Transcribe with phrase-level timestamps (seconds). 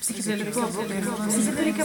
[0.00, 0.64] Psychedelika
[1.28, 1.84] Psychedelika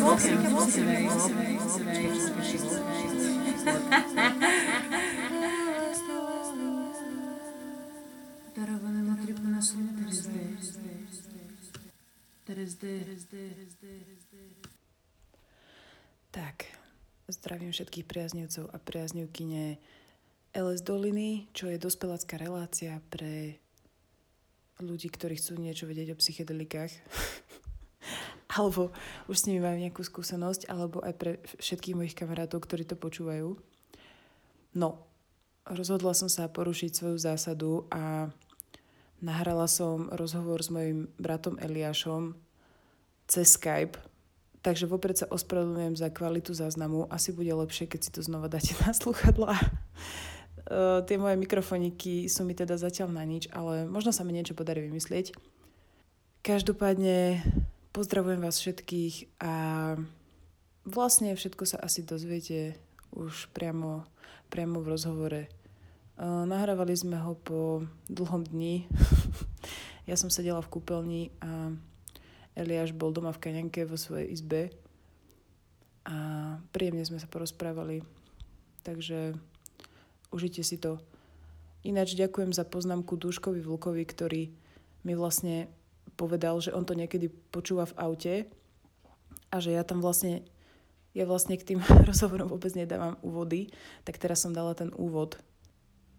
[8.56, 9.76] Darované modry ponosu
[16.32, 16.72] Tak,
[17.28, 19.76] zdravím všetkých priaznivcov a priaznivkyne
[20.56, 23.60] LS Doliny, čo je dospelácká relácia pre
[24.80, 26.96] ľudí, ktorí chcú niečo vedieť o psychedelikách.
[28.58, 28.94] alebo
[29.28, 33.58] už s nimi majú nejakú skúsenosť, alebo aj pre všetkých mojich kamarátov, ktorí to počúvajú.
[34.76, 35.08] No,
[35.66, 38.30] rozhodla som sa porušiť svoju zásadu a
[39.24, 42.38] nahrala som rozhovor s mojim bratom Eliášom
[43.26, 43.98] cez Skype,
[44.62, 47.10] takže vopred sa ospravedlňujem za kvalitu záznamu.
[47.10, 49.58] Asi bude lepšie, keď si to znova dáte na sluchadla.
[50.66, 54.54] Uh, tie moje mikrofoniky sú mi teda zatiaľ na nič, ale možno sa mi niečo
[54.54, 55.34] podarí vymyslieť.
[56.46, 57.42] Každopádne
[57.96, 59.56] pozdravujem vás všetkých a
[60.84, 62.76] vlastne všetko sa asi dozviete
[63.16, 64.04] už priamo,
[64.52, 65.42] priamo v rozhovore.
[66.20, 68.84] Uh, nahrávali sme ho po dlhom dni.
[70.12, 71.72] ja som sedela v kúpeľni a
[72.60, 74.76] Eliáš bol doma v Kaňanke vo svojej izbe
[76.04, 76.16] a
[76.76, 78.04] príjemne sme sa porozprávali.
[78.84, 79.40] Takže
[80.36, 81.00] Užite si to.
[81.88, 84.52] Ináč ďakujem za poznámku Duškovi Vlkovi, ktorý
[85.08, 85.72] mi vlastne
[86.16, 88.34] povedal, že on to niekedy počúva v aute
[89.52, 90.48] a že ja tam vlastne
[91.16, 93.72] ja vlastne k tým rozhovorom vôbec nedávam úvody,
[94.04, 95.40] tak teraz som dala ten úvod.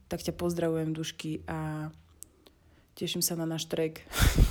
[0.09, 1.91] Tak ťa pozdravujem, Dušky, a
[2.97, 4.01] teším sa na náš trek.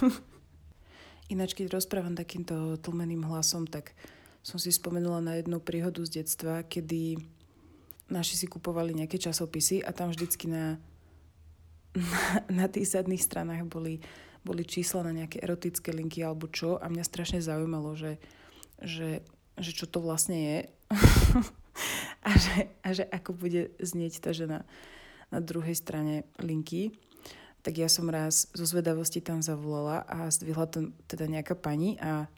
[1.33, 3.97] Ináč, keď rozprávam takýmto tlmeným hlasom, tak
[4.45, 7.17] som si spomenula na jednu príhodu z detstva, kedy
[8.13, 10.77] naši si kupovali nejaké časopisy a tam vždycky na,
[11.97, 12.21] na,
[12.53, 13.97] na tých zadných stranách boli,
[14.45, 18.21] boli čísla na nejaké erotické linky alebo čo a mňa strašne zaujímalo, že,
[18.77, 19.25] že,
[19.57, 20.57] že čo to vlastne je
[22.29, 24.63] a, že, a že ako bude znieť tá žena
[25.33, 26.93] na druhej strane linky.
[27.65, 32.29] Tak ja som raz zo zvedavosti tam zavolala a zdvihla to teda nejaká pani a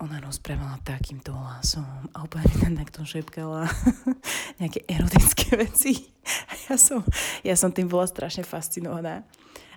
[0.00, 3.70] ona rozprávala takýmto hlasom a úplne mi tam takto šepkala
[4.60, 6.10] nejaké erotické veci.
[6.50, 7.04] A ja som,
[7.46, 9.22] ja som tým bola strašne fascinovaná.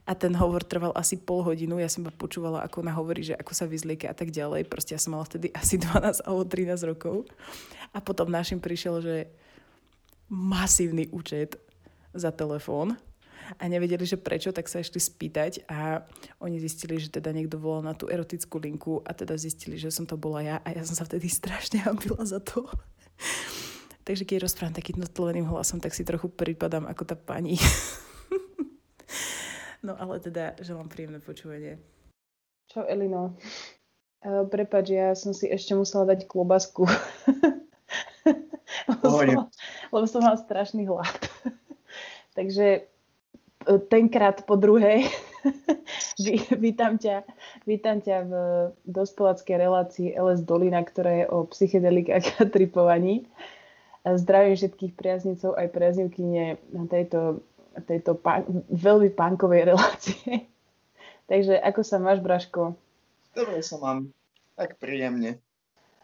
[0.07, 3.35] A ten hovor trval asi pol hodinu, ja som ma počúvala, ako ona hovorí, že
[3.35, 4.63] ako sa vyzlieka a tak ďalej.
[4.71, 7.27] Proste ja som mala vtedy asi 12 alebo 13 rokov.
[7.91, 9.27] A potom našim prišiel, že
[10.31, 11.59] masívny účet
[12.15, 12.95] za telefón
[13.55, 16.03] a nevedeli, že prečo, tak sa išli spýtať a
[16.43, 20.03] oni zistili, že teda niekto volal na tú erotickú linku a teda zistili, že som
[20.03, 22.67] to bola ja a ja som sa vtedy strašne hambila za to.
[24.07, 27.59] Takže keď rozprávam takým tloveným hlasom, tak si trochu pripadám ako tá pani.
[29.87, 31.79] no ale teda želám príjemné počúvanie.
[32.67, 33.39] Čau Elino.
[34.19, 36.83] Uh, prepač, ja som si ešte musela dať klobasku.
[38.91, 39.47] lebo, som,
[39.95, 41.15] lebo som mala strašný hlad.
[42.37, 42.83] Takže
[43.87, 45.07] tenkrát po druhej.
[46.63, 47.23] vítam, ťa,
[47.67, 48.33] vítam ťa v
[48.87, 53.27] dospeláckej relácii LS Dolina, ktorá je o psychedelikách a tripovaní.
[54.07, 57.43] Zdravím všetkých priaznicov aj priaznivkyne na tejto,
[57.85, 60.49] tejto pán, veľmi pánkovej relácie.
[61.31, 62.73] Takže ako sa máš, Braško?
[63.35, 64.09] Dobre sa mám.
[64.57, 65.37] Tak príjemne.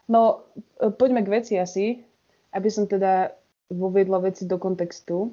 [0.06, 0.44] No,
[0.78, 2.04] poďme k veci asi,
[2.52, 3.32] aby som teda
[3.72, 5.32] voviedla veci do kontextu.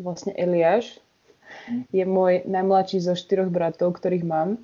[0.00, 0.98] Vlastne Eliáš,
[1.92, 4.56] je môj najmladší zo štyroch bratov, ktorých mám.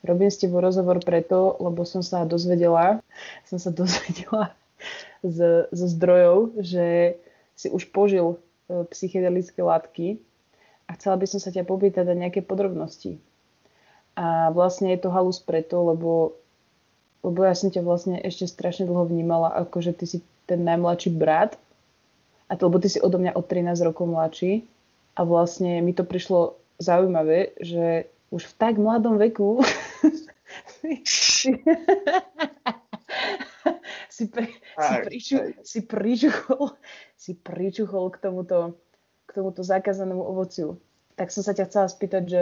[0.00, 3.04] Robím s tebou rozhovor preto, lebo som sa dozvedela,
[3.44, 4.54] som sa dozvedela
[5.20, 7.18] z, zo zdrojov, že
[7.58, 8.36] si už požil
[8.70, 10.22] e, psychedelické látky
[10.90, 13.22] a chcela by som sa ťa popýtať na nejaké podrobnosti.
[14.18, 16.34] A vlastne je to halus preto, lebo,
[17.22, 20.18] lebo ja som ťa vlastne ešte strašne dlho vnímala, ako že ty si
[20.50, 21.54] ten najmladší brat,
[22.50, 24.66] a to, lebo ty si odo mňa od 13 rokov mladší
[25.14, 29.62] a vlastne mi to prišlo zaujímavé, že už v tak mladom veku
[31.06, 31.54] si,
[34.10, 34.50] si, pri,
[35.62, 36.74] si, pričuchol,
[37.14, 38.74] si pričuchol k tomuto,
[39.30, 40.82] k tomuto zakázanému ovociu.
[41.14, 42.40] Tak som sa ťa chcela spýtať, že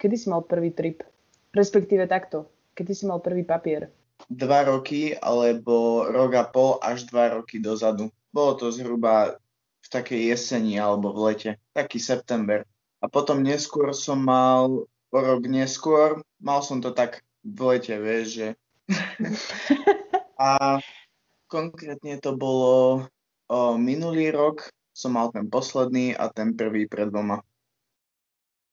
[0.00, 1.04] kedy si mal prvý trip?
[1.52, 3.92] Respektíve takto, kedy si mal prvý papier?
[4.32, 8.08] Dva roky, alebo rok a pol až dva roky dozadu.
[8.32, 9.36] Bolo to zhruba
[9.84, 12.64] v takej jeseni alebo v lete, taký september.
[13.04, 18.26] A potom neskôr som mal, o rok neskôr, mal som to tak v lete, vieš,
[18.40, 18.48] že...
[20.40, 20.80] a
[21.50, 23.04] konkrétne to bolo
[23.50, 24.72] o, minulý rok,
[25.02, 27.42] som mal ten posledný a ten prvý pred dvoma.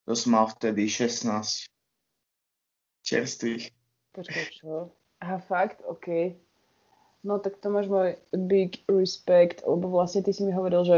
[0.06, 1.66] To som mal vtedy 16
[3.02, 3.74] čerstvých.
[4.14, 4.94] Počkaj, čo?
[5.26, 5.81] Aha, fakt?
[5.90, 6.38] OK.
[7.26, 10.98] No tak to máš môj big respect, lebo vlastne ty si mi hovoril, že,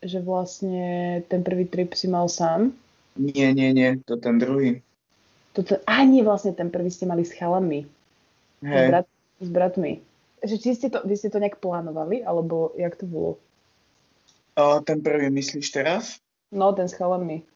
[0.00, 2.72] že vlastne ten prvý trip si mal sám.
[3.20, 4.80] Nie, nie, nie, to ten druhý.
[5.52, 7.86] Toto, a nie, vlastne ten prvý ste mali s chalami.
[8.60, 8.86] S, Hej.
[8.90, 9.06] brat,
[9.38, 9.92] s bratmi.
[10.40, 13.30] Že či ste to, vy ste to nejak plánovali, alebo jak to bolo?
[14.58, 16.18] Ten prvý myslíš teraz?
[16.50, 17.46] No, ten s chalami.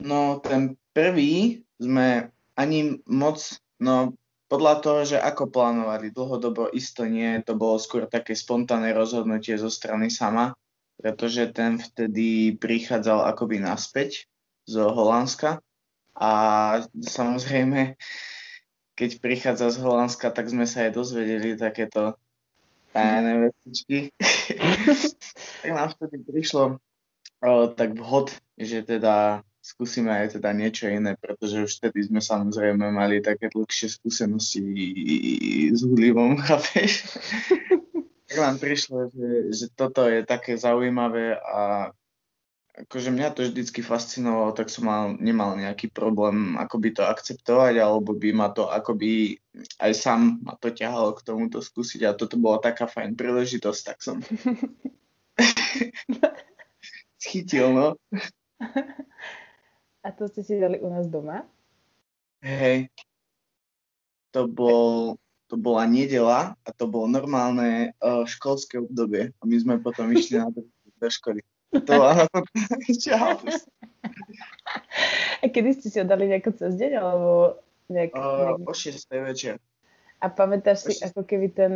[0.00, 3.40] No, ten prvý sme ani moc,
[3.82, 4.14] no
[4.50, 9.70] podľa toho, že ako plánovali dlhodobo, isto nie, to bolo skôr také spontánne rozhodnutie zo
[9.70, 10.58] strany sama,
[10.98, 14.26] pretože ten vtedy prichádzal akoby naspäť
[14.66, 15.62] z Holandska
[16.18, 16.32] a
[16.92, 17.96] samozrejme,
[18.98, 22.19] keď prichádza z Holandska, tak sme sa aj dozvedeli takéto
[22.92, 24.10] tajné vecičky.
[25.62, 26.82] tak nám vtedy prišlo
[27.40, 32.90] o, tak vhod, že teda skúsime aj teda niečo iné, pretože už vtedy sme samozrejme
[32.90, 34.64] mali také dlhšie skúsenosti
[35.70, 37.06] s hudlivom, chápeš?
[38.30, 41.90] tak nám prišlo, že, že toto je také zaujímavé a
[42.86, 48.16] akože mňa to vždycky fascinovalo, tak som mal, nemal nejaký problém akoby to akceptovať, alebo
[48.16, 49.36] by ma to akoby
[49.82, 53.98] aj sám ma to ťahalo k tomuto skúsiť a toto bola taká fajn príležitosť, tak
[54.00, 54.16] som
[57.22, 57.88] schytil, no.
[60.00, 61.44] A to ste si dali u nás doma?
[62.40, 62.88] Hej,
[64.32, 65.20] to, bol,
[65.52, 70.40] to bola nedela a to bolo normálne uh, školské obdobie a my sme potom išli
[70.40, 70.64] na to
[71.00, 71.44] do školy.
[71.70, 72.26] To bola
[73.02, 73.38] Čau.
[75.40, 78.70] A kedy ste si ho dali nejako cez deň, alebo nejak, Uh, nejak...
[78.70, 79.06] o 6.
[79.26, 79.54] večer.
[80.20, 81.72] A pamätáš si, ako keby ten,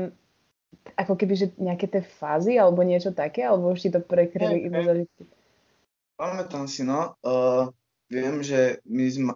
[0.98, 4.82] ako keby, že nejaké tie fázy, alebo niečo také, alebo už ti to prekryli iba
[4.82, 4.86] hej.
[4.86, 5.22] zažitky?
[6.14, 7.14] Pamätám si, no.
[7.24, 7.70] Uh,
[8.10, 9.32] viem, že my sme,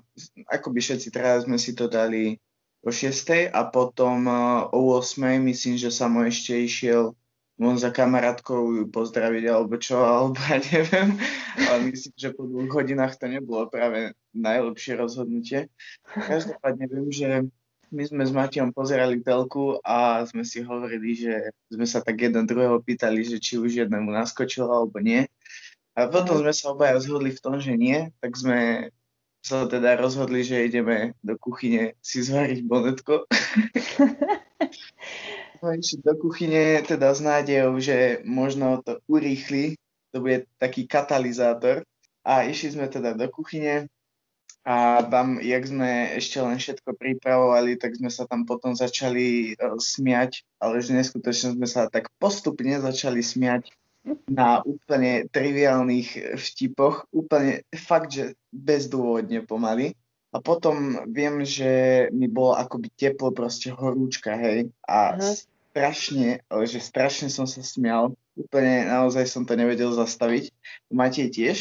[0.47, 2.39] akoby všetci traja sme si to dali
[2.83, 3.51] o 6.
[3.51, 5.39] a potom uh, o 8.
[5.43, 7.15] myslím, že Samo ešte išiel
[7.59, 11.19] von za kamarátkou ju pozdraviť alebo čo, alebo ja neviem.
[11.59, 15.67] Ale myslím, že po dvoch hodinách to nebolo práve najlepšie rozhodnutie.
[16.07, 17.29] Každopádne viem, že
[17.91, 22.47] my sme s Matejom pozerali telku a sme si hovorili, že sme sa tak jeden
[22.47, 25.27] druhého pýtali, že či už jednému naskočilo alebo nie.
[25.99, 28.93] A potom sme sa obaja zhodli v tom, že nie, tak sme
[29.43, 33.25] sa teda rozhodli, že ideme do kuchyne si zvariť bonetko.
[35.59, 39.75] Išli do kuchyne teda s nádejou, že možno to urýchli,
[40.15, 41.83] to bude taký katalizátor.
[42.23, 43.89] A išli sme teda do kuchyne
[44.69, 49.81] a tam, jak sme ešte len všetko pripravovali, tak sme sa tam potom začali uh,
[49.81, 53.73] smiať, ale že neskutočne sme sa tak postupne začali smiať
[54.29, 59.97] na úplne triviálnych vtipoch, úplne fakt, že bezdôvodne pomaly.
[60.29, 64.69] A potom viem, že mi bolo akoby teplo, proste horúčka, hej.
[64.85, 65.33] A Aha.
[65.73, 68.13] strašne, ale že strašne som sa smial.
[68.37, 70.53] Úplne naozaj som to nevedel zastaviť.
[70.93, 71.59] Matej tiež.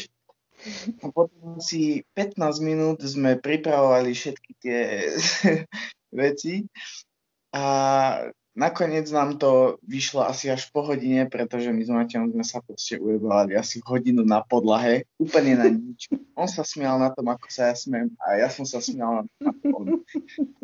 [1.03, 4.81] A potom si 15 minút sme pripravovali všetky tie
[6.25, 6.65] veci
[7.53, 7.63] a
[8.57, 12.97] nakoniec nám to vyšlo asi až po hodine, pretože my s Matejom sme sa proste
[12.97, 16.09] ujebovali asi hodinu na podlahe, úplne na nič.
[16.33, 19.53] On sa smial na tom, ako sa ja smiem a ja som sa smial na
[19.61, 20.01] tom.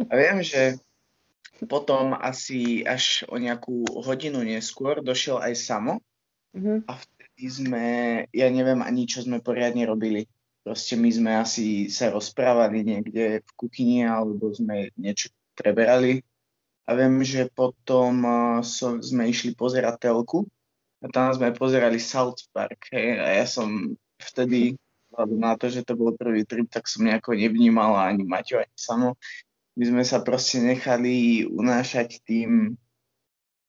[0.10, 0.81] A viem, že
[1.69, 6.01] potom asi až o nejakú hodinu neskôr došiel aj Samo
[6.53, 6.86] Mhm.
[6.86, 7.86] a vtedy sme,
[8.29, 10.29] ja neviem ani čo sme poriadne robili.
[10.62, 16.24] Proste my sme asi sa rozprávali niekde v kuchyni alebo sme niečo preberali.
[16.84, 20.44] A viem, že potom uh, so, sme išli pozerať telku
[21.00, 22.92] a tam sme pozerali South Park.
[22.92, 24.75] Hej, a ja som vtedy,
[25.16, 29.16] na to, že to bol prvý trip, tak som nejako nevnímal ani Maťo, ani Samo.
[29.80, 32.78] My sme sa proste nechali unášať tým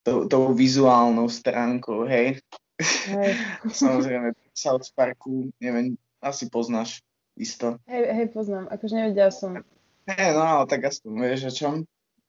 [0.05, 2.39] tou, tou vizuálnou stránkou, hej.
[2.83, 3.31] Hej,
[3.83, 7.01] Samozrejme, South Parku, neviem, asi poznáš
[7.35, 7.79] isto.
[7.91, 8.71] hej, hej, poznám.
[8.71, 9.59] Akože nevedela som.
[10.07, 11.75] Hej, no ale tak aspoň vieš o čom.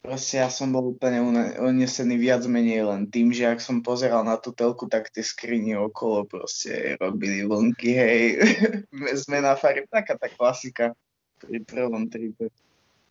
[0.05, 4.21] Proste ja som bol úplne une- unesený viac menej len tým, že ak som pozeral
[4.21, 8.21] na tú telku, tak tie skriny okolo proste robili vlnky, hej.
[9.25, 10.93] Zmena farieb, taká tá klasika
[11.41, 12.53] pri prvom tripe.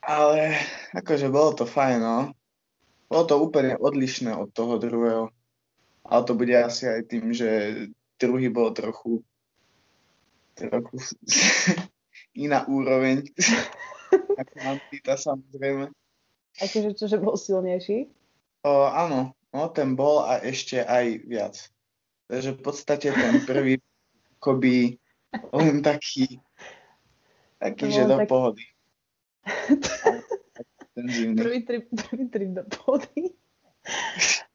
[0.06, 0.54] Ale
[0.94, 2.18] akože bolo to fajn, no.
[3.10, 5.34] Bolo to úplne odlišné od toho druhého.
[6.06, 7.48] Ale to bude asi aj tým, že
[8.22, 9.24] druhý bol trochu
[10.54, 10.96] trochu
[12.46, 13.26] iná úroveň.
[14.40, 15.90] Ako Antita samozrejme.
[16.58, 18.06] Akože čo, že bol silnejší?
[18.62, 21.54] O, áno, no ten bol a ešte aj viac.
[22.30, 23.82] Takže v podstate ten prvý
[24.38, 24.96] akoby
[25.50, 26.38] len taký
[27.58, 28.64] taký, To že do tak- pohody.
[30.94, 33.34] Prvý trip, prvý trip do pôdy.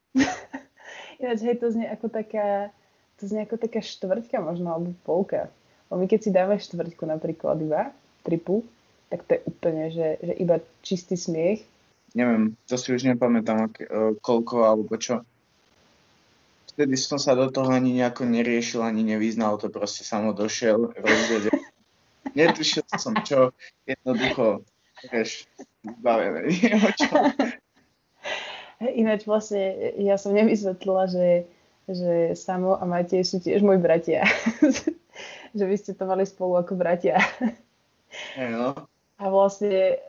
[1.20, 2.72] Ináč, hej, to znie ako taká,
[3.20, 5.52] to znie ako taká štvrťka možno, alebo polka.
[5.92, 7.92] Lebo my keď si dáme štvrťku napríklad iba,
[8.24, 8.64] tripu,
[9.12, 11.60] tak to je úplne, že, že iba čistý smiech.
[12.18, 13.86] Neviem, to si už nepamätám, ak, e,
[14.18, 15.22] koľko alebo čo.
[16.74, 21.54] Vtedy som sa do toho ani nejako neriešil, ani nevyznal, to proste samo došiel, rozvedel.
[22.38, 23.52] Netušil som čo,
[23.84, 24.64] jednoducho,
[25.12, 25.50] vieš,
[25.84, 26.50] zbavené,
[26.96, 27.10] čo.
[28.80, 31.28] Ináč vlastne ja som nevysvetlila, že,
[31.92, 34.24] že Samo a Matej sú tiež moji bratia.
[35.58, 37.20] že vy ste to mali spolu ako bratia.
[38.40, 38.88] Hej, no.
[39.20, 40.00] A vlastne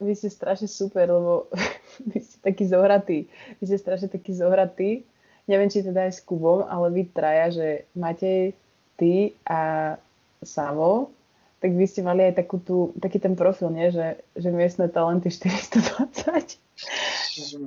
[0.00, 1.48] vy ste strašne super, lebo
[2.10, 3.28] vy ste takí zohratí.
[3.60, 5.04] Vy ste strašne takí zohratí.
[5.46, 8.58] Neviem, či teda aj s Kubom, ale vy traja, že Matej,
[8.98, 9.94] ty a
[10.42, 11.14] Samo,
[11.62, 13.88] tak vy ste mali aj takú tú, taký ten profil, nie?
[13.88, 16.60] Že, že miestne talenty 420.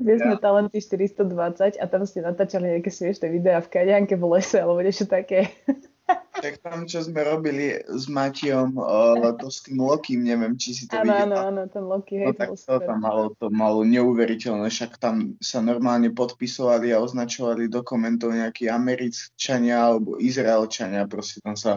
[0.06, 4.86] Miestne talenty 420 a tam ste natáčali nejaké smiešné videá v kaďanke v lese alebo
[4.86, 5.50] niečo také.
[6.40, 10.84] Tak tam, čo sme robili s Matijom, uh, to s tým Lokým, neviem, či si
[10.88, 11.24] to Áno, videla.
[11.24, 14.96] áno, áno, ten Loki, No hej, tak bol to tam malo, to malo neuveriteľné, však
[15.04, 21.76] tam sa normálne podpisovali a označovali do komentov nejakí Američania alebo Izraelčania, proste tam sa...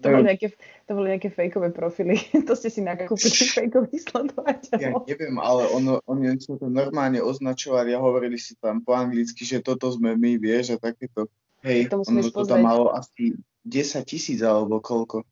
[0.00, 0.56] To boli nejaké,
[0.88, 2.16] to boli nejaké fejkové profily.
[2.48, 5.04] to ste si nakúpili fejkových Ja sledovateľov.
[5.04, 9.60] neviem, ale ono, oni sa to normálne označovali a hovorili si tam po anglicky, že
[9.60, 11.28] toto sme my, vieš, a takéto.
[11.60, 13.36] Hej, To ono to tam malo asi
[13.66, 15.24] 10 tisíc alebo koľko.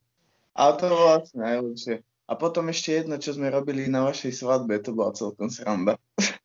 [0.59, 1.95] Ale to bolo asi najlepšie.
[2.29, 5.97] A potom ešte jedno, čo sme robili na vašej svadbe, to bola celkom sranda.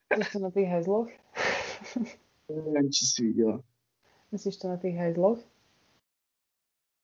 [0.08, 1.10] Myslíš to na tých hajzloch?
[2.48, 3.60] Neviem, či si videla.
[4.32, 5.40] Myslíš to na tých hajzloch?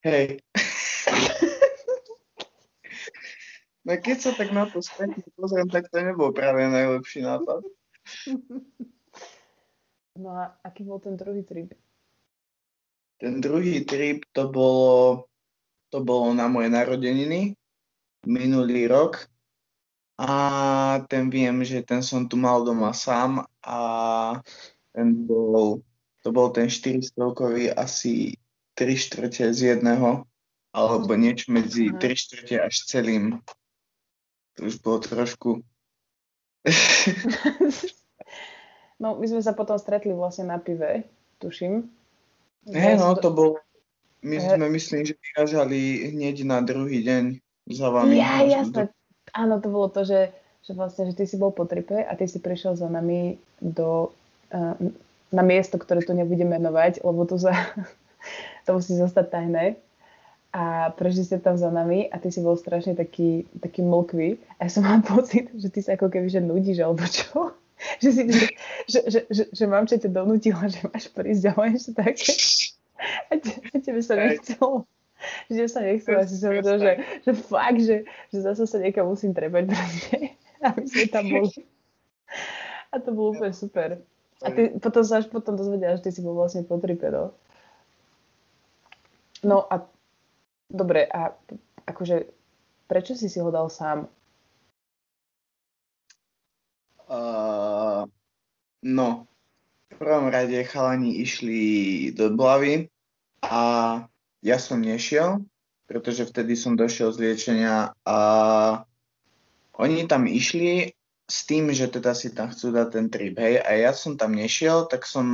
[0.06, 0.40] Hej.
[3.80, 7.64] No keď sa tak na to späť pozriem, tak to nebol práve najlepší nápad.
[10.20, 11.72] No a aký bol ten druhý trip?
[13.20, 15.28] Ten druhý trip to bolo,
[15.92, 17.52] to bolo na moje narodeniny
[18.24, 19.28] minulý rok
[20.16, 20.32] a
[21.08, 23.80] ten viem, že ten som tu mal doma sám a
[24.96, 25.84] ten bol,
[26.24, 28.40] to bol ten 400 kový asi
[28.76, 30.24] 3 štvrte z jedného
[30.72, 32.00] alebo niečo medzi Aha.
[32.00, 33.36] 3 štvrte až celým.
[34.56, 35.60] To už bolo trošku
[39.00, 41.08] No, my sme sa potom stretli vlastne na pive,
[41.40, 41.88] tuším.
[42.68, 43.56] Hej, no to bol,
[44.20, 47.40] my sme myslím, že vyražali hneď na druhý deň
[47.72, 48.20] za vami.
[48.20, 48.92] Ja, jasné.
[49.32, 50.34] Áno, to bolo to, že,
[50.66, 54.12] že vlastne, že ty si bol po tripe a ty si prišiel za nami do,
[54.52, 54.74] uh,
[55.30, 57.54] na miesto, ktoré tu nebudem menovať, lebo tu za,
[58.66, 59.78] to musí zostať tajné.
[60.50, 64.34] A prešli ste tam za nami a ty si bol strašne taký, taký mlkvý.
[64.58, 67.54] A ja som mal pocit, že ty sa ako keby že nudíš alebo čo.
[67.96, 68.44] Že, si, že,
[68.84, 72.28] že, že, že, že mamča ťa donútila, že máš prísť a ešte také.
[73.28, 74.84] A, te, a tebe sa nechcelo.
[75.48, 76.18] Že sa nechcelo.
[76.20, 76.92] A si sa hovoril, že,
[77.24, 77.96] že fakt, že,
[78.32, 80.16] že zase sa niekam musím trepať proste.
[80.66, 81.50] Aby sme tam boli.
[82.90, 84.00] A to bolo úplne super.
[84.40, 87.36] A ty potom sa až potom dozvedela, že ty si bol vlastne po tripe, no.
[89.44, 89.84] No a
[90.68, 91.32] dobre, a
[91.88, 92.28] akože
[92.88, 94.08] prečo si si ho dal sám?
[97.10, 98.06] Uh,
[98.84, 99.29] no,
[100.00, 101.60] prvom rade chalani išli
[102.16, 102.88] do Blavy
[103.44, 103.62] a
[104.40, 105.44] ja som nešiel,
[105.84, 108.18] pretože vtedy som došiel z liečenia a
[109.76, 110.96] oni tam išli
[111.28, 114.32] s tým, že teda si tam chcú dať ten trip, hej, a ja som tam
[114.32, 115.26] nešiel, tak som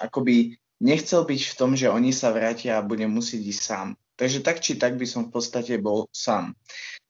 [0.00, 3.88] akoby nechcel byť v tom, že oni sa vrátia a budem musieť ísť sám.
[4.16, 6.56] Takže tak či tak by som v podstate bol sám.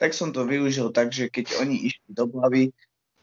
[0.03, 2.75] Tak som to využil tak, že keď oni išli do Blavy,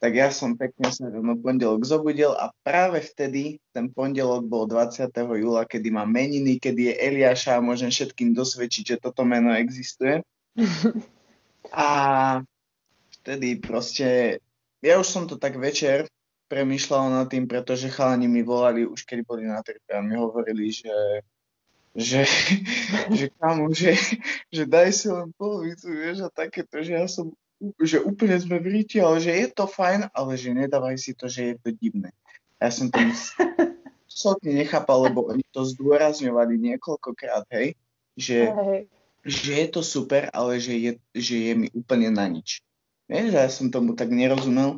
[0.01, 5.13] tak ja som pekne sa rovno pondelok zobudil a práve vtedy, ten pondelok bol 20.
[5.13, 10.25] júla, kedy mám meniny, kedy je Eliáša a môžem všetkým dosvedčiť, že toto meno existuje.
[11.71, 11.87] A
[13.21, 14.41] vtedy proste,
[14.81, 16.09] ja už som to tak večer
[16.49, 20.73] premýšľal nad tým, pretože chalani mi volali už keď boli na tripe a mi hovorili,
[20.73, 20.91] že
[21.95, 22.23] že,
[23.17, 23.95] že kamo, že,
[24.47, 27.35] že daj si len polovicu, vieš, a takéto, že ja som
[27.81, 31.29] že úplne sme v ríti, ale že je to fajn, ale že nedávaj si to,
[31.29, 32.09] že je to divné.
[32.57, 32.97] Ja som to
[34.05, 37.73] absolútne nechápal, lebo oni to zdôrazňovali niekoľkokrát, hej,
[38.17, 38.81] že, Hej.
[39.23, 42.61] že je to super, ale že je, že je mi úplne na nič.
[43.07, 44.77] Vieš, ja som tomu tak nerozumel.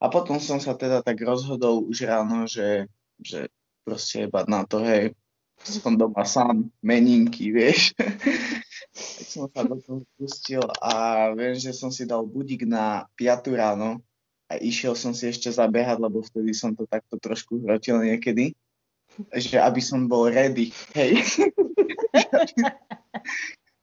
[0.00, 2.88] A potom som sa teda tak rozhodol už ráno, že,
[3.20, 3.52] že
[3.84, 5.12] proste jebať na to, hej,
[5.64, 7.92] som doma sám, meninky, vieš.
[9.18, 13.52] tak som sa do toho pustil a viem, že som si dal budík na 5
[13.54, 14.02] ráno
[14.50, 18.56] a išiel som si ešte zabehať, lebo vtedy som to takto trošku hrotil niekedy,
[19.30, 21.22] že aby som bol ready, hej.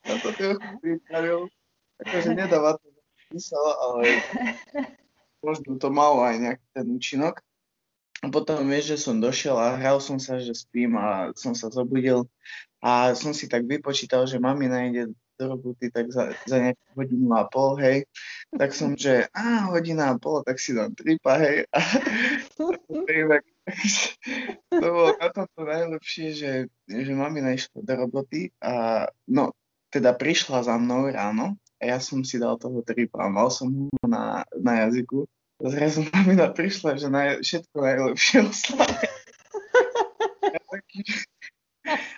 [0.07, 1.47] ja to trochu pripravil,
[2.03, 2.87] akože nedáva to
[3.31, 4.19] zmysel, ale
[5.39, 7.39] možno to malo aj nejaký ten účinok.
[8.25, 11.69] A potom vieš, že som došiel a hral som sa, že spím a som sa
[11.69, 12.25] zobudil
[12.81, 17.29] a som si tak vypočítal, že mami ide do roboty tak za, za nejakú hodinu
[17.37, 18.09] a pol, hej.
[18.57, 21.69] Tak som, že á, hodina a pol, tak si dám tripa, hej.
[21.73, 21.81] A,
[24.71, 26.51] to bolo na tomto najlepšie, že,
[26.87, 29.51] že mamina išla do roboty a no,
[29.91, 33.69] teda prišla za mnou ráno a ja som si dal toho tripa a mal som
[33.69, 35.27] ho na, na jazyku
[35.61, 39.07] zrazu mamina prišla, že naj, všetko najlepšie oslavy.
[40.47, 40.99] Ja taký,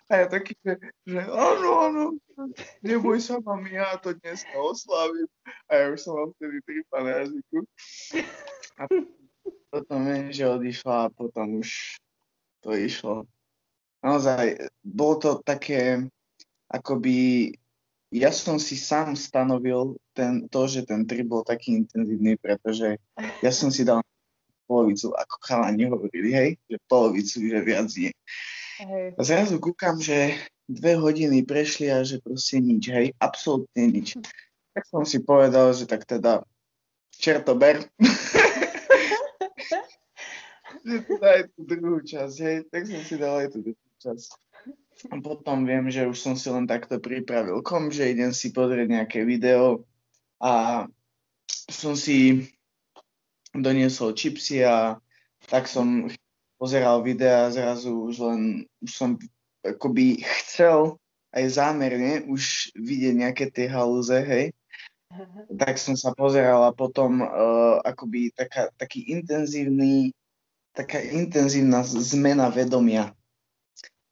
[0.09, 0.73] a ja taký, že,
[1.05, 2.03] že áno, áno,
[2.81, 5.29] neboj sa, mami, ja to dnes oslavím.
[5.69, 7.57] A ja už som mal vtedy tripa na jazyku.
[8.79, 8.81] A
[9.69, 12.01] potom viem, že odišla a potom už
[12.65, 13.29] to išlo.
[14.01, 16.07] Naozaj, bolo to také,
[16.71, 17.51] akoby
[18.09, 22.97] ja som si sám stanovil ten, to, že ten trip bol taký intenzívny, pretože
[23.45, 24.01] ja som si dal
[24.65, 28.13] polovicu, ako chalani hovorili, hej, že polovicu, že viac je.
[28.81, 29.07] Hej.
[29.17, 30.37] A zrazu kúkam, že
[30.69, 34.17] dve hodiny prešli a že proste nič, hej, absolútne nič.
[34.73, 36.45] Tak som si povedal, že tak teda
[37.13, 37.89] čertober.
[40.85, 44.29] že teda aj tú druhú časť, hej, tak som si dal aj tú druhú časť.
[45.07, 49.19] Potom viem, že už som si len takto pripravil kom, že idem si pozrieť nejaké
[49.23, 49.87] video
[50.43, 50.83] a
[51.71, 52.51] som si
[53.55, 54.99] doniesol čipsy a
[55.47, 56.11] tak som
[56.59, 58.41] pozeral videa zrazu už len,
[58.83, 59.09] už som
[59.63, 60.99] akoby chcel
[61.31, 64.51] aj zámerne už vidieť nejaké tie halúze, hej.
[65.47, 70.11] Tak som sa pozeral a potom uh, akoby taká, taký intenzívny,
[70.75, 73.15] taká intenzívna zmena vedomia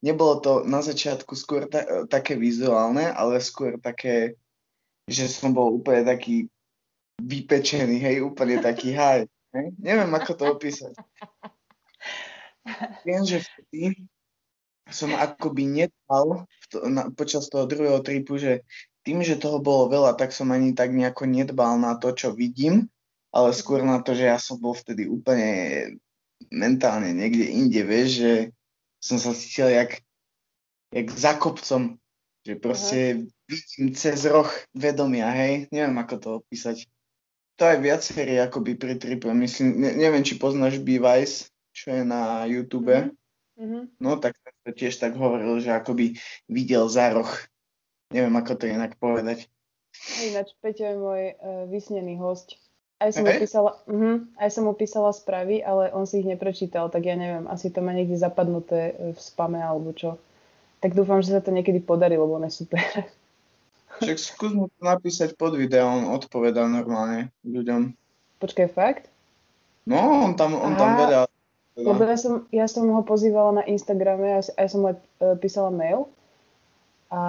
[0.04, 4.38] nebolo to na začiatku skôr ta, také vizuálne, ale skôr také,
[5.10, 6.46] že som bol úplne taký
[7.18, 9.26] vypečený, hej, úplne taký haj.
[9.80, 10.94] Neviem, ako to opísať.
[13.02, 14.06] Viem, že vtedy
[14.88, 18.64] som akoby nedbal to, na, počas toho druhého tripu, že
[19.04, 22.88] tým, že toho bolo veľa, tak som ani tak nejako nedbal na to, čo vidím,
[23.32, 25.96] ale skôr na to, že ja som bol vtedy úplne
[26.52, 28.32] mentálne niekde inde, vieš, že
[28.98, 30.02] som sa cítil jak,
[30.94, 31.96] jak za kopcom,
[32.46, 33.28] že proste uh-huh.
[33.48, 36.86] vidím cez roh vedomia, hej, neviem ako to opísať.
[37.58, 42.46] To aj viacerí akoby pri tripe, myslím, ne, neviem, či poznáš B-Vice, čo je na
[42.46, 43.84] YouTube, uh-huh.
[43.98, 47.30] no tak to tiež tak hovoril, že akoby videl za roh.
[48.08, 49.50] Neviem, ako to inak povedať.
[50.24, 52.56] Ináč, Peťo je môj uh, vysnený host.
[52.98, 53.38] Aj som, okay.
[53.38, 57.70] opísala, uh-huh, aj som opísala správy, ale on si ich neprečítal, tak ja neviem, asi
[57.70, 60.18] to má niekde zapadnuté e, v spame alebo čo.
[60.82, 62.82] Tak dúfam, že sa to niekedy podarí, lebo on je super.
[64.02, 67.94] Však skús mu to napísať pod video, on odpovedá normálne ľuďom.
[68.42, 69.06] Počkaj, fakt?
[69.86, 71.24] No, on tam, on Aha, tam vedel.
[71.78, 74.98] Lebo ja som, ja som ho pozývala na Instagrame, aj, aj som mu uh,
[75.38, 76.10] písala mail
[77.08, 77.20] a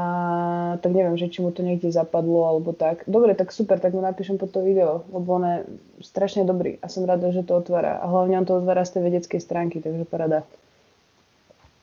[0.84, 3.08] tak neviem, že či mu to niekde zapadlo alebo tak.
[3.08, 5.58] Dobre, tak super, tak mu napíšem po to video, lebo on je
[6.04, 7.96] strašne dobrý a som rada, že to otvára.
[8.04, 10.44] A hlavne on to otvára z tej vedeckej stránky, takže parada.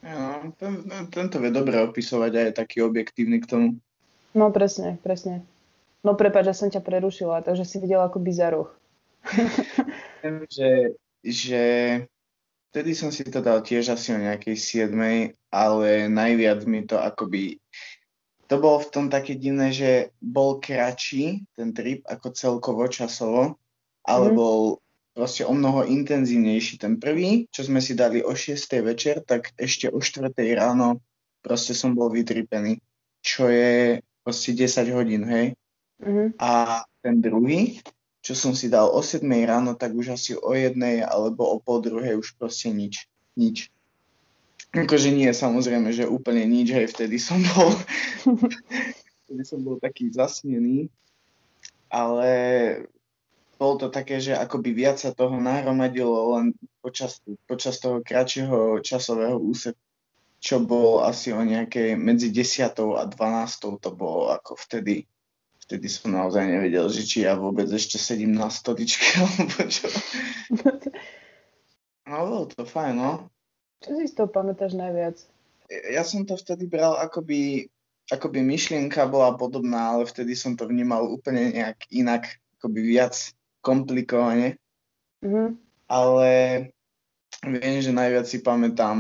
[0.05, 3.69] Ja, ten, tento vie dobre opisovať a je taký objektívny k tomu.
[4.37, 5.41] No presne, presne.
[6.05, 8.71] No prepáč, že som ťa prerušila, takže si videla ako bizaruch.
[10.23, 10.71] Viem, že,
[11.25, 11.63] že
[12.71, 14.57] vtedy som si to dal tiež asi o nejakej
[14.89, 14.93] 7,
[15.53, 17.61] ale najviac mi to akoby
[18.47, 23.59] to bolo v tom také divné, že bol kratší ten trip ako celkovo časovo,
[24.07, 24.35] ale mm.
[24.39, 24.79] bol
[25.11, 26.79] proste o mnoho intenzívnejší.
[26.79, 28.55] Ten prvý, čo sme si dali o 6.
[28.87, 30.31] večer, tak ešte o 4.
[30.55, 31.03] ráno
[31.43, 32.79] proste som bol vytripený,
[33.23, 35.55] čo je proste 10 hodín, hej.
[35.99, 36.39] Mm.
[36.39, 37.83] A ten druhý,
[38.27, 41.79] čo som si dal o 7 ráno, tak už asi o jednej alebo o pol
[41.79, 43.07] druhej už proste nič.
[43.39, 43.71] Nič.
[44.75, 47.71] Akože nie, samozrejme, že úplne nič, hej, vtedy som bol,
[49.31, 50.91] vtedy som bol taký zasnený,
[51.87, 52.31] ale
[53.63, 56.51] bolo to také, že akoby viac sa toho nahromadilo len
[56.83, 59.79] počas, počas toho kratšieho časového úseku,
[60.43, 62.75] čo bolo asi o nejakej medzi 10.
[62.99, 63.81] a 12.
[63.81, 65.07] to bolo ako vtedy.
[65.67, 69.87] Vtedy som naozaj nevedel, že či ja vôbec ešte sedím na stoličke, alebo čo.
[72.07, 73.27] No, bolo to fajn, no.
[73.83, 75.19] Čo si z toho pamätáš najviac?
[75.91, 77.67] Ja som to vtedy bral akoby,
[78.15, 84.55] akoby myšlienka bola podobná, ale vtedy som to vnímal úplne nejak inak, akoby viac komplikovane.
[85.27, 85.59] Mhm.
[85.91, 86.31] ale
[87.43, 88.99] viem, že najviac si pamätám,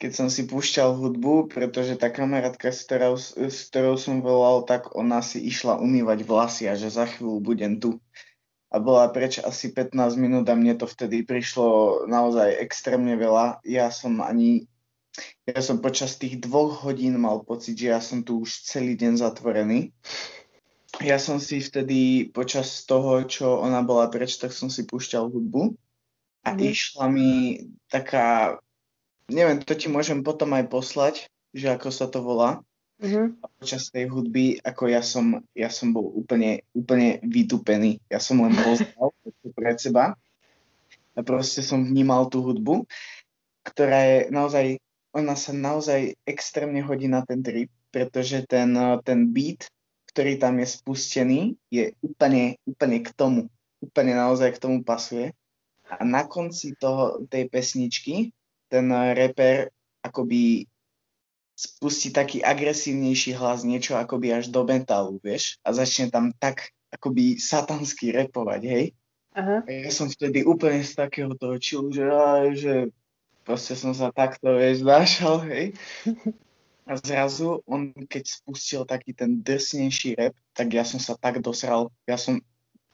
[0.00, 4.96] keď som si púšťal hudbu, pretože tá kamarátka, s ktorou, s ktorou som volal, tak
[4.96, 8.00] ona si išla umývať vlasy a že za chvíľu budem tu.
[8.72, 13.60] A bola preč asi 15 minút a mne to vtedy prišlo naozaj extrémne veľa.
[13.68, 14.64] Ja som ani,
[15.44, 19.20] ja som počas tých dvoch hodín mal pocit, že ja som tu už celý deň
[19.20, 19.92] zatvorený.
[21.04, 25.76] Ja som si vtedy počas toho, čo ona bola preč, tak som si púšťal hudbu
[26.46, 26.60] a Mhm.
[26.72, 27.30] išla mi
[27.92, 28.56] taká,
[29.30, 31.14] neviem, to ti môžem potom aj poslať,
[31.54, 32.60] že ako sa to volá.
[33.40, 37.96] A počas tej hudby, ako ja som, ja som bol úplne, úplne vytupený.
[38.12, 39.08] Ja som len poznal
[39.58, 40.20] pred seba
[41.16, 42.84] a proste som vnímal tú hudbu,
[43.64, 44.66] ktorá je naozaj,
[45.16, 49.72] ona sa naozaj extrémne hodí na ten trip, pretože ten, ten beat,
[50.12, 51.40] ktorý tam je spustený,
[51.72, 53.48] je úplne, úplne k tomu.
[53.80, 55.32] Úplne naozaj k tomu pasuje.
[55.88, 58.30] A na konci toho, tej pesničky
[58.70, 60.64] ten eh, reper akoby
[61.60, 65.60] spustí taký agresívnejší hlas, niečo akoby až do metalu, vieš?
[65.60, 68.84] A začne tam tak akoby satansky repovať, hej?
[69.36, 69.60] Aha.
[69.62, 72.74] A ja som vtedy úplne z takého toho chillu, že, aj, že
[73.44, 75.76] proste som sa takto, vieš, našal, hej?
[76.88, 81.92] A zrazu on, keď spustil taký ten drsnejší rap, tak ja som sa tak dosral.
[82.08, 82.42] Ja som,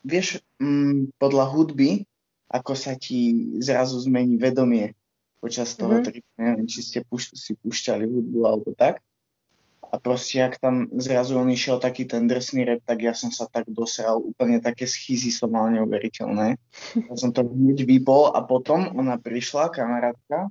[0.05, 2.05] vieš, mm, podľa hudby,
[2.51, 4.93] ako sa ti zrazu zmení vedomie
[5.41, 6.05] počas toho Mhm.
[6.05, 6.29] tripu.
[6.39, 9.01] Neviem, či ste puš- si púšťali hudbu alebo tak.
[9.87, 13.47] A proste, ak tam zrazu on išiel taký ten drsný rap, tak ja som sa
[13.47, 14.19] tak dosral.
[14.19, 16.59] Úplne také schýzy som mal neuveriteľné.
[17.07, 20.51] Ja som to hneď vypol a potom ona prišla, kamarátka.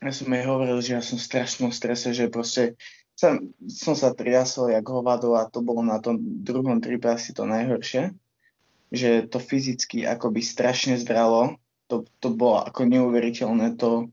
[0.00, 2.72] Ja som jej hovoril, že ja som v strašnom strese, že proste
[3.14, 7.44] som, som sa triasol jak hovado a to bolo na tom druhom tripe asi to
[7.44, 8.16] najhoršie.
[8.90, 11.60] Že to fyzicky akoby strašne zdralo.
[11.92, 13.76] To, to bolo ako neuveriteľné.
[13.80, 14.08] To,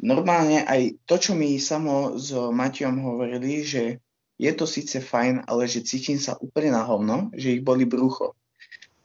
[0.00, 4.00] normálne aj to, čo mi samo s Matiom hovorili, že
[4.40, 8.32] je to síce fajn, ale že cítim sa úplne na hovno, že ich boli brucho.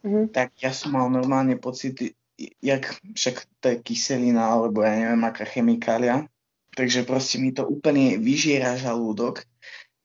[0.08, 0.32] Mhm.
[0.32, 2.16] Tak ja som mal normálne pocit,
[2.64, 6.28] jak však to je kyselina, alebo ja neviem, aká chemikália.
[6.76, 9.44] Takže proste mi to úplne vyžiera žalúdok.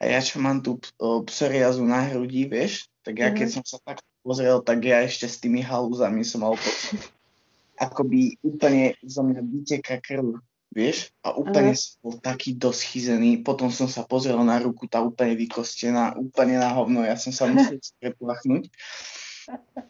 [0.01, 0.81] A ja čo mám tú
[1.27, 5.43] psoriazu na hrudi, vieš, tak ja keď som sa tak pozrel, tak ja ešte s
[5.43, 6.97] tými halúzami som mal pocit.
[7.81, 10.37] Akoby úplne zo mňa vyteká krv,
[10.71, 11.81] vieš, a úplne Aha.
[11.81, 13.43] som bol taký dosť chyzený.
[13.43, 17.51] Potom som sa pozrel na ruku, tá úplne vykostená, úplne na hovno, ja som sa
[17.51, 18.71] musel preplachnúť.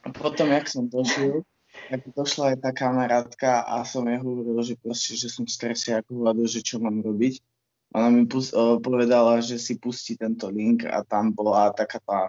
[0.06, 1.44] A potom, jak som došiel,
[1.90, 5.92] tak došla aj tá kamarátka a som jej hovoril, že proste, že som v strese
[5.92, 7.42] ako hovado, že čo mám robiť.
[7.90, 12.20] Ona mi pus- o, povedala, že si pustí tento link a tam bola taká tá,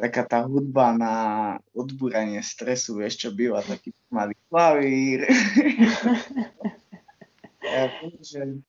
[0.00, 1.14] taká tá hudba na
[1.76, 5.24] odbúranie stresu, vieš, čo býva taký malý klavír.
[7.64, 7.88] ja
[8.20, 8.60] že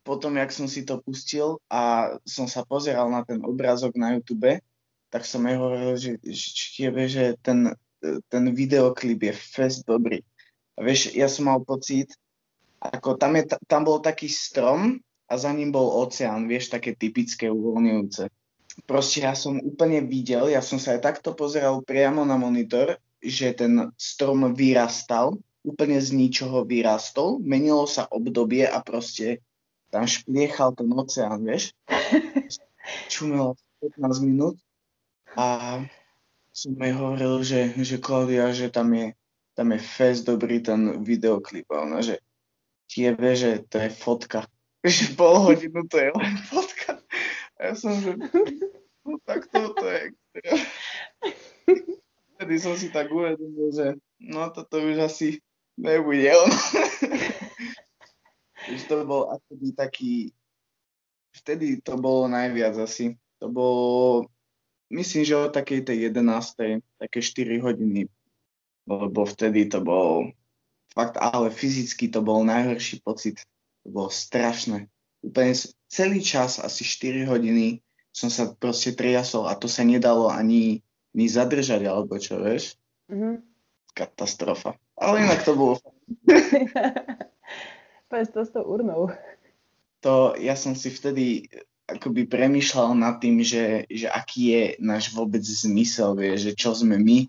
[0.00, 4.64] potom, jak som si to pustil a som sa pozeral na ten obrázok na YouTube,
[5.12, 7.74] tak som jej hovoril, že, že, že ten,
[8.32, 10.24] ten videoklip je fest dobrý.
[10.80, 12.16] A vieš, ja som mal pocit,
[12.80, 14.96] ako tam, je, tam bol taký strom
[15.28, 18.32] a za ním bol oceán, vieš, také typické uvoľňujúce.
[18.88, 23.52] Proste ja som úplne videl, ja som sa aj takto pozeral priamo na monitor, že
[23.52, 29.44] ten strom vyrastal, úplne z ničoho vyrastol, menilo sa obdobie a proste
[29.92, 31.76] tam špliechal ten oceán, vieš.
[33.12, 34.56] Čumelo 15 minút
[35.36, 35.78] a
[36.50, 39.14] som jej hovoril, že, že Klaudia, že tam je,
[39.54, 42.18] tam je fest dobrý ten videoklip a ona, že
[42.90, 44.48] tie vie, že to je fotka.
[44.80, 47.04] Že pol hodinu to je len fotka.
[47.60, 48.16] A ja som, že
[49.04, 50.16] no tak toto je.
[52.40, 55.44] Vtedy som si tak uvedomil, že no toto už asi
[55.76, 56.56] nebude ono.
[58.72, 60.12] Už to bol akoby taký,
[61.36, 63.20] vtedy to bolo najviac asi.
[63.44, 64.24] To bolo,
[64.88, 66.80] myslím, že o takej tej 11.
[66.96, 68.08] také 4 hodiny,
[68.88, 70.32] lebo vtedy to bol
[70.96, 73.44] fakt, ale fyzicky to bol najhorší pocit.
[73.84, 74.88] To bolo strašné.
[75.20, 75.52] Úplne
[75.92, 77.84] celý čas, asi 4 hodiny,
[78.16, 80.80] som sa proste triasol a to sa nedalo ani,
[81.14, 82.78] ani zadržať, alebo čo, vieš?
[83.10, 83.42] Mhm.
[83.90, 84.78] Katastrofa.
[84.94, 85.74] Ale inak to bolo
[88.10, 89.10] Povedz to s tou urnou.
[90.02, 91.46] to ja som si vtedy
[91.90, 96.96] akoby premýšľal nad tým, že, že aký je náš vôbec zmysel, vie, že čo sme
[97.02, 97.26] my,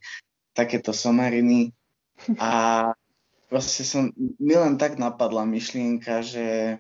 [0.54, 1.74] takéto somariny.
[2.38, 2.94] A
[3.50, 6.78] proste som, mi len tak napadla myšlienka, že,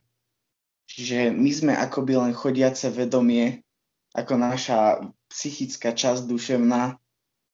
[0.85, 3.65] že my sme akoby len chodiace vedomie,
[4.13, 6.99] ako naša psychická časť duševná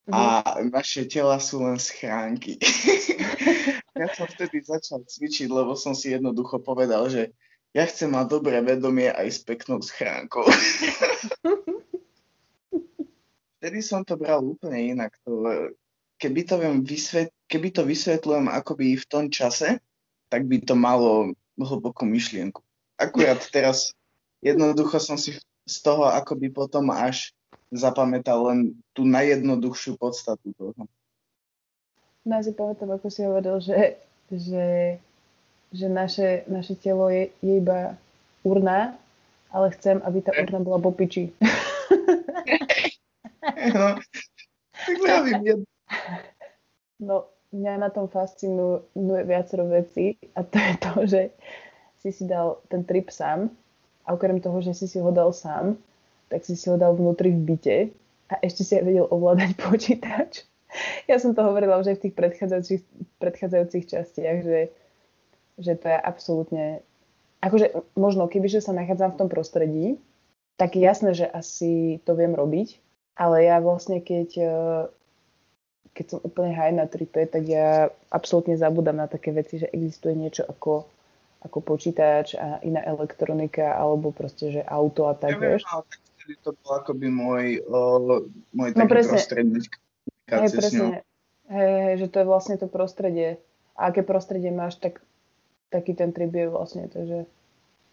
[0.08, 0.22] a
[0.66, 2.58] naše tela sú len schránky.
[4.02, 7.36] ja som vtedy začal cvičiť, lebo som si jednoducho povedal, že
[7.76, 10.48] ja chcem mať dobré vedomie aj s peknou schránkou.
[13.60, 15.12] vtedy som to bral úplne inak.
[15.28, 15.44] To,
[16.16, 19.84] keby, to viem vysvet, keby to vysvetľujem akoby v tom čase,
[20.32, 22.64] tak by to malo hlbokú myšlienku.
[22.96, 23.92] Akurát teraz
[24.40, 25.36] jednoducho som si
[25.68, 27.36] z toho akoby potom až
[27.74, 28.60] zapamätal len
[28.96, 30.88] tú najjednoduchšiu podstatu toho.
[32.28, 34.68] No ja si pamätám, ako si hovoril, že, že,
[35.72, 37.96] že naše, naše telo je, je iba
[38.44, 39.00] urna,
[39.48, 41.32] ale chcem, aby tá urna bola po piči.
[43.76, 43.96] no,
[44.76, 45.64] tak vravím,
[46.98, 51.22] No, mňa na tom fascinuje viacero veci a to je to, že
[52.02, 53.54] si si dal ten trip sám
[54.04, 55.78] a okrem toho, že si si ho dal sám,
[56.28, 57.78] tak si si ho dal vnútri v byte
[58.28, 60.48] a ešte si aj vedel ovládať počítač.
[61.08, 62.82] Ja som to hovorila už aj v tých predchádzajúcich,
[63.24, 64.60] predchádzajúcich častiach, že,
[65.58, 66.66] že to je absolútne...
[67.40, 70.02] Akože možno, kebyže sa nachádzam v tom prostredí,
[70.58, 72.82] tak je jasné, že asi to viem robiť,
[73.14, 74.84] ale ja vlastne keď, eh,
[75.94, 80.18] keď som úplne high na tripe, tak ja absolútne zabudám na také veci, že existuje
[80.18, 80.90] niečo ako,
[81.46, 85.64] ako počítač a iná elektronika alebo proste, že auto a tak, ja vieš.
[85.70, 85.86] Ale
[86.28, 88.20] vtedy to bol akoby môj, uh,
[88.52, 89.72] môj taký no, prostredník
[90.28, 91.08] hej, presne.
[91.48, 93.40] Hej, hej, že to je vlastne to prostredie.
[93.80, 95.00] A aké prostredie máš, tak
[95.72, 96.92] taký ten trip je vlastne.
[96.92, 97.24] Takže...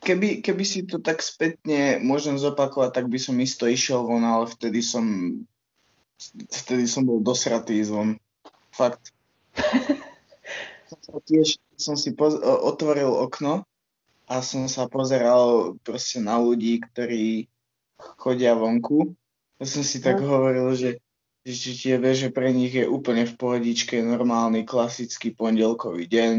[0.02, 4.50] Keby, keby si to tak spätne môžem zopakovať, tak by som isto išiel von, ale
[4.50, 5.06] vtedy som
[6.50, 8.18] vtedy som bol dosratý zvon.
[8.74, 9.14] Fakt.
[11.06, 13.62] som tiež som si poz- otvoril okno
[14.26, 17.46] a som sa pozeral proste na ľudí, ktorí
[18.20, 19.16] chodia vonku.
[19.58, 20.28] Ja som si tak no.
[20.28, 20.90] hovoril, že,
[21.46, 26.36] že tie že pre nich je úplne v pohodičke normálny klasický pondelkový deň.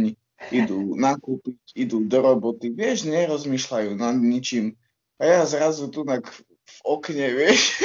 [0.52, 4.76] Idú nakúpiť, idú do roboty, vieš, nerozmýšľajú nad ničím.
[5.16, 7.80] A ja zrazu tu tak v okne, vieš,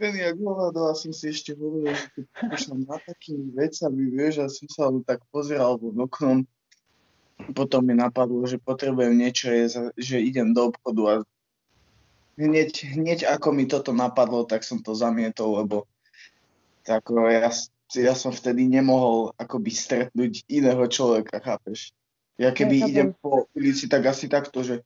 [0.00, 4.34] ten jak hľadal a som si ešte hovoril, že tu prišla na takými vecami, vieš,
[4.40, 6.38] a som sa tak pozeral von oknom.
[7.52, 11.14] Potom mi napadlo, že potrebujem niečo, je, že idem do obchodu a
[12.40, 15.84] hneď, hneď ako mi toto napadlo, tak som to zamietol, lebo
[16.80, 17.52] tak, ja,
[18.00, 21.92] ja som vtedy nemohol akoby stretnúť iného človeka, chápeš?
[22.40, 24.80] Ja keby ja idem po ulici, tak asi takto, že...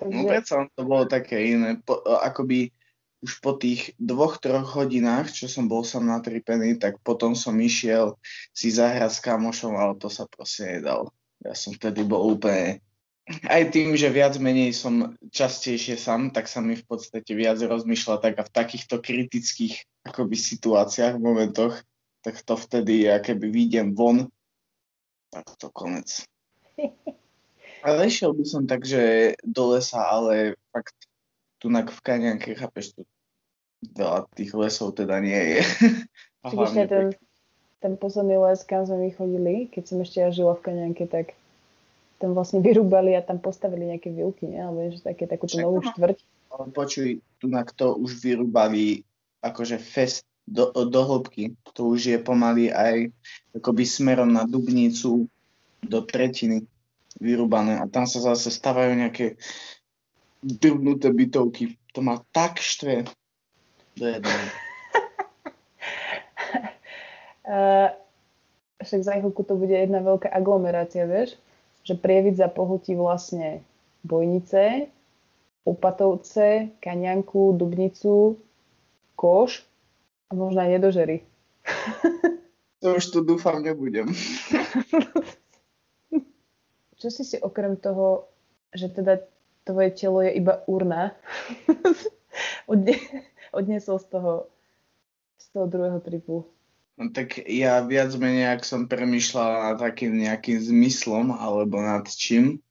[0.00, 1.76] no predsa to bolo také iné.
[1.84, 2.72] Po, akoby
[3.20, 8.16] už po tých dvoch, troch hodinách, čo som bol som natripený, tak potom som išiel
[8.56, 11.12] si zahrať s kamošom, ale to sa proste nedalo.
[11.44, 12.80] Ja som vtedy bol úplne
[13.26, 18.22] aj tým, že viac menej som častejšie sám, tak sa mi v podstate viac rozmýšľa
[18.22, 21.74] tak a v takýchto kritických akoby situáciách, momentoch,
[22.22, 24.30] tak to vtedy, ja keby výjdem von,
[25.34, 26.22] tak to konec.
[27.86, 30.96] Ale išiel by som tak, že do lesa, ale fakt
[31.62, 33.06] tu na v Kaňanke, chápeš, tu
[33.94, 35.60] veľa tých lesov teda nie je.
[36.50, 37.06] Čiže ten,
[37.78, 41.38] ten posledný les, kam sme my chodili, keď som ešte ja žila v Kaňanke, tak
[42.16, 44.64] tam vlastne vyrúbali a tam postavili nejaké vilky, ne?
[44.64, 46.18] alebo že také takúto novú štvrť.
[46.72, 49.04] Počuj, tu na to už vyrúbali
[49.44, 51.52] akože fest do, do hĺbky.
[51.76, 53.12] To už je pomaly aj
[53.52, 55.28] akoby smerom na Dubnicu
[55.84, 56.64] do tretiny
[57.20, 59.36] vyrúbané a tam sa zase stavajú nejaké
[60.40, 61.76] drbnuté bytovky.
[61.92, 63.04] To má tak štve
[63.96, 64.46] do jedného.
[67.48, 67.88] uh,
[68.84, 71.40] však za chvíľku to bude jedna veľká aglomerácia, vieš?
[71.86, 73.62] Že Prievidza pohltí vlastne
[74.02, 74.90] Bojnice,
[75.62, 78.42] Opatovce, Kaňanku, Dubnicu,
[79.14, 79.62] Koš
[80.26, 81.22] a možno aj Nedožery.
[82.84, 84.04] To už tu dúfam nebudem.
[87.00, 88.28] Čo si si okrem toho,
[88.70, 89.24] že teda
[89.64, 91.16] tvoje telo je iba urna,
[92.70, 93.00] odne,
[93.50, 94.32] odnesol z toho,
[95.40, 96.44] z toho druhého tripu?
[96.96, 102.64] No tak ja viac menej, ak som premyšľal nad takým nejakým zmyslom alebo nad čím,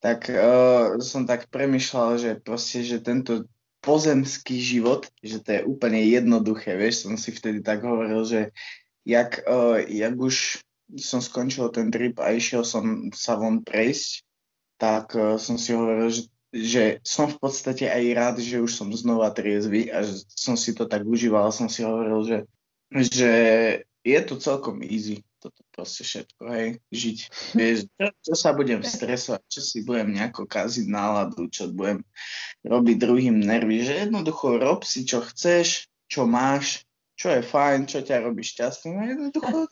[0.00, 3.44] tak uh, som tak premyšľal, že proste, že tento
[3.84, 8.40] pozemský život, že to je úplne jednoduché, vieš, som si vtedy tak hovoril, že
[9.04, 10.64] jak, uh, jak už
[10.96, 14.24] som skončil ten trip a išiel som sa von prejsť,
[14.80, 16.22] tak uh, som si hovoril, že,
[16.56, 20.72] že som v podstate aj rád, že už som znova triezvy a že som si
[20.72, 22.38] to tak užíval, som si hovoril, že
[22.92, 23.32] že
[24.04, 25.24] je to celkom easy.
[25.38, 27.18] toto proste všetko, hej, žiť.
[27.54, 32.02] Vieš, čo, čo sa budem stresovať, čo si budem nejako kaziť náladu, čo budem
[32.66, 36.82] robiť druhým nervy, že jednoducho rob si, čo chceš, čo máš,
[37.14, 39.70] čo je fajn, čo ťa robí šťastným a jednoducho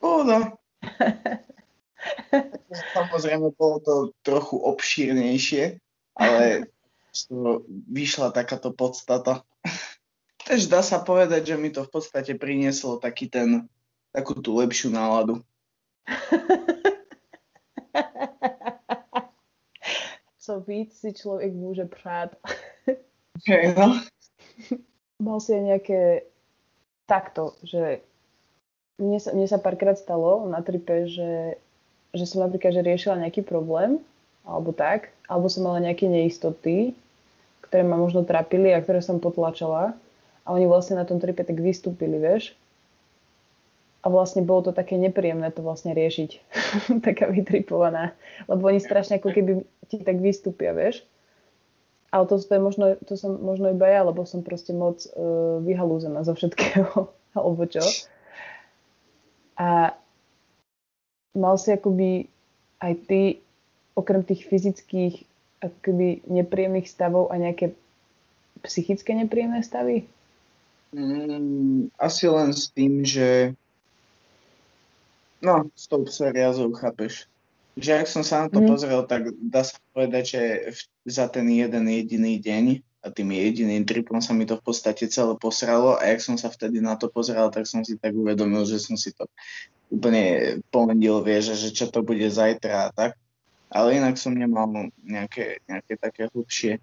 [0.00, 0.56] pohoda.
[2.96, 5.76] Samozrejme, bolo to trochu obšírnejšie,
[6.16, 6.72] ale
[7.12, 9.44] z toho vyšla takáto podstata.
[10.52, 13.64] Takže dá sa povedať, že mi to v podstate prinieslo taký ten,
[14.12, 15.40] takú tú lepšiu náladu.
[20.44, 22.36] Co víc si člověk může přát.
[23.40, 23.96] Okay, no.
[25.22, 26.28] Mal si aj nejaké
[27.08, 28.04] takto, že
[29.00, 31.56] mne sa, mne sa párkrát stalo na tripe, že,
[32.12, 34.04] že som napríklad že riešila nejaký problém,
[34.44, 36.92] alebo tak, alebo som mala nejaké neistoty,
[37.64, 39.96] ktoré ma možno trápili a ktoré som potlačala
[40.42, 42.54] a oni vlastne na tom tripe tak vystúpili, vieš.
[44.02, 46.30] A vlastne bolo to také nepríjemné to vlastne riešiť.
[47.06, 48.18] Taká vytripovaná.
[48.50, 51.06] Lebo oni strašne ako keby ti tak vystúpia, vieš.
[52.10, 55.62] Ale to, to, je možno, to som možno iba ja, lebo som proste moc uh,
[55.62, 57.08] vyhalúzená zo všetkého.
[57.38, 57.80] alebo čo.
[59.56, 59.94] A
[61.32, 62.26] mal si akoby
[62.82, 63.20] aj ty,
[63.94, 65.24] okrem tých fyzických
[65.62, 67.72] akoby nepríjemných stavov a nejaké
[68.66, 70.10] psychické nepríjemné stavy?
[70.92, 73.56] Mm, asi len s tým, že
[75.40, 77.26] no, s tou psoriazou, chápeš.
[77.80, 78.68] Že ak som sa na to mm.
[78.68, 80.42] pozrel, tak dá sa povedať, že
[80.76, 82.64] v, za ten jeden jediný deň
[83.02, 86.52] a tým jediným tripom sa mi to v podstate celé posralo a ak som sa
[86.52, 89.26] vtedy na to pozeral, tak som si tak uvedomil, že som si to
[89.90, 93.12] úplne pomendil, vieš, že čo to bude zajtra a tak.
[93.72, 94.68] Ale inak som nemal
[95.00, 96.76] nejaké, nejaké také hlubšie,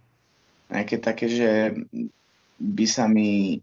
[0.74, 1.50] nejaké také, že
[2.58, 3.62] by sa mi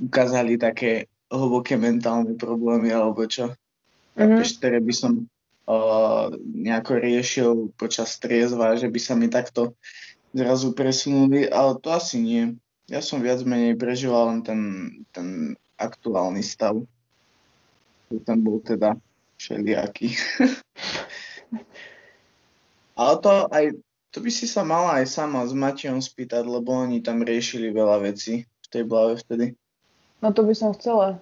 [0.00, 3.52] ukázali také hlboké mentálne problémy alebo čo.
[4.16, 4.48] Mm-hmm.
[4.56, 5.28] ktoré by som
[5.68, 9.76] uh, nejako riešil počas triezva, že by sa mi takto
[10.32, 12.56] zrazu presunuli, ale to asi nie.
[12.88, 14.60] Ja som viac menej prežíval len ten,
[15.12, 16.80] ten aktuálny stav.
[18.08, 18.96] Ten bol teda
[19.36, 20.16] všelijaký.
[23.00, 23.64] ale to aj,
[24.14, 28.00] to by si sa mala aj sama s Matejom spýtať, lebo oni tam riešili veľa
[28.06, 29.52] vecí v tej blave vtedy.
[30.20, 31.20] No to by som chcela.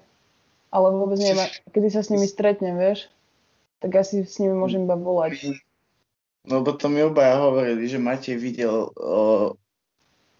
[0.74, 3.07] Ale vôbec neviem, kedy sa s nimi stretnem, vieš?
[3.78, 5.54] Tak asi s nimi môžem iba volať.
[6.44, 9.57] No lebo to mi obaja hovorili, že Matej videl o,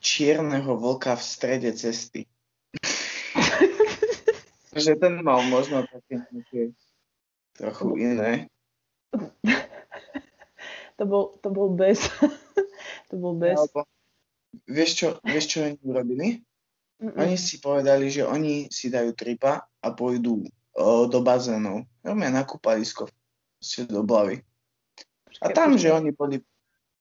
[0.05, 2.29] čierneho vlka v strede cesty.
[4.77, 6.29] že ten mal možno také
[7.55, 8.51] trochu iné.
[10.99, 12.11] to bol, to bol bez.
[13.09, 13.57] to bol bez.
[13.57, 13.87] Alebo,
[14.67, 16.45] vieš čo, vieš čo oni urobili?
[17.05, 17.21] Mm-mm.
[17.21, 20.40] Oni si povedali, že oni si dajú tripa a pôjdu
[20.73, 21.85] o, do bazénov.
[22.01, 23.12] Normálne na kúpalisko
[23.85, 24.40] do Blavy.
[25.45, 26.40] A tam, že oni boli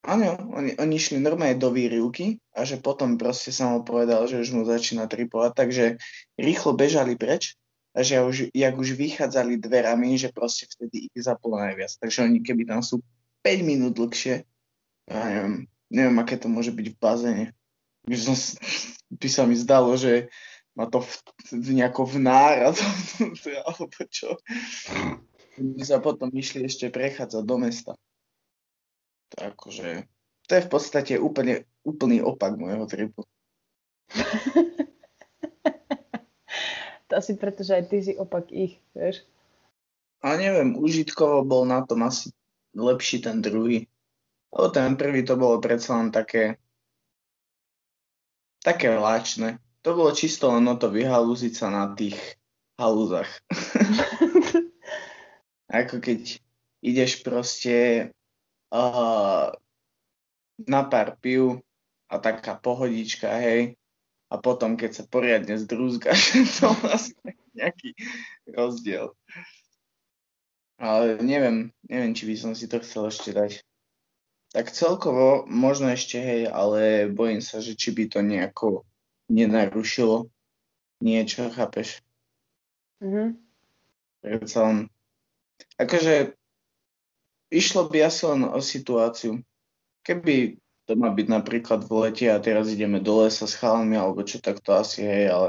[0.04, 4.44] Áno, oni, oni išli normálne do výrivky a že potom proste sa mu povedal, že
[4.44, 5.86] už mu začína tripovať, takže
[6.36, 7.56] rýchlo bežali preč
[7.96, 11.96] a že už, jak už vychádzali dverami, že proste vtedy ich zaplo najviac.
[12.04, 13.00] Takže oni keby tam sú
[13.48, 14.44] 5 minút dlhšie,
[15.08, 17.46] ja neviem, neviem, aké to môže byť v bazéne.
[18.04, 18.36] By, som,
[19.16, 20.28] by sa mi zdalo, že
[20.76, 21.12] ma to v,
[21.54, 22.74] nejako vnára,
[23.68, 24.36] alebo čo.
[25.62, 27.94] My sa potom išli ešte prechádzať do mesta.
[29.34, 30.10] Tak akože,
[30.50, 33.22] to je v podstate úplne, úplný opak môjho tripu.
[37.08, 39.24] to asi preto, že aj ty si opak ich, vieš?
[40.24, 42.32] A neviem, užitkovo bol na tom asi
[42.74, 43.86] lepší ten druhý.
[44.54, 46.62] Lebo ten prvý to bolo predsa len také
[48.64, 49.60] také láčne.
[49.84, 52.16] To bolo čisto len o to vyhalúziť sa na tých
[52.80, 53.28] halúzach.
[55.84, 56.40] Ako keď
[56.80, 58.10] ideš proste
[58.72, 59.52] uh,
[60.64, 61.60] na pár piv
[62.08, 63.76] a taká pohodička, hej,
[64.34, 67.94] a potom, keď sa poriadne zdrúzgaš, to vlastne nejaký
[68.50, 69.14] rozdiel.
[70.82, 73.62] Ale neviem, neviem, či by som si to chcel ešte dať.
[74.54, 78.86] Tak celkovo možno ešte hej, ale bojím sa, že či by to nejako
[79.26, 80.30] nenarušilo
[81.02, 82.06] niečo, chápeš?
[83.02, 83.36] Mhm.
[84.22, 84.78] Predsa len,
[85.82, 86.38] akože
[87.50, 89.42] išlo by asi len o situáciu.
[90.06, 94.22] Keby to má byť napríklad v lete a teraz ideme do lesa s chalami alebo
[94.22, 95.48] čo, tak to asi hej, ale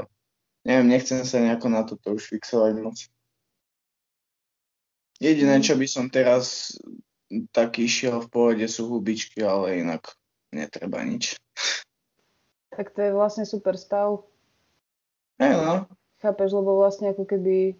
[0.65, 2.97] neviem, nechcem sa nejako na toto už fixovať moc.
[5.21, 5.63] Jediné, mhm.
[5.63, 6.75] čo by som teraz
[7.51, 10.15] tak išiel v pohode sú hubičky, ale inak
[10.55, 11.35] netreba nič.
[12.71, 14.23] Tak to je vlastne super stav.
[15.39, 15.87] Hey, no.
[16.23, 17.75] Chápeš, lebo vlastne ako keby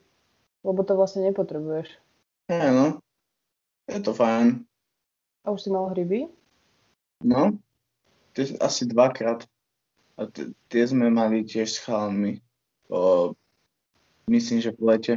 [0.65, 1.93] Lebo to vlastne nepotrebuješ.
[2.49, 2.97] Hej, no.
[3.85, 4.65] Je to fajn.
[5.45, 6.25] A už si mal hryby?
[7.21, 7.53] No.
[8.33, 9.45] Tie asi dvakrát.
[10.17, 12.41] A t- tie sme mali tiež s chalmi.
[12.89, 13.37] O,
[14.25, 15.13] myslím, že v lete.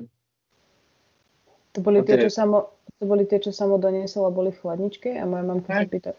[1.72, 5.14] To boli tie- čo samo, to boli tie, čo samo doniesol a boli v chladničke
[5.14, 6.12] a moja mamka sa pýta,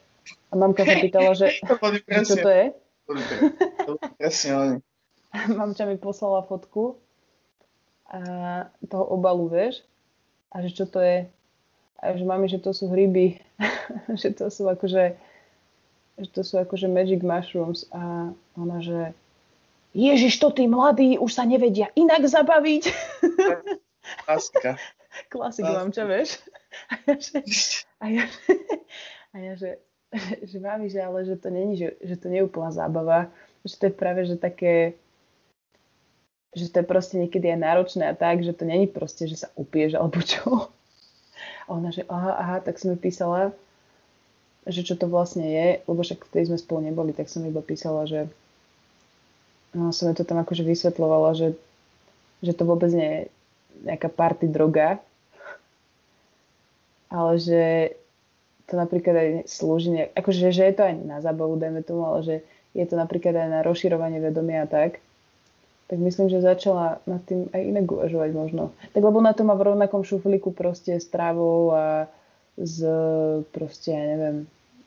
[0.50, 1.76] a mamka sa pýtala, že, To
[2.24, 2.66] čo to je.
[3.86, 4.78] to presne oni.
[5.60, 6.98] Mamča mi poslala fotku
[8.10, 8.20] a
[8.90, 9.86] toho obalu, vieš,
[10.50, 11.30] a že čo to je.
[12.00, 13.38] A že mami, že to sú hryby,
[14.22, 15.14] že to sú akože,
[16.18, 19.14] že to sú akože magic mushrooms a ona, že
[19.94, 22.94] Ježiš, to tí mladí už sa nevedia inak zabaviť.
[24.30, 24.78] Láska.
[25.30, 25.78] Klasik Klasik.
[25.78, 26.38] mamča, vieš.
[26.90, 27.40] A ja, že,
[27.98, 28.26] a ja,
[29.34, 29.82] a ja že,
[30.46, 33.30] že mami, že ale že to není, že, že to nie je úplná zábava,
[33.66, 34.98] že to je práve, že také,
[36.54, 39.50] že to je proste niekedy aj náročné a tak, že to není proste, že sa
[39.54, 40.70] upieš alebo čo.
[41.66, 43.54] A ona, že aha, aha, tak som mi písala,
[44.66, 48.10] že čo to vlastne je, lebo však vtedy sme spolu neboli, tak som iba písala,
[48.10, 48.26] že
[49.74, 51.48] no, som to tam akože vysvetľovala, že,
[52.42, 53.22] že to vôbec nie je
[53.86, 55.00] nejaká party droga,
[57.10, 57.62] ale že
[58.66, 62.20] to napríklad aj slúži, nejak, akože že je to aj na zábavu, dajme tomu, ale
[62.22, 62.36] že
[62.72, 65.02] je to napríklad aj na rozširovanie vedomia a tak,
[65.90, 68.70] tak myslím, že začala nad tým aj inak uvažovať možno.
[68.94, 72.06] Tak lebo na to má v rovnakom šuflíku proste s trávou a
[72.54, 72.78] s
[73.50, 74.38] proste, ja neviem,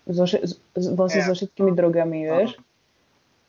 [0.04, 0.54] so, s-
[0.94, 2.50] vlastne so všetkými drogami, vieš?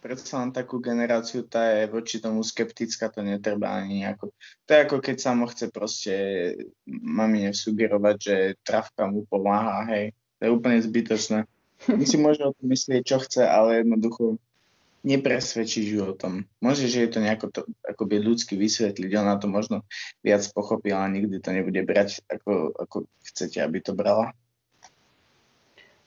[0.03, 4.35] Predsa len takú generáciu, tá je voči tomu skeptická, to netreba ani nejako.
[4.67, 6.13] To je ako keď samo chce proste
[6.83, 8.35] mamine sugerovať, že
[8.67, 10.11] travka mu pomáha, hej.
[10.37, 11.47] To je úplne zbytočné.
[11.87, 14.35] On si môže o tom myslieť, čo chce, ale jednoducho
[15.07, 16.51] nepresvedčíš ju o tom.
[16.59, 19.87] Môže, že je to nejako to, akoby ľudsky vysvetliť, ona to možno
[20.19, 22.97] viac pochopila, ale nikdy to nebude brať, ako, ako
[23.31, 24.35] chcete, aby to brala.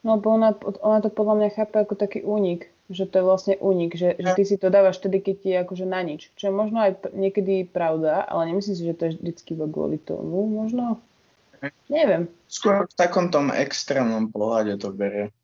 [0.04, 0.52] No, lebo ona,
[0.84, 4.30] ona to podľa mňa chápe ako taký únik, že to je vlastne únik, že, že
[4.38, 6.30] ty si to dávaš vtedy, keď ti je akože na nič.
[6.38, 10.46] Čo je možno aj niekedy pravda, ale nemyslím si, že to je vždycky kvôli tomu.
[10.46, 11.02] Možno,
[11.90, 12.30] neviem.
[12.46, 15.34] Skôr v takom tom extrémnom pohľade to berie.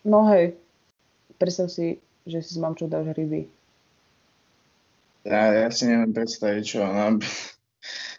[0.00, 0.56] No hej,
[1.36, 3.44] predstav si, že si s mamčou dáš ryby.
[5.28, 7.28] Ja, ja si neviem predstaviť, čo ona by...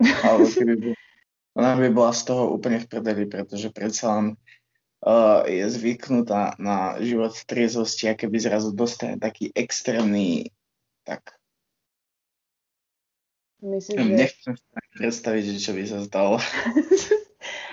[0.26, 0.90] Alebo keby by...
[1.52, 4.40] Ona by bola z toho úplne v prdeli, pretože predsa len
[5.06, 10.54] uh, je zvyknutá na život v triezosti a keby zrazu dostane taký extrémny,
[11.06, 11.38] tak
[13.62, 14.26] Myslím, že...
[14.26, 14.66] nechcem si
[14.98, 16.42] predstaviť, že čo by sa stalo.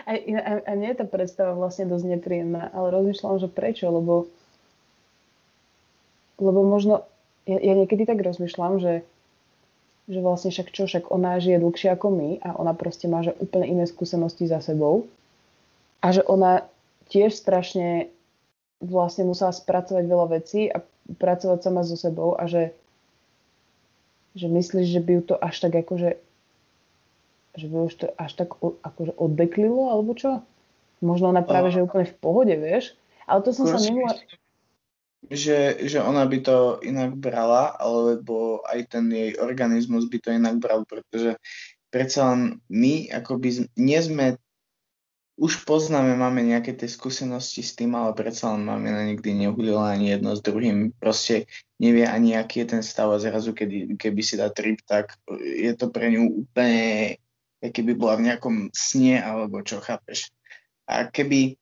[0.09, 4.25] A, a, a nie je tá predstava vlastne dosť nepríjemná, ale rozmýšľam, že prečo, lebo
[6.41, 7.05] lebo možno,
[7.45, 9.05] ja, ja niekedy tak rozmýšľam, že,
[10.07, 13.37] že vlastne však čo, však ona žije dlhšie ako my a ona proste má že
[13.37, 15.11] úplne iné skúsenosti za sebou
[16.01, 16.65] a že ona
[17.09, 18.13] tiež strašne
[18.79, 20.85] vlastne musela spracovať veľa vecí a
[21.19, 22.71] pracovať sama so sebou a že,
[24.39, 26.21] že myslíš, že by ju to až tak akože
[27.59, 30.47] že by už to až tak akože oddeklilo, alebo čo?
[31.03, 32.95] Možno ona práve, že je úplne v pohode, vieš?
[33.27, 34.07] Ale to som sa myslím,
[35.27, 40.63] Že, že ona by to inak brala, alebo aj ten jej organizmus by to inak
[40.63, 41.35] bral, pretože
[41.91, 44.39] predsa len my akoby nie sme,
[45.39, 49.95] už poznáme, máme nejaké tie skúsenosti s tým, ale predsa len máme na nikdy neuhľadila
[49.95, 51.47] ani jedno s druhým, proste
[51.79, 55.71] nevie ani aký je ten stav a zrazu kedy, keby si dá trip, tak je
[55.79, 57.23] to pre ňu úplne,
[57.63, 60.35] keby bola v nejakom sne alebo čo, chápeš?
[60.91, 61.55] A keby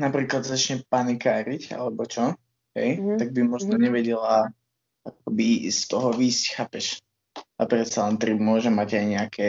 [0.00, 2.32] napríklad začne panikáriť alebo čo,
[2.72, 3.20] hej, Mhm.
[3.20, 3.82] tak by možno Mhm.
[3.84, 4.48] nevedela
[5.04, 7.04] akoby z toho výjsť, chápeš?
[7.60, 9.48] A predsa len trip môže mať aj nejaké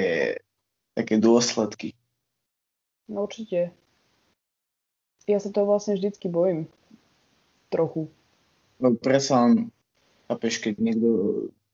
[0.91, 1.95] také dôsledky.
[3.05, 3.73] No určite.
[5.25, 6.69] Ja sa toho vlastne vždycky bojím.
[7.69, 8.09] Trochu.
[8.77, 9.73] No predsa len,
[10.29, 11.09] chápeš, keď niekto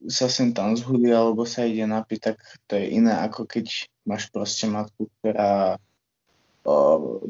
[0.07, 4.31] sa sem tam zhudí alebo sa ide napiť, tak to je iné ako keď máš
[4.33, 5.77] proste matku, ktorá
[6.65, 6.73] o,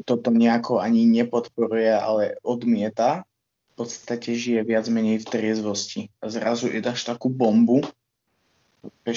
[0.08, 3.28] toto nejako ani nepodporuje, ale odmieta.
[3.72, 6.00] V podstate žije viac menej v triezvosti.
[6.20, 7.80] A zrazu jej dáš takú bombu.
[8.84, 9.10] To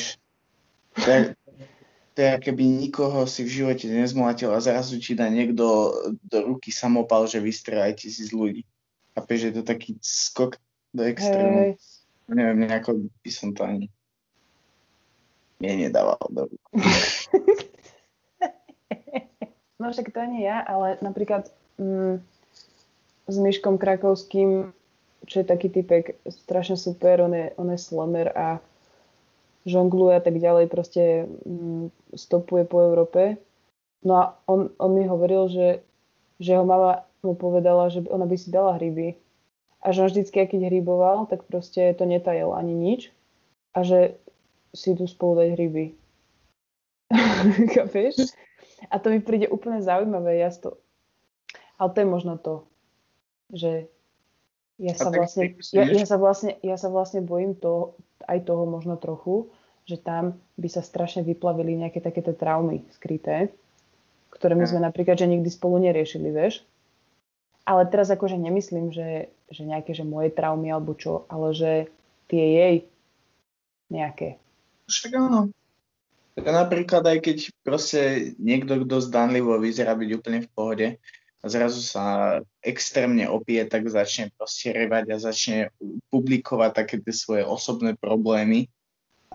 [2.22, 5.92] je keby nikoho si v živote nezmlátil a zrazu ti dá niekto
[6.24, 8.64] do ruky samopal, že vystrelaj tisíc ľudí.
[9.16, 10.56] Chápeš, že je to taký skok
[10.96, 11.60] do extrému.
[11.60, 11.72] Hej,
[12.26, 13.92] Neviem, nejako by som to ani
[15.62, 16.64] nenedával do rúk.
[19.76, 22.24] No však to ani ja, ale napríklad mm,
[23.28, 24.72] s Myškom Krakovským,
[25.28, 28.64] čo je taký typek strašne super, on je, on je slammer a
[29.66, 33.42] žongluje a tak ďalej, proste mm, stopuje po Európe.
[34.06, 35.68] No a on, on mi hovoril, že,
[36.38, 39.18] že jeho mama mu povedala, že ona by si dala hryby.
[39.82, 43.10] A že on vždycky, keď hryboval, tak proste to netajel ani nič.
[43.74, 44.18] A že
[44.74, 45.86] si tu spolu dať hryby.
[47.74, 48.34] Chápeš?
[48.90, 50.42] A to mi príde úplne zaujímavé.
[50.42, 50.78] Ja to...
[51.76, 52.64] Ale to je možno to,
[53.52, 53.92] že
[54.80, 57.96] ja sa, vlastne, ja, ja, sa vlastne, ja sa vlastne bojím to,
[58.28, 59.52] aj toho možno trochu,
[59.86, 63.54] že tam by sa strašne vyplavili nejaké takéto traumy skryté,
[64.34, 66.66] ktoré my sme napríklad, že nikdy spolu neriešili, vieš.
[67.66, 71.72] Ale teraz akože nemyslím, že, že nejaké, že moje traumy alebo čo, ale že
[72.30, 72.76] tie jej
[73.90, 74.38] nejaké.
[74.90, 75.50] Však áno.
[76.36, 78.02] Napríklad aj keď proste
[78.38, 80.88] niekto, kto zdanlivo vyzerá byť úplne v pohode,
[81.46, 82.06] a zrazu sa
[82.66, 85.70] extrémne opije, tak začne proste revať a začne
[86.10, 88.66] publikovať také tie svoje osobné problémy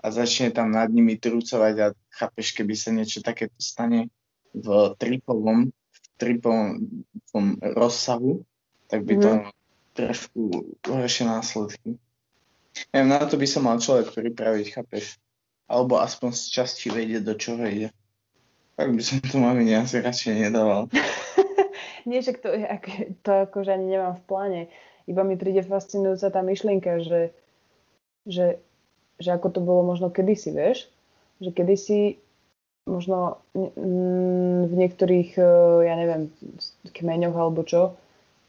[0.01, 4.09] a začne tam nad nimi trúcovať a chápeš, keby sa niečo takéto stane
[4.51, 6.81] v tripovom, v tripovom
[7.61, 8.41] rozsahu,
[8.89, 9.43] tak by to mm.
[9.93, 10.41] trošku
[10.89, 12.01] horšie následky.
[12.91, 15.21] Neviem, na to by sa mal človek pripraviť, chápeš?
[15.69, 17.89] Alebo aspoň z časti vedieť, do čoho ide.
[18.75, 20.89] Tak by som to mamine asi radšej nedával.
[22.09, 22.49] nie, že to,
[23.21, 24.61] to akože ani nemám v pláne.
[25.05, 27.21] Iba mi príde fascinujúca tá myšlienka, že,
[28.25, 28.59] že,
[29.21, 30.89] že ako to bolo možno kedysi, vieš?
[31.39, 31.99] Že kedysi
[32.89, 35.45] možno v niektorých, e,
[35.85, 36.33] ja neviem,
[36.89, 37.93] kmeňoch alebo čo,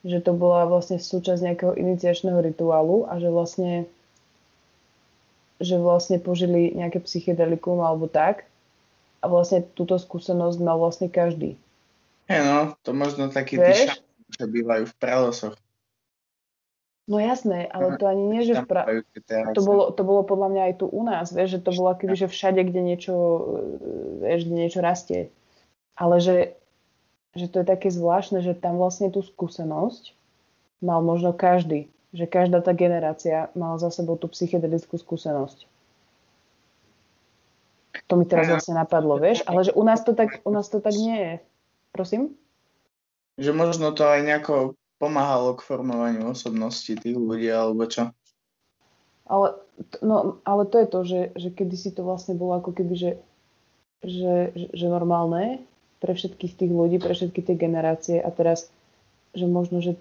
[0.03, 3.87] že to bola vlastne súčasť nejakého iniciačného rituálu a že vlastne
[5.63, 8.51] že vlastne požili nejaké psychedelikum alebo tak
[9.23, 11.55] a vlastne túto skúsenosť mal vlastne každý.
[12.27, 13.87] Hey no, to možno takí tí
[14.33, 15.55] čo bývajú v pralosoch.
[17.13, 18.89] No jasné, ale to ani nie, že v pra...
[19.53, 22.17] to, bolo, to bolo podľa mňa aj tu u nás, vieš, že to bolo keby,
[22.17, 23.43] že všade, kde niečo, e,
[24.25, 25.29] vieš, kde niečo rastie.
[25.93, 26.57] Ale že,
[27.37, 30.17] že to je také zvláštne, že tam vlastne tú skúsenosť
[30.81, 31.93] mal možno každý.
[32.17, 35.69] Že každá tá generácia mala za sebou tú psychedelickú skúsenosť.
[38.09, 40.81] To mi teraz vlastne napadlo, vieš, ale že u nás to tak, u nás to
[40.81, 41.35] tak nie je.
[41.93, 42.33] Prosím?
[43.37, 48.15] Že možno to aj nejako pomáhalo k formovaniu osobnosti tých ľudí, alebo čo?
[49.27, 49.59] Ale,
[49.99, 53.13] no, ale to je to, že, že kedysi to vlastne bolo ako keby, že,
[54.07, 55.59] že, že normálne
[55.99, 58.71] pre všetkých tých ľudí, pre všetky tie generácie a teraz,
[59.35, 59.99] že možno, že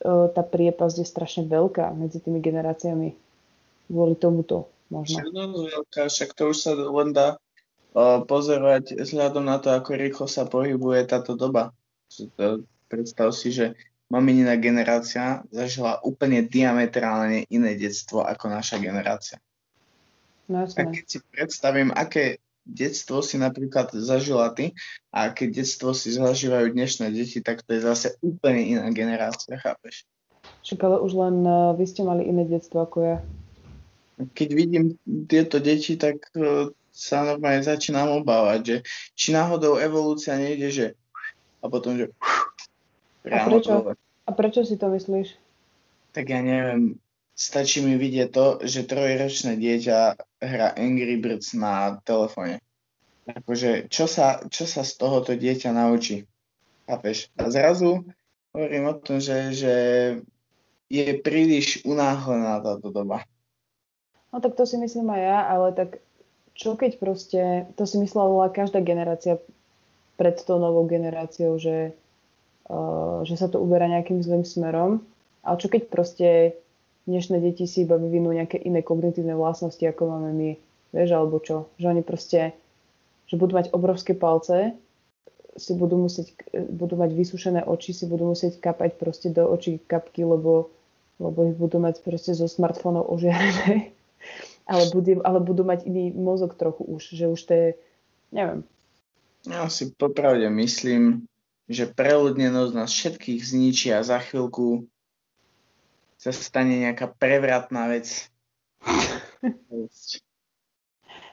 [0.00, 3.12] o, tá priepasť je strašne veľká medzi tými generáciami
[3.92, 5.28] kvôli tomuto možno.
[5.28, 7.36] No, veľká, však to už sa len dá
[8.28, 11.72] pozorovať vzhľadom na to, ako rýchlo sa pohybuje táto doba.
[12.92, 13.72] Predstav si, že
[14.06, 19.38] maminina generácia zažila úplne diametrálne iné detstvo ako naša generácia.
[20.46, 24.74] No, a keď si predstavím, aké detstvo si napríklad zažila ty
[25.10, 30.06] a aké detstvo si zažívajú dnešné deti, tak to je zase úplne iná generácia, chápeš?
[30.62, 33.18] Však ale už len uh, vy ste mali iné detstvo ako ja.
[34.22, 34.84] Keď vidím
[35.26, 38.76] tieto deti, tak uh, sa normálne začínam obávať, že
[39.18, 40.86] či náhodou evolúcia nejde, že
[41.62, 42.14] a potom, že
[43.30, 43.72] a prečo?
[44.26, 45.38] A prečo si to myslíš?
[46.14, 46.98] Tak ja neviem,
[47.36, 49.98] stačí mi vidieť to, že trojročné dieťa
[50.40, 52.64] hrá Angry Birds na telefóne.
[53.26, 56.24] Akože, čo sa, čo sa z tohoto dieťa naučí?
[56.86, 57.30] Chápeš?
[57.36, 58.06] A zrazu
[58.54, 59.74] hovorím o tom, že, že
[60.86, 63.26] je príliš unáhlená táto doba.
[64.30, 65.90] No tak to si myslím aj ja, ale tak
[66.56, 67.42] čo keď proste,
[67.76, 69.36] to si myslela každá generácia
[70.16, 71.92] pred tou novou generáciou, že,
[73.22, 75.02] že sa to uberá nejakým zlým smerom,
[75.46, 76.28] ale čo keď proste
[77.06, 80.50] dnešné deti si iba vyvinú nejaké iné kognitívne vlastnosti, ako máme my,
[80.90, 82.50] vieš, alebo čo, že oni proste,
[83.30, 84.74] že budú mať obrovské palce,
[85.56, 86.36] si budú musieť,
[86.68, 90.68] budú mať vysušené oči, si budú musieť kapať proste do očí kapky, lebo,
[91.16, 93.90] lebo ich budú mať proste zo smartfónov ožiarené.
[94.66, 97.68] Ale, bude, ale budú mať iný mozog trochu už, že už to je,
[98.34, 98.66] neviem.
[99.46, 101.22] Ja si popravde myslím,
[101.66, 104.86] že preľudnenosť nás všetkých zničí a za chvíľku
[106.16, 108.30] sa stane nejaká prevratná vec.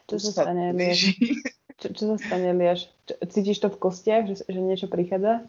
[0.09, 1.13] čo sa stane, Eliáš?
[1.77, 2.89] Čo, čo sa stane, Eliáš?
[3.07, 5.45] Cítiš to v kostiach, že, že niečo prichádza?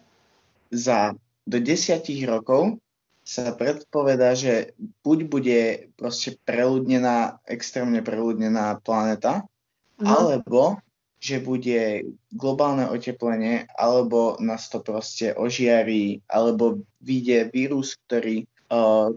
[0.73, 2.81] Za do desiatich rokov
[3.25, 5.61] sa predpovedá, že buď bude
[5.97, 9.49] proste preľudnená, extrémne preľudnená planéta,
[9.97, 10.05] no.
[10.05, 10.77] alebo
[11.25, 19.09] že bude globálne oteplenie, alebo nás to proste ožiarí, alebo vyjde vírus, ktorý uh,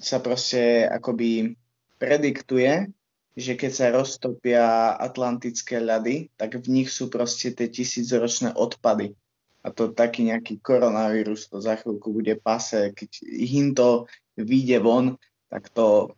[0.00, 1.52] sa proste akoby
[2.00, 2.88] prediktuje,
[3.36, 9.12] že keď sa roztopia atlantické ľady, tak v nich sú proste tie tisícročné odpady.
[9.60, 12.96] A to taký nejaký koronavírus to za chvíľku bude pase.
[12.96, 14.08] Keď im to
[14.40, 15.20] vyjde von,
[15.52, 16.16] tak to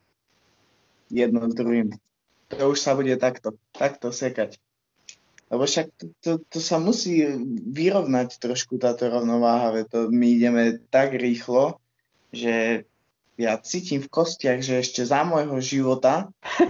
[1.11, 1.91] jedno s druhým.
[2.55, 4.63] To už sa bude takto, takto sekať.
[5.53, 7.21] Lebo však to, to, to sa musí
[7.69, 11.77] vyrovnať trošku táto rovnováha, veď to my ideme tak rýchlo,
[12.33, 12.89] že
[13.37, 16.33] ja cítim v kostiach, že ešte za môjho života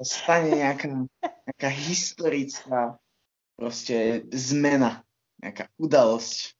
[0.00, 2.98] stane nejaká, nejaká historická
[3.54, 5.04] proste zmena,
[5.42, 6.54] nejaká udalosť.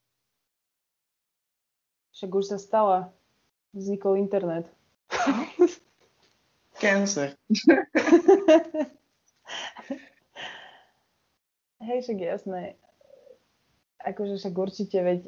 [2.14, 3.10] Však už sa stala.
[3.74, 4.70] Vznikol internet.
[6.78, 7.34] Cancer.
[11.85, 12.62] Hej, však jasné.
[14.01, 15.20] Akože však určite, veď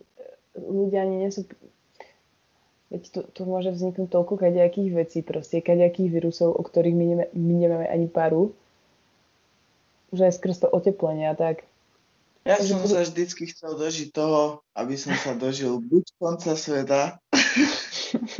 [0.56, 1.44] ľudia ani nie sú...
[2.88, 7.24] Veď tu, tu môže vzniknúť toľko kadejakých vecí, proste kadejakých vírusov, o ktorých my, neme,
[7.34, 8.54] my nemáme ani paru.
[10.14, 11.66] Že aj skrz to oteplenie a tak.
[12.46, 16.54] Ja Takže som to- sa vždycky chcel dožiť toho, aby som sa dožil buď konca
[16.54, 17.18] sveta,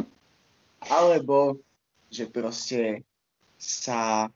[0.97, 1.59] alebo
[2.07, 3.03] že proste
[3.59, 4.31] sa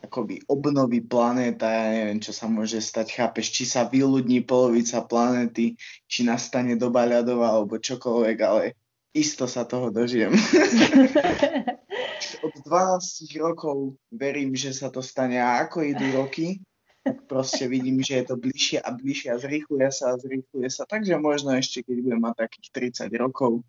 [0.00, 5.76] akoby obnoví planéta, ja neviem, čo sa môže stať, chápeš, či sa vyľudní polovica planéty,
[6.08, 8.74] či nastane doba ľadová, alebo čokoľvek, ale
[9.12, 10.32] isto sa toho dožijem.
[12.46, 16.64] Od 12 rokov verím, že sa to stane a ako idú roky,
[17.00, 20.84] tak proste vidím, že je to bližšie a bližšie a zrýchluje sa a zrýchluje sa.
[20.84, 22.68] Takže možno ešte, keď budem mať takých
[23.08, 23.64] 30 rokov,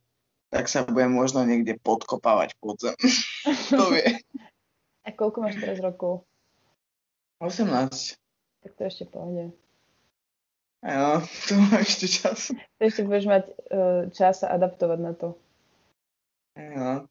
[0.51, 2.95] tak sa budem možno niekde podkopávať pod zem.
[3.71, 4.19] to vie.
[5.01, 6.25] A koľko máš teraz rokov?
[7.41, 8.17] 18.
[8.61, 9.49] Tak to ešte pohode.
[10.81, 12.53] Áno, tu mám ešte čas.
[12.53, 15.37] To ešte budeš mať uh, čas sa adaptovať na to.
[16.57, 17.05] Áno.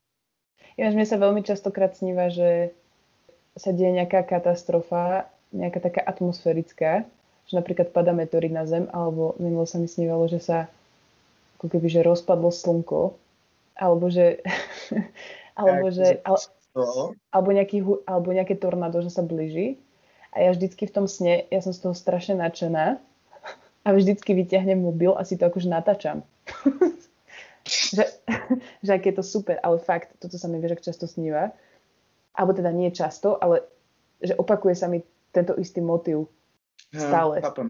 [0.78, 2.74] Ináč mne sa veľmi častokrát sníva, že
[3.58, 7.06] sa deje nejaká katastrofa, nejaká taká atmosférická,
[7.50, 10.70] že napríklad padá meteorit na Zem, alebo minulo sa mi snívalo, že sa
[11.58, 13.18] ako keby, že rozpadlo slnko,
[13.74, 14.42] alebo že,
[15.58, 16.38] alebo že, ale,
[17.32, 19.80] Alebo, nejaký, alebo nejaké tornádo, že sa blíži.
[20.30, 22.98] A ja vždycky v tom sne, ja som z toho strašne nadšená
[23.86, 26.22] a vždycky vyťahnem mobil a si to akože natáčam.
[27.66, 28.04] že,
[28.84, 31.50] že aké je to super, ale fakt, toto sa mi vieš, ak často sníva.
[32.34, 33.66] Alebo teda nie často, ale
[34.22, 35.02] že opakuje sa mi
[35.34, 36.30] tento istý motív.
[36.94, 37.42] Stále.
[37.42, 37.68] Chápem.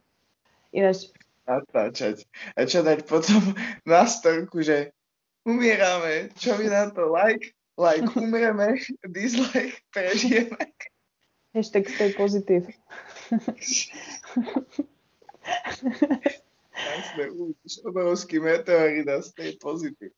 [0.71, 1.11] Ináč,
[1.51, 2.31] Natáčať.
[2.55, 3.43] A čo dať potom
[3.83, 4.95] na storku, že
[5.43, 7.51] umierame, čo vy na to, like,
[7.81, 8.77] like, umreme,
[9.17, 10.57] dislike, prežijeme.
[11.55, 12.69] hashtag stay positive.
[16.81, 20.13] Jasne, uvidíš obrovský meteorit a stay pozitív.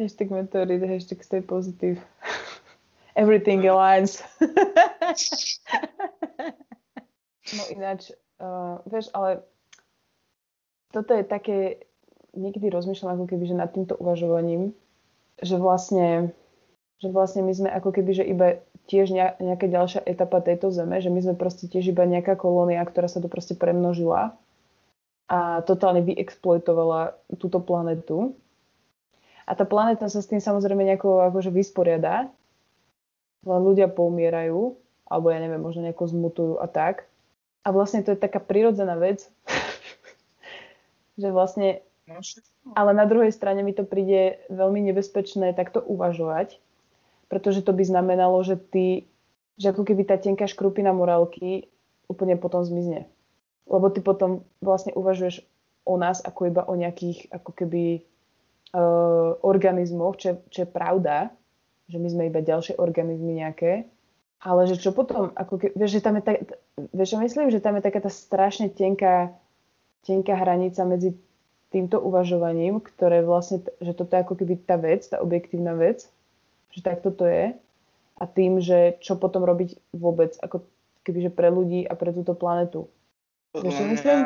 [0.00, 2.00] Hashtag meteorit, hashtag stay positive.
[3.14, 4.24] Everything aligns.
[7.56, 9.44] no ináč, uh, vieš, ale
[10.90, 11.58] toto je také,
[12.34, 14.74] niekedy rozmýšľam ako keby, že nad týmto uvažovaním,
[15.40, 16.32] že vlastne,
[17.00, 18.60] že vlastne my sme ako keby, že iba
[18.90, 22.82] tiež ne- nejaká ďalšia etapa tejto zeme, že my sme proste tiež iba nejaká kolónia,
[22.82, 24.34] ktorá sa tu proste premnožila
[25.30, 28.34] a totálne vyexploitovala túto planetu.
[29.46, 32.26] A tá planéta sa s tým samozrejme nejako akože vysporiada.
[33.46, 34.74] Len ľudia poumierajú,
[35.06, 37.06] alebo ja neviem, možno nejako zmutujú a tak.
[37.62, 39.30] A vlastne to je taká prirodzená vec,
[41.20, 41.86] že vlastne.
[42.74, 46.58] Ale na druhej strane mi to príde veľmi nebezpečné takto uvažovať,
[47.30, 49.06] pretože to by znamenalo, že ty,
[49.54, 51.70] že ako keby tá tenká škrupina morálky
[52.10, 53.06] úplne potom zmizne.
[53.70, 55.46] Lebo ty potom vlastne uvažuješ
[55.86, 58.02] o nás ako iba o nejakých ako keby
[58.74, 61.30] uh, organizmoch, čo, je- čo je pravda,
[61.86, 63.86] že my sme iba ďalšie organizmy nejaké,
[64.40, 66.36] ale že čo potom, ako ke, vieš, že tam je tak,
[66.94, 69.34] vieš, myslím, že tam je taká tá strašne tenká,
[70.02, 71.14] tenká hranica medzi
[71.70, 76.10] týmto uvažovaním, ktoré vlastne, že toto je ako keby tá vec, tá objektívna vec,
[76.74, 77.54] že takto to je
[78.20, 80.66] a tým, že čo potom robiť vôbec, ako
[81.06, 82.90] keby, že pre ľudí a pre túto planetu.
[83.54, 84.20] Vieš, čo myslím?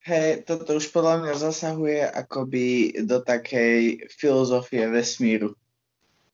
[0.00, 5.54] hej, toto už podľa mňa zasahuje akoby do takej filozofie vesmíru.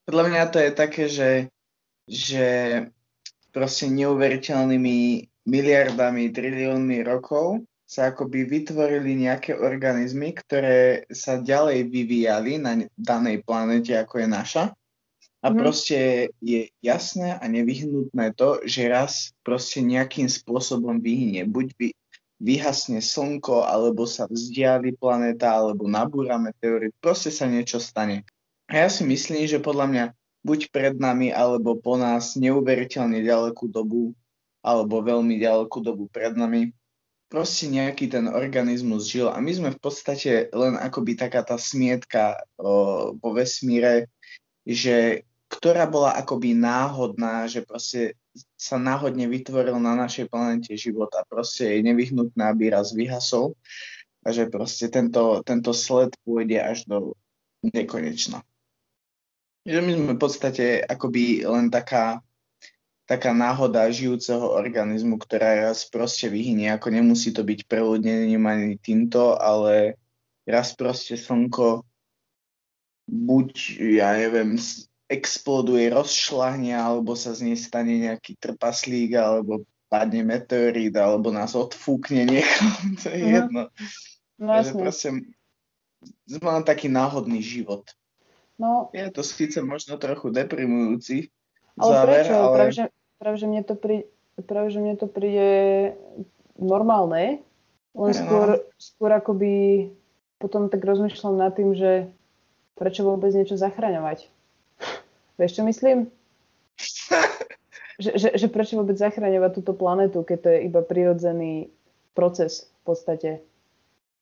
[0.06, 1.30] Podľa mňa to je také, že,
[2.06, 2.46] že
[3.50, 12.82] proste neuveriteľnými miliardami, triliónmi rokov sa akoby vytvorili nejaké organizmy, ktoré sa ďalej vyvíjali na
[12.82, 14.64] ne- danej planete, ako je naša.
[15.47, 15.59] A Mhm.
[15.62, 15.99] proste
[16.43, 21.47] je jasné a nevyhnutné to, že raz proste nejakým spôsobom vyhynie.
[21.47, 21.89] Buď vy,
[22.43, 26.93] vyhasne slnko, alebo sa vzdiali planéta, alebo nabúra meteorit.
[27.01, 28.26] Proste sa niečo stane.
[28.66, 30.05] A ja si myslím, že podľa mňa
[30.43, 34.12] buď pred nami, alebo po nás neuveriteľne ďalekú dobu,
[34.61, 36.74] alebo veľmi ďalekú dobu pred nami.
[37.26, 42.38] Proste nejaký ten organizmus žil a my sme v podstate len akoby taká tá smietka
[42.54, 44.06] o, vo vesmíre,
[44.62, 48.14] že ktorá bola akoby náhodná, že proste
[48.54, 53.58] sa náhodne vytvoril na našej planete život a proste je nevyhnutné, aby raz vyhasol
[54.26, 57.14] a že proste tento, tento sled pôjde až do
[57.62, 58.42] nekonečna.
[59.66, 62.22] Že my sme v podstate akoby len taká,
[63.07, 69.38] taká náhoda žijúceho organizmu, ktorá raz proste vyhynie, ako nemusí to byť preľudnením ani týmto,
[69.38, 69.94] ale
[70.42, 71.86] raz proste slnko
[73.07, 74.59] buď, ja neviem,
[75.07, 82.26] exploduje, rozšlahne, alebo sa z nej stane nejaký trpaslík, alebo padne meteorít, alebo nás odfúkne
[82.26, 83.70] niekam, to je jedno.
[84.36, 85.09] No, Takže proste
[86.26, 87.86] len taký náhodný život.
[88.59, 91.30] No, je to síce možno trochu deprimujúci
[91.76, 92.34] ale záver, prečo?
[92.34, 92.57] ale...
[92.57, 92.84] Práve, že,
[93.16, 94.08] práve, že mne to pri,
[94.44, 95.92] práve, že mne to príde
[96.56, 97.40] normálne,
[97.96, 98.16] len no.
[98.16, 99.88] skôr, skôr akoby
[100.36, 102.12] potom tak rozmýšľam nad tým, že
[102.76, 104.28] prečo vôbec niečo zachraňovať.
[105.40, 106.12] Vieš, čo myslím?
[108.02, 111.72] že, že, že prečo vôbec zachraňovať túto planetu, keď to je iba prirodzený
[112.12, 113.30] proces v podstate.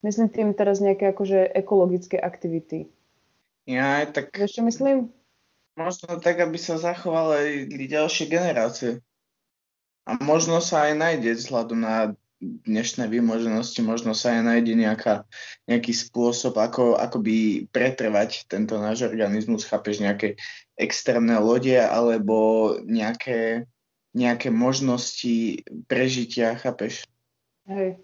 [0.07, 2.87] Myslím tým teraz nejaké akože ekologické aktivity.
[3.65, 4.37] Ja, tak...
[4.37, 5.09] Vieš, čo myslím?
[5.75, 9.03] Možno tak, aby sa zachovali ďalšie generácie.
[10.07, 11.97] A možno sa aj nájde vzhľadom na
[12.45, 15.25] dnešné výmoženosti, možno sa aj nájde nejaká,
[15.65, 20.37] nejaký spôsob, ako, ako by pretrvať tento náš organizmus, chápeš, nejaké
[20.77, 23.65] extrémne lode alebo nejaké,
[24.13, 27.09] nejaké možnosti prežitia, chápeš?
[27.65, 27.97] Hej.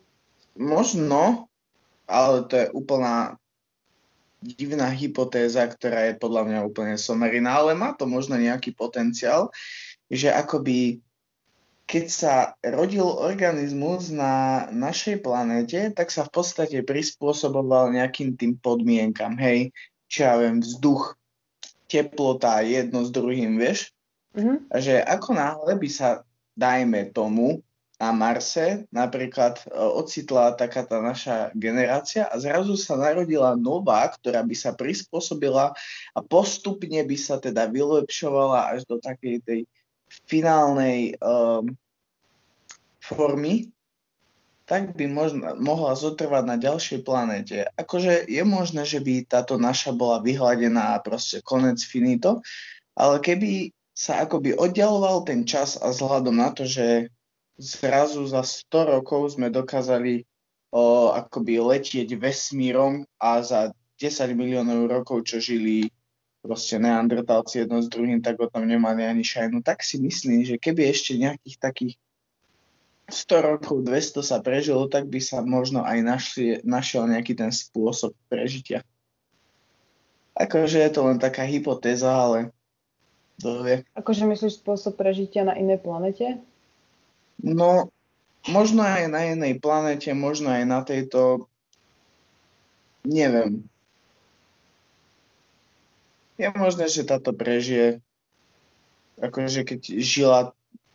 [0.56, 1.52] Možno,
[2.08, 3.39] ale to je úplná
[4.40, 9.52] divná hypotéza, ktorá je podľa mňa úplne somerina, ale má to možno nejaký potenciál,
[10.08, 11.04] že akoby
[11.90, 19.34] keď sa rodil organizmus na našej planéte, tak sa v podstate prispôsoboval nejakým tým podmienkam,
[19.34, 19.74] hej,
[20.06, 21.18] čo ja viem, vzduch,
[21.90, 23.90] teplota, jedno s druhým, vieš?
[24.38, 24.70] Mm-hmm.
[24.70, 26.22] Že ako náhle by sa,
[26.54, 27.58] dajme tomu,
[28.00, 34.40] na Marse napríklad e, ocitla taká tá naša generácia a zrazu sa narodila nová, ktorá
[34.40, 35.76] by sa prispôsobila
[36.16, 39.60] a postupne by sa teda vylepšovala až do takej tej
[40.24, 41.76] finálnej um,
[43.04, 43.68] formy,
[44.64, 47.68] tak by možno, mohla zotrvať na ďalšej planéte.
[47.78, 52.42] Akože je možné, že by táto naša bola vyhladená a proste konec finito,
[52.94, 57.12] ale keby sa akoby oddialoval ten čas a vzhľadom na to, že
[57.60, 60.24] zrazu za 100 rokov sme dokázali
[60.72, 65.92] o, akoby letieť vesmírom a za 10 miliónov rokov, čo žili
[66.40, 69.60] proste neandertálci jedno s druhým, tak o tom nemali ani šajnu.
[69.60, 71.94] Tak si myslím, že keby ešte nejakých takých
[73.12, 78.16] 100 rokov, 200 sa prežilo, tak by sa možno aj našli, našiel nejaký ten spôsob
[78.32, 78.80] prežitia.
[80.32, 82.54] Akože je to len taká hypotéza, ale
[83.36, 83.84] to vie.
[83.92, 86.40] Akože myslíš spôsob prežitia na inej planete?
[87.40, 87.88] No,
[88.48, 91.48] možno aj na inej planete, možno aj na tejto,
[93.04, 93.64] neviem.
[96.40, 98.00] Je možné, že táto prežije,
[99.20, 100.40] akože keď žila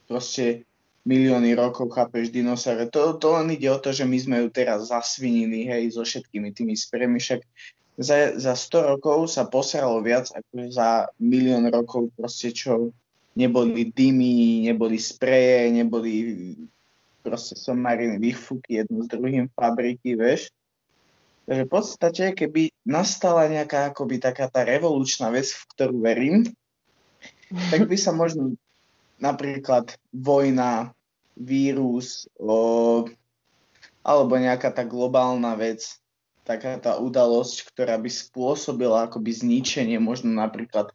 [0.10, 0.66] proste
[1.06, 2.90] milióny rokov, chápeš, dinosaure.
[2.90, 6.50] To, to len ide o to, že my sme ju teraz zasvinili, hej, so všetkými
[6.50, 7.46] tými spremi, však
[8.02, 12.92] za, za 100 rokov sa posralo viac ako za milión rokov proste, čo
[13.36, 16.14] neboli dymy, neboli spreje, neboli
[17.22, 20.50] proste somariny, výfuky jedno s druhým fabriky, vieš.
[21.46, 26.38] Takže v podstate, keby nastala nejaká akoby taká tá revolučná vec, v ktorú verím,
[27.70, 28.58] tak by sa možno
[29.22, 30.96] napríklad vojna,
[31.36, 33.06] vírus, o,
[34.02, 36.00] alebo nejaká tá globálna vec,
[36.48, 40.94] taká tá udalosť, ktorá by spôsobila akoby zničenie možno napríklad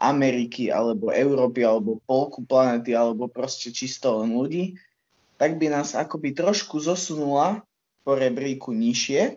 [0.00, 4.80] Ameriky alebo Európy alebo polku planety alebo proste čisto len ľudí,
[5.36, 7.60] tak by nás akoby trošku zosunula
[8.00, 9.36] po rebríku nižšie.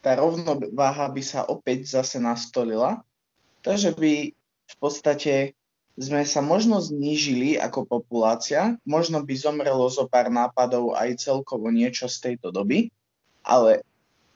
[0.00, 3.04] Tá rovnováha by sa opäť zase nastolila.
[3.60, 4.32] Takže by
[4.72, 5.52] v podstate
[6.00, 12.08] sme sa možno znížili ako populácia, možno by zomrelo zo pár nápadov aj celkovo niečo
[12.08, 12.88] z tejto doby,
[13.44, 13.84] ale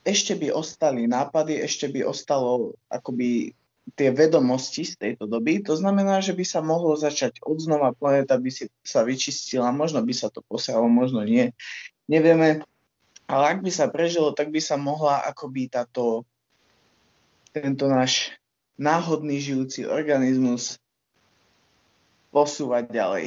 [0.05, 3.57] ešte by ostali nápady, ešte by ostalo akoby
[3.93, 5.61] tie vedomosti z tejto doby.
[5.69, 10.01] To znamená, že by sa mohlo začať od znova, planeta by si, sa vyčistila, možno
[10.01, 11.53] by sa to posialo, možno nie,
[12.09, 12.65] nevieme.
[13.29, 16.25] Ale ak by sa prežilo, tak by sa mohla akoby táto,
[17.53, 18.33] tento náš
[18.81, 20.81] náhodný žijúci organizmus
[22.33, 23.27] posúvať ďalej.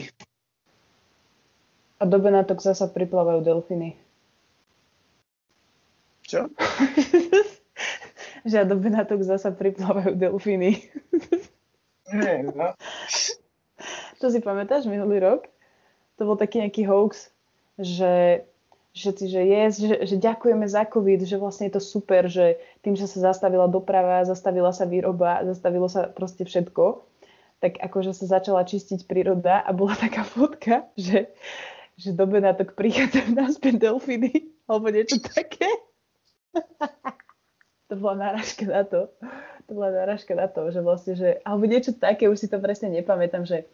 [1.98, 3.98] A do Benátok zasa priplávajú delfíny.
[6.28, 6.52] Čo?
[8.48, 10.88] že do Benátok zasa priplávajú delfíny.
[12.08, 12.72] Nie, no.
[14.24, 15.52] To si pamätáš minulý rok?
[16.18, 17.30] To bol taký nejaký hoax,
[17.78, 18.42] že
[18.98, 22.98] všetci, že yes, že, že ďakujeme za COVID, že vlastne je to super, že tým,
[22.98, 27.06] že sa zastavila doprava, zastavila sa výroba, zastavilo sa proste všetko,
[27.62, 31.30] tak akože sa začala čistiť príroda a bola taká fotka, že,
[31.94, 35.70] že do Benátok prichádzajú naspäť delfíny, alebo niečo také.
[37.88, 39.12] To bola náražka na to.
[39.68, 42.88] To bola náražka na to, že vlastne, že, alebo niečo také, už si to presne
[42.92, 43.68] nepamätám, že,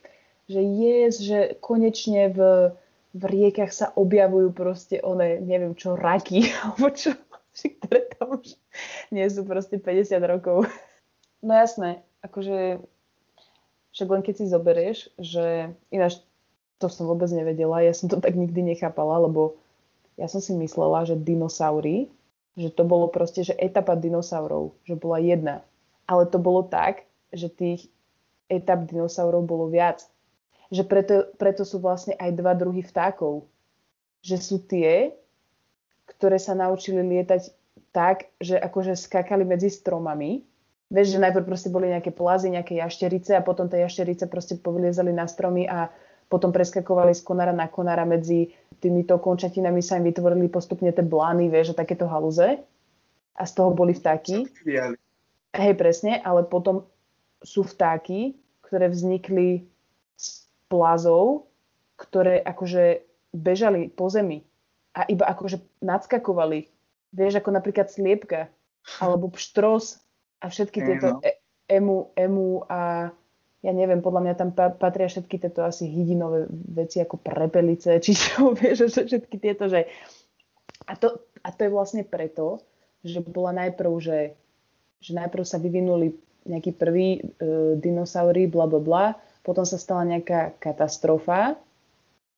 [0.49, 2.39] že yes, že konečne v,
[3.13, 7.13] v riekach sa objavujú proste one, neviem čo, raky, alebo čo,
[7.53, 8.57] ktoré tam už
[9.13, 10.65] nie sú proste 50 rokov.
[11.45, 12.81] No jasné, akože
[13.93, 16.17] však len keď si zoberieš, že ináč
[16.81, 19.55] to som vôbec nevedela, ja som to tak nikdy nechápala, lebo
[20.17, 22.09] ja som si myslela, že dinosaury,
[22.53, 25.65] že to bolo proste, že etapa dinosaurov, že bola jedna.
[26.05, 27.89] Ale to bolo tak, že tých
[28.51, 30.05] etap dinosaurov bolo viac
[30.73, 33.45] že preto, preto sú vlastne aj dva druhy vtákov.
[34.25, 35.13] Že sú tie,
[36.09, 37.53] ktoré sa naučili lietať
[37.93, 40.41] tak, že akože skakali medzi stromami.
[40.89, 45.13] Vieš, že najprv proste boli nejaké plazy, nejaké jašterice a potom tie jašterice proste povliezali
[45.13, 45.93] na stromy a
[46.33, 48.49] potom preskakovali z konára na konára medzi
[48.81, 52.57] týmito končatinami sa im vytvorili postupne tie blány, vieš, a takéto haluze.
[53.37, 54.49] A z toho boli vtáky.
[55.53, 56.89] Hej, presne, ale potom
[57.45, 58.33] sú vtáky,
[58.65, 59.69] ktoré vznikli
[60.65, 61.45] plazov,
[62.01, 64.41] ktoré akože bežali po zemi
[64.97, 66.65] a iba akože nadskakovali.
[67.13, 68.49] Vieš, ako napríklad sliepka
[68.97, 70.01] alebo pštros
[70.41, 71.37] a všetky tieto e-
[71.69, 73.13] emu, emu a
[73.63, 78.51] ja neviem, podľa mňa tam patria všetky tieto asi hydinové veci ako prepelice, či čo,
[78.51, 79.87] vieš, všetky tieto, že...
[80.83, 82.59] A to, a to je vlastne preto,
[83.07, 84.35] že bola najprv, že,
[84.99, 86.11] že najprv sa vyvinuli
[86.43, 87.19] nejakí prví e,
[87.79, 89.05] dinosaury, bla bla bla,
[89.47, 91.55] potom sa stala nejaká katastrofa,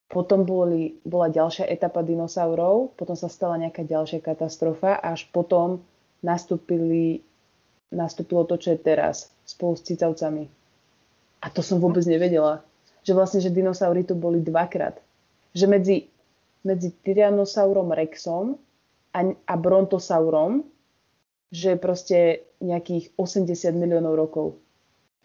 [0.05, 5.82] potom boli, bola ďalšia etapa dinosaurov, potom sa stala nejaká ďalšia katastrofa a až potom
[6.21, 7.26] nastúpili,
[7.89, 10.64] nastúpilo to, čo je teraz, spolu s cicavcami.
[11.46, 12.66] A to som vôbec nevedela.
[13.06, 14.98] Že vlastne, že dinosaury tu boli dvakrát.
[15.54, 15.98] Že medzi,
[16.66, 18.58] medzi Tyrannosaurom Rexom
[19.14, 20.66] a, a Brontosaurom,
[21.54, 24.58] že proste nejakých 80 miliónov rokov.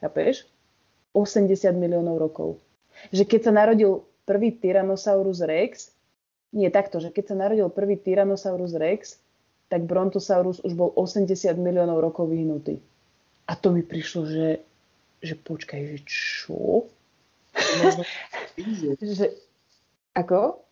[0.05, 0.45] Chápeš?
[1.16, 2.61] 80 miliónov rokov.
[3.11, 5.91] Že keď sa narodil prvý Tyrannosaurus rex,
[6.53, 9.18] nie takto, že keď sa narodil prvý Tyrannosaurus rex,
[9.71, 12.83] tak Brontosaurus už bol 80 miliónov rokov vyhnutý.
[13.47, 14.62] A to mi prišlo, že,
[15.21, 16.89] že počkaj, že čo?
[19.01, 19.27] že,
[20.16, 20.64] ako?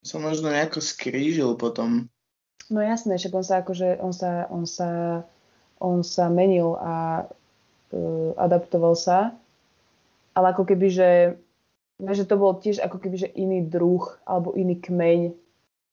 [0.00, 2.08] Sa možno nejako skrížil potom.
[2.72, 4.90] No jasné, že on sa akože, on sa, on sa,
[5.82, 7.26] on sa menil a
[7.92, 9.36] uh, adaptoval sa
[10.34, 11.10] ale ako keby, že,
[12.00, 15.34] že to bol tiež ako keby, že iný druh alebo iný kmeň.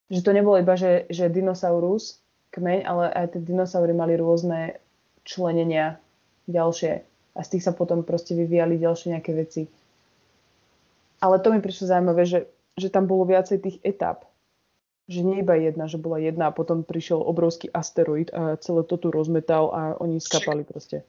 [0.08, 2.22] Že to nebolo iba, že, že dinosaurus,
[2.56, 4.80] kmeň, ale aj tie dinosaury mali rôzne
[5.28, 6.00] členenia
[6.48, 7.04] ďalšie.
[7.38, 9.70] A z tých sa potom proste vyvíjali ďalšie nejaké veci.
[11.22, 14.26] Ale to mi prišlo zaujímavé, že, že tam bolo viacej tých etap.
[15.08, 18.98] Že nie iba jedna, že bola jedna a potom prišiel obrovský asteroid a celé to
[19.00, 21.06] tu rozmetal a oni skapali proste.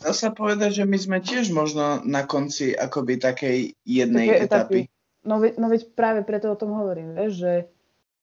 [0.00, 4.48] Dá sa povedať, že my sme tiež možno na konci akoby takej jednej Také etapy.
[4.48, 4.80] etapy.
[5.22, 7.54] No, ve, no veď práve preto o tom hovorím, vieš, že,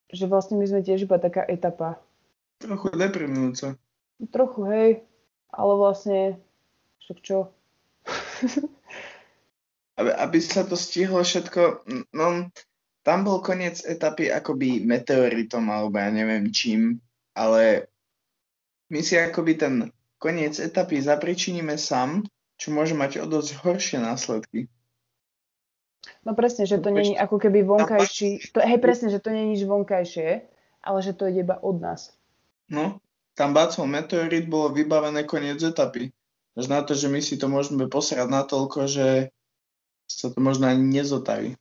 [0.10, 2.02] že vlastne my sme tiež iba taká etapa.
[2.60, 3.78] Trochu deprimujúca.
[4.34, 4.90] Trochu, hej,
[5.54, 6.42] ale vlastne,
[7.10, 7.50] však čo?
[10.00, 12.54] aby, aby sa to stihlo všetko, no
[13.02, 17.02] tam bol koniec etapy akoby meteoritom alebo ja neviem čím,
[17.34, 17.90] ale
[18.94, 19.74] my si akoby ten
[20.22, 22.30] koniec etapy zapričiníme sám,
[22.62, 24.70] čo môže mať o dosť horšie následky.
[26.22, 29.66] No presne, že to není ako keby vonkajší, to, hej presne, že to není nič
[29.66, 30.46] vonkajšie,
[30.86, 32.14] ale že to ide iba od nás.
[32.70, 33.02] No,
[33.34, 36.12] tam bácol meteorit, bolo vybavené koniec etapy.
[36.58, 39.30] Až na to, že my si to môžeme posrať natoľko, že
[40.10, 41.54] sa to možno ani nezotaví.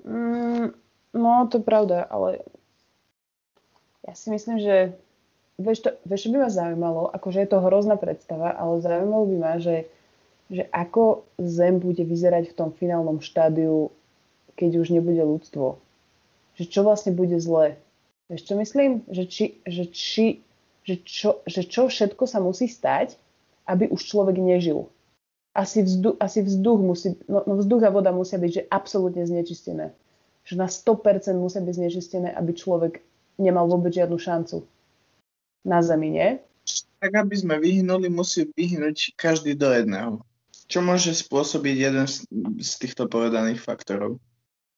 [0.00, 0.72] Mm,
[1.12, 2.40] no, to je pravda, ale
[4.08, 4.96] ja si myslím, že
[5.60, 9.36] vieš, to, vieš, čo by ma zaujímalo, akože je to hrozná predstava, ale zaujímalo by
[9.36, 9.84] ma, že,
[10.48, 13.92] že ako Zem bude vyzerať v tom finálnom štádiu,
[14.56, 15.76] keď už nebude ľudstvo.
[16.56, 17.76] Že čo vlastne bude zlé.
[18.32, 19.04] Vieš, čo myslím?
[19.12, 20.26] Že, či, že, či,
[20.88, 23.20] že, čo, že čo všetko sa musí stať,
[23.70, 24.90] aby už človek nežil.
[25.54, 29.90] asi, vzduch, asi vzduch musí, no, no vzduch a voda musia byť že absolútne znečistené.
[30.46, 33.02] Že na 100% musia byť znečistené, aby človek
[33.38, 34.62] nemal vôbec žiadnu šancu
[35.66, 36.38] na Zemi, nie?
[37.02, 40.22] Tak aby sme vyhnuli, musí vyhnúť každý do jedného.
[40.70, 42.22] Čo môže spôsobiť jeden z,
[42.62, 44.22] z týchto povedaných faktorov?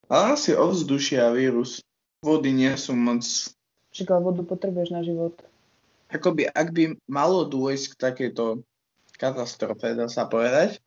[0.08, 1.84] Ale asi ovzdušie a vírus.
[2.24, 3.22] Vody nie sú moc...
[3.92, 5.36] Však vodu potrebuješ na život.
[6.08, 8.44] Akoby, ak by malo dôjsť k takejto
[9.22, 10.82] katastrofe, dá sa povedať,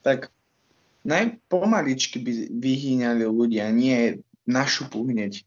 [0.00, 0.32] tak
[1.04, 5.44] najpomaličky by vyhýňali ľudia, nie na šupu hneď.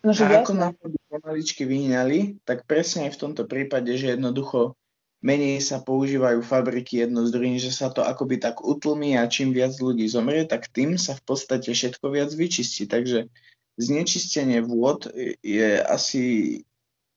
[0.00, 0.56] No, že A ako
[0.88, 4.76] by pomaličky vyhýňali, tak presne aj v tomto prípade, že jednoducho
[5.24, 9.56] menej sa používajú fabriky jedno z druhým, že sa to akoby tak utlmí a čím
[9.56, 12.84] viac ľudí zomrie, tak tým sa v podstate všetko viac vyčistí.
[12.84, 13.32] Takže
[13.80, 15.08] znečistenie vôd
[15.40, 16.24] je asi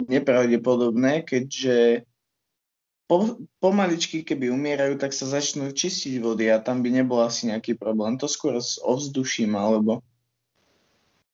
[0.08, 2.08] nepravdepodobné, keďže
[3.08, 7.80] po, pomaličky, keby umierajú, tak sa začnú čistiť vody a tam by nebol asi nejaký
[7.80, 8.20] problém.
[8.20, 10.04] To skôr s ovzduším alebo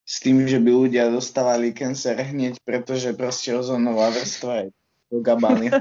[0.05, 4.67] s tým, že by ľudia dostávali cancer hneď, pretože proste ozónová vrstva je
[5.09, 5.71] do gabány.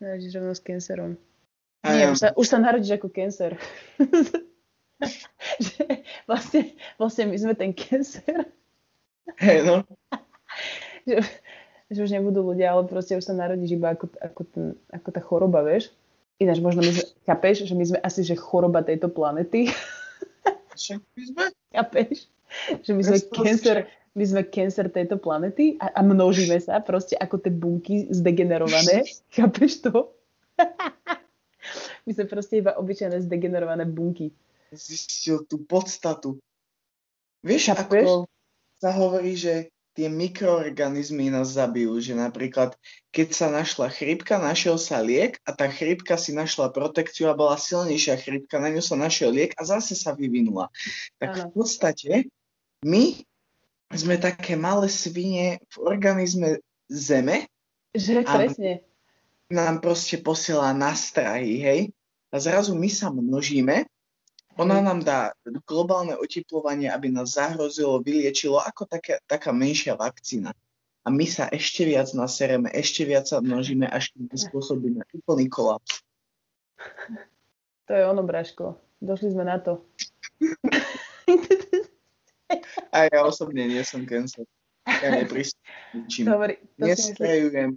[0.00, 1.20] Snažíš rovno s cancerom.
[1.82, 3.58] A Nie, ja, už sa, už sa narodíš ako cancer.
[5.66, 5.82] že
[6.30, 8.46] vlastne, vlastne my sme ten cancer.
[9.42, 9.82] hej, no,
[11.08, 11.18] že,
[11.92, 15.20] že už nebudú ľudia, ale proste už sa narodíš iba ako, ako, ten, ako tá
[15.20, 15.92] choroba, vieš.
[16.40, 16.92] Ináč možno my
[17.28, 19.70] chápeš, že my sme asi že choroba tejto planety,
[20.74, 21.44] však by sme.
[21.70, 22.16] chápeš?
[22.82, 23.76] Že my sme cancer,
[24.12, 29.84] my sme cancer tejto planety a, a množíme sa proste ako tie bunky zdegenerované, chápeš
[29.84, 30.12] to?
[32.08, 34.32] my sme proste iba obyčajné zdegenerované bunky.
[34.72, 36.40] Zistil tú podstatu.
[37.44, 38.06] Vieš, Chápeš?
[38.08, 38.12] ako
[38.80, 42.76] sa hovorí, že tie mikroorganizmy nás zabijú, že napríklad
[43.12, 47.60] keď sa našla chrípka, našiel sa liek a tá chrípka si našla protekciu a bola
[47.60, 50.72] silnejšia chrípka, na ňu sa našiel liek a zase sa vyvinula.
[51.20, 51.52] Tak v Áno.
[51.52, 52.32] podstate
[52.88, 53.20] my
[53.92, 57.48] sme také malé svine v organizme Zeme,
[57.92, 58.72] Že presne.
[59.52, 61.80] nám proste posiela nastrahy, hej?
[62.32, 63.84] A zrazu my sa množíme,
[64.60, 64.84] ona Hej.
[64.84, 65.20] nám dá
[65.64, 70.52] globálne oteplovanie, aby nás zahrozilo, vyliečilo ako taká, taká menšia vakcína.
[71.02, 76.04] A my sa ešte viac nasereme, ešte viac sa množíme, až keď spôsobíme úplný kolaps.
[77.90, 78.78] To je ono, Braško.
[79.02, 79.82] Došli sme na to.
[82.94, 84.46] A ja osobne nie som cancer.
[84.86, 85.46] Ja myslím,
[86.78, 87.70] Nestrejujem,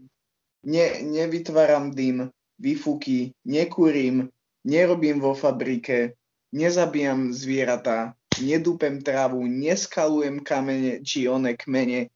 [0.65, 4.30] ne, nevytváram dym, výfuky, nekúrim,
[4.65, 6.17] nerobím vo fabrike,
[6.56, 12.08] nezabíjam zvieratá, nedúpem trávu, neskalujem kamene či one kmene.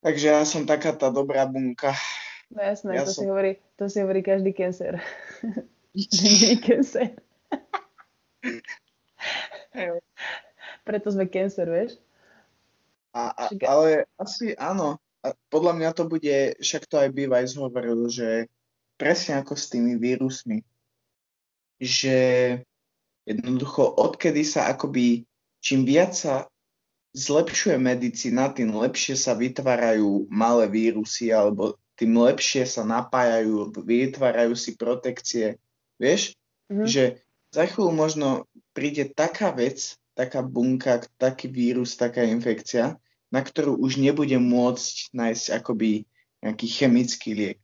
[0.00, 1.92] Takže ja som taká tá dobrá bunka.
[2.48, 4.56] no jasné, ja to, si som- hovorí, to si hovorí každý
[6.24, 7.12] nie je cancer.
[10.82, 12.00] Preto sme cancer, vieš?
[13.12, 14.96] A, a, ale asi áno.
[15.22, 18.50] A podľa mňa to bude, však to aj Bývajs hovoril, že
[18.98, 20.66] presne ako s tými vírusmi,
[21.78, 22.16] že
[23.26, 25.26] jednoducho odkedy sa akoby,
[25.62, 26.46] čím viac sa
[27.12, 34.74] zlepšuje medicína, tým lepšie sa vytvárajú malé vírusy alebo tým lepšie sa napájajú, vytvárajú si
[34.74, 35.60] protekcie.
[36.00, 36.34] Vieš,
[36.72, 36.86] Mhm.
[36.88, 37.02] že
[37.52, 42.96] za chvíľu možno príde taká vec, taká bunka, taký vírus, taká infekcia,
[43.28, 46.08] na ktorú už nebude môcť nájsť akoby
[46.40, 47.58] nejaký chemický liek.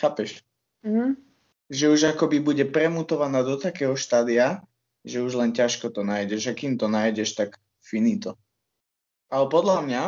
[0.00, 0.40] Chápeš?
[0.80, 1.20] Mhm.
[1.68, 4.64] Že už akoby bude premutovaná do takého štádia,
[5.08, 6.52] že už len ťažko to nájdeš.
[6.52, 8.36] A kým to nájdeš, tak finito.
[9.32, 10.02] Ale podľa mňa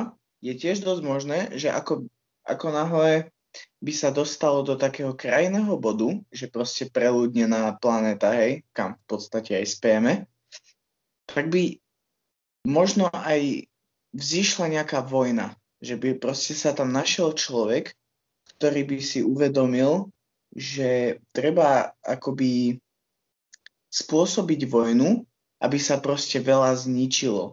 [0.44, 2.08] je tiež dosť možné, že ako,
[2.44, 3.32] ako náhle
[3.80, 9.56] by sa dostalo do takého krajného bodu, že proste preľudnená planéta, hej, kam v podstate
[9.56, 10.12] aj spieme,
[11.26, 11.80] tak by
[12.68, 13.66] možno aj
[14.14, 17.96] vzýšla nejaká vojna, že by proste sa tam našiel človek,
[18.56, 20.12] ktorý by si uvedomil,
[20.52, 22.76] že treba akoby
[23.90, 25.26] spôsobiť vojnu,
[25.60, 27.52] aby sa proste veľa zničilo.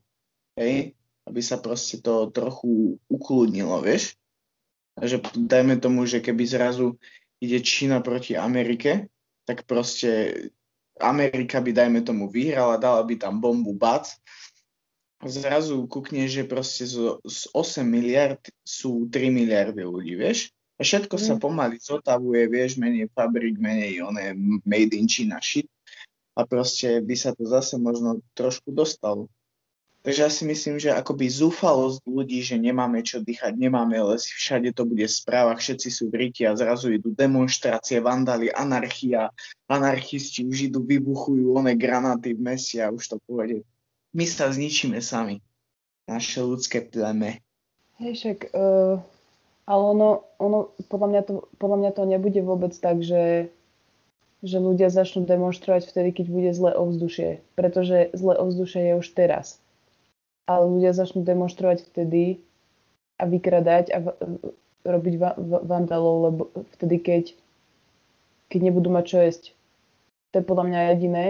[0.55, 0.95] Hej?
[1.27, 4.15] Aby sa proste to trochu ukludnilo, vieš?
[4.97, 6.95] A že dajme tomu, že keby zrazu
[7.38, 9.11] ide Čína proti Amerike,
[9.45, 10.33] tak proste
[10.97, 14.09] Amerika by, dajme tomu, vyhrala, dala by tam bombu, bac.
[15.21, 20.53] Zrazu kúkne, že proste z, z 8 miliard sú 3 miliardy ľudí, vieš?
[20.77, 21.41] A všetko sa Mm.
[21.41, 24.21] pomaly zotavuje, vieš, menej fabrik, menej one
[24.61, 25.65] made in China shit.
[26.38, 29.25] A proste by sa to zase možno trošku dostalo.
[30.07, 34.71] Takže ja si myslím, že akoby zúfalosť ľudí, že nemáme čo dýchať, nemáme lesy, všade
[34.71, 39.27] to bude správa, všetci sú v riti a zrazu idú demonstrácie, vandali, anarchia,
[39.67, 43.67] anarchisti už idú, vybuchujú one granáty v meste a už to povede.
[44.15, 45.43] My sa zničíme sami.
[46.07, 47.43] Naše ľudské pleme.
[47.99, 49.03] Hej, však, uh,
[49.67, 53.51] ale ono, ono podľa, mňa to, podľa mňa to nebude vôbec tak, že,
[54.45, 57.41] že ľudia začnú demonstrovať vtedy, keď bude zlé ovzdušie.
[57.57, 59.57] Pretože zlé ovzdušie je už teraz
[60.47, 62.39] ale ľudia začnú demonstrovať vtedy
[63.19, 64.07] a vykradať a v,
[64.88, 66.41] robiť va, v, vandalov, lebo
[66.79, 67.23] vtedy, keď,
[68.47, 69.43] keď nebudú mať čo jesť.
[70.31, 71.25] To je podľa mňa jediné,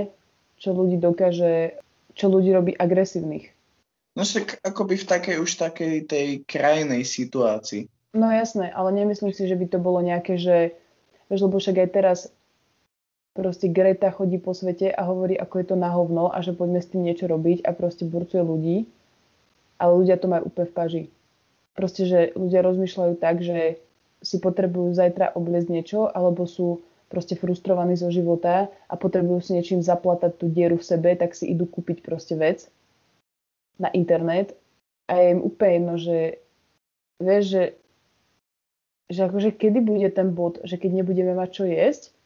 [0.61, 1.81] čo ľudí dokáže,
[2.13, 3.49] čo ľudí robí agresívnych.
[4.13, 7.89] No však akoby v takej už takej tej krajnej situácii.
[8.17, 10.73] No jasné, ale nemyslím si, že by to bolo nejaké, že
[11.29, 12.19] vieš, lebo však aj teraz
[13.37, 16.81] proste Greta chodí po svete a hovorí, ako je to na hovno a že poďme
[16.81, 18.77] s tým niečo robiť a proste burcuje ľudí
[19.77, 21.03] ale ľudia to majú úplne v paži.
[21.77, 23.77] Proste, že ľudia rozmýšľajú tak, že
[24.25, 29.85] si potrebujú zajtra obliezť niečo, alebo sú proste frustrovaní zo života a potrebujú si niečím
[29.85, 32.67] zaplatať tú dieru v sebe, tak si idú kúpiť proste vec
[33.77, 34.57] na internet
[35.07, 36.17] a je im úplne jedno, že
[37.21, 37.63] vieš, že,
[39.13, 42.16] že akože kedy bude ten bod, že keď nebudeme mať čo jesť,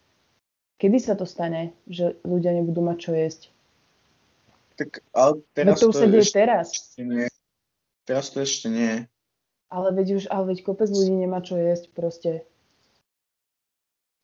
[0.81, 3.41] kedy sa to stane, že ľudia nebudú mať čo jesť?
[4.81, 6.67] Tak, ale teraz no to už sa deje teraz.
[6.97, 7.29] Nie.
[8.09, 9.05] Teraz to ešte nie.
[9.69, 12.31] Ale veď už, ale veď kopec ľudí nemá čo jesť proste.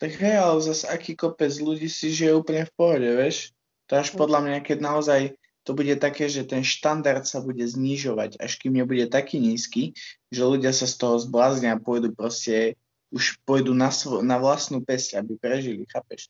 [0.02, 3.54] Tak hej, ale zase aký kopec ľudí si žije úplne v pohode, vieš?
[3.86, 5.20] To až podľa mňa, keď naozaj
[5.62, 9.94] to bude také, že ten štandard sa bude znižovať, až kým nebude taký nízky,
[10.28, 12.76] že ľudia sa z toho zbláznia a pôjdu proste,
[13.08, 16.28] už pôjdu na, svo- na vlastnú pesť, aby prežili, chápeš?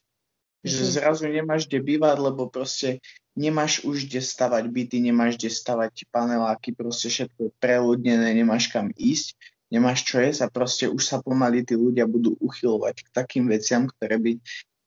[0.59, 0.91] Že mhm.
[0.91, 2.99] zrazu nemáš kde bývať, lebo proste
[3.39, 8.91] nemáš už kde stavať byty, nemáš kde stavať paneláky, proste všetko je preľudnené, nemáš kam
[8.99, 9.39] ísť,
[9.71, 13.87] nemáš čo jesť a proste už sa pomaly tí ľudia budú uchylovať k takým veciam,
[13.87, 14.31] ktoré by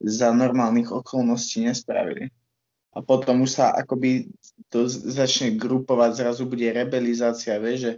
[0.02, 2.28] za normálnych okolností nespravili.
[2.92, 4.28] A potom už sa akoby
[4.68, 7.92] to začne grupovať, zrazu bude rebelizácia, vie, že,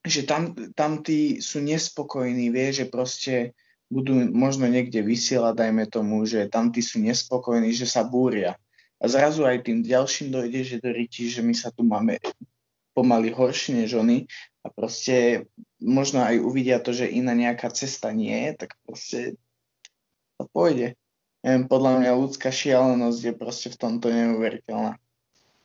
[0.00, 3.52] že tam, tam tí sú nespokojní, vie, že proste
[3.88, 8.56] budú možno niekde vysielať, dajme tomu, že tam tí sú nespokojní, že sa búria
[8.98, 12.18] a zrazu aj tým ďalším dojde, že do ryti, že my sa tu máme
[12.92, 14.26] pomaly horšie než oni
[14.66, 15.46] a proste
[15.78, 19.18] možno aj uvidia to, že iná nejaká cesta nie je, tak proste
[20.34, 20.98] to pôjde.
[21.46, 24.98] Neviem, podľa mňa ľudská šialenosť je proste v tomto neuveriteľná.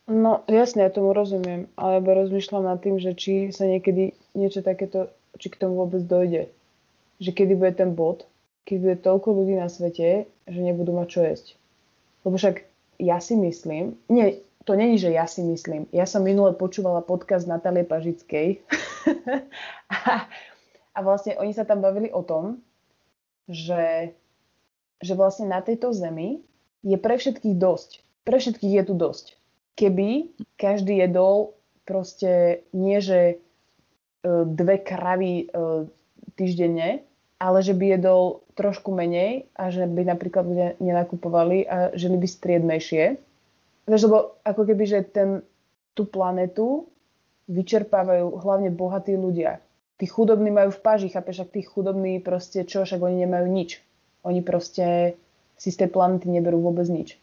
[0.06, 4.62] No jasne, ja tomu rozumiem, ale ja rozmýšľam nad tým, že či sa niekedy niečo
[4.62, 5.10] takéto,
[5.42, 6.54] či k tomu vôbec dojde.
[7.18, 8.26] Že kedy bude ten bod,
[8.64, 11.46] keď bude toľko ľudí na svete, že nebudú mať čo jesť.
[12.24, 12.64] Lebo však
[12.98, 15.84] ja si myslím, nie, to není, že ja si myslím.
[15.92, 18.64] Ja som minule počúvala podcast Natálie Pažickej
[19.92, 20.24] a,
[20.96, 22.64] a vlastne oni sa tam bavili o tom,
[23.44, 24.16] že,
[25.04, 26.40] že vlastne na tejto zemi
[26.80, 27.90] je pre všetkých dosť.
[28.24, 29.36] Pre všetkých je tu dosť.
[29.76, 31.52] Keby každý jedol
[31.84, 33.36] proste nie, že e,
[34.48, 35.46] dve kravy e,
[36.34, 37.02] týždenne,
[37.38, 42.26] ale že by jedol trošku menej a že by napríklad ľudia nenakupovali a žili by
[42.30, 43.04] striednejšie.
[43.84, 45.44] Vieš, lebo ako keby, že ten,
[45.92, 46.88] tú planetu
[47.50, 49.60] vyčerpávajú hlavne bohatí ľudia.
[50.00, 53.84] Tí chudobní majú v páži, chápeš, ak tí chudobní proste čo, však oni nemajú nič.
[54.24, 55.14] Oni proste
[55.60, 57.20] si z tej planety neberú vôbec nič.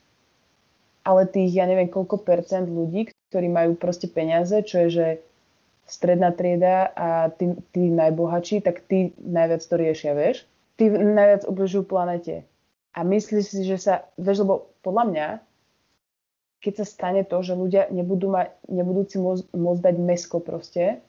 [1.02, 5.08] Ale tých, ja neviem koľko percent ľudí, ktorí majú proste peniaze, čo je, že
[5.92, 10.48] stredná trieda a tí, tí najbohatší, tak tí najviac to riešia, vieš?
[10.80, 12.48] Tí najviac ubližujú planete.
[12.96, 15.28] A myslíš si, že sa, vieš, lebo podľa mňa,
[16.64, 21.04] keď sa stane to, že ľudia nebudú, mať, nebudú si môcť, môcť dať mesko proste,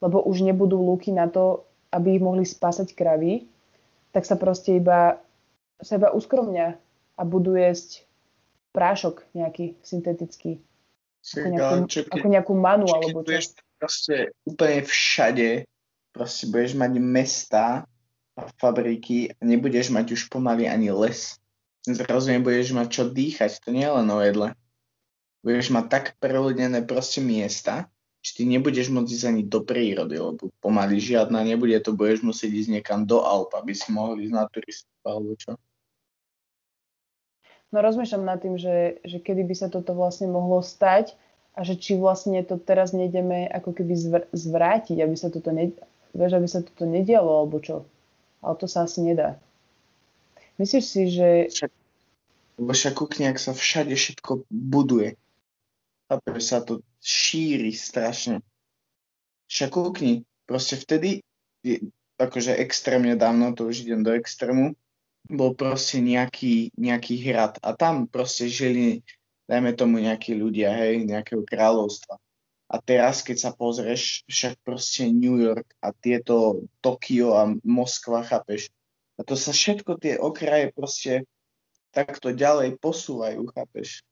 [0.00, 3.44] lebo už nebudú lúky na to, aby ich mohli spásať kravy,
[4.16, 5.20] tak sa proste iba,
[5.84, 6.68] sa iba uskromňa
[7.20, 8.08] a budú jesť
[8.72, 10.62] prášok nejaký syntetický.
[11.20, 11.76] Ako nejakú,
[12.16, 15.64] ako nejakú manu alebo čo proste úplne všade
[16.12, 17.64] proste budeš mať mesta
[18.34, 21.38] a fabriky a nebudeš mať už pomaly ani les.
[21.86, 24.48] Zrazu nebudeš mať čo dýchať, to nie je len o jedle.
[25.40, 27.88] Budeš mať tak preľudnené proste miesta,
[28.20, 32.52] že ty nebudeš môcť ísť ani do prírody, lebo pomaly žiadna nebude, to budeš musieť
[32.52, 35.56] ísť niekam do Alp, aby si mohli ísť na turistov alebo čo.
[37.70, 41.16] No rozmýšľam nad tým, že, že kedy by sa toto vlastne mohlo stať,
[41.54, 45.74] a že či vlastne to teraz nejdeme ako keby zvr- zvrátiť, aby sa toto, ne-
[46.14, 47.86] vieš, aby sa toto nedialo, alebo čo.
[48.40, 49.36] Ale to sa asi nedá.
[50.56, 51.28] Myslíš si, že...
[51.50, 51.72] Však,
[52.60, 55.16] lebo však kukni, ak sa všade všetko buduje.
[56.08, 58.44] Chápeš, sa to šíri strašne.
[59.50, 61.24] Však kúkni, proste vtedy,
[62.20, 64.76] akože extrémne dávno, to už idem do extrému,
[65.30, 69.04] bol proste nejaký, nejaký hrad a tam proste žili,
[69.50, 72.14] dajme tomu nejakí ľudia, hej, nejakého kráľovstva.
[72.70, 78.70] A teraz, keď sa pozrieš, však proste New York a tieto Tokio a Moskva, chápeš?
[79.18, 81.26] A to sa všetko tie okraje proste
[81.90, 84.06] takto ďalej posúvajú, chápeš?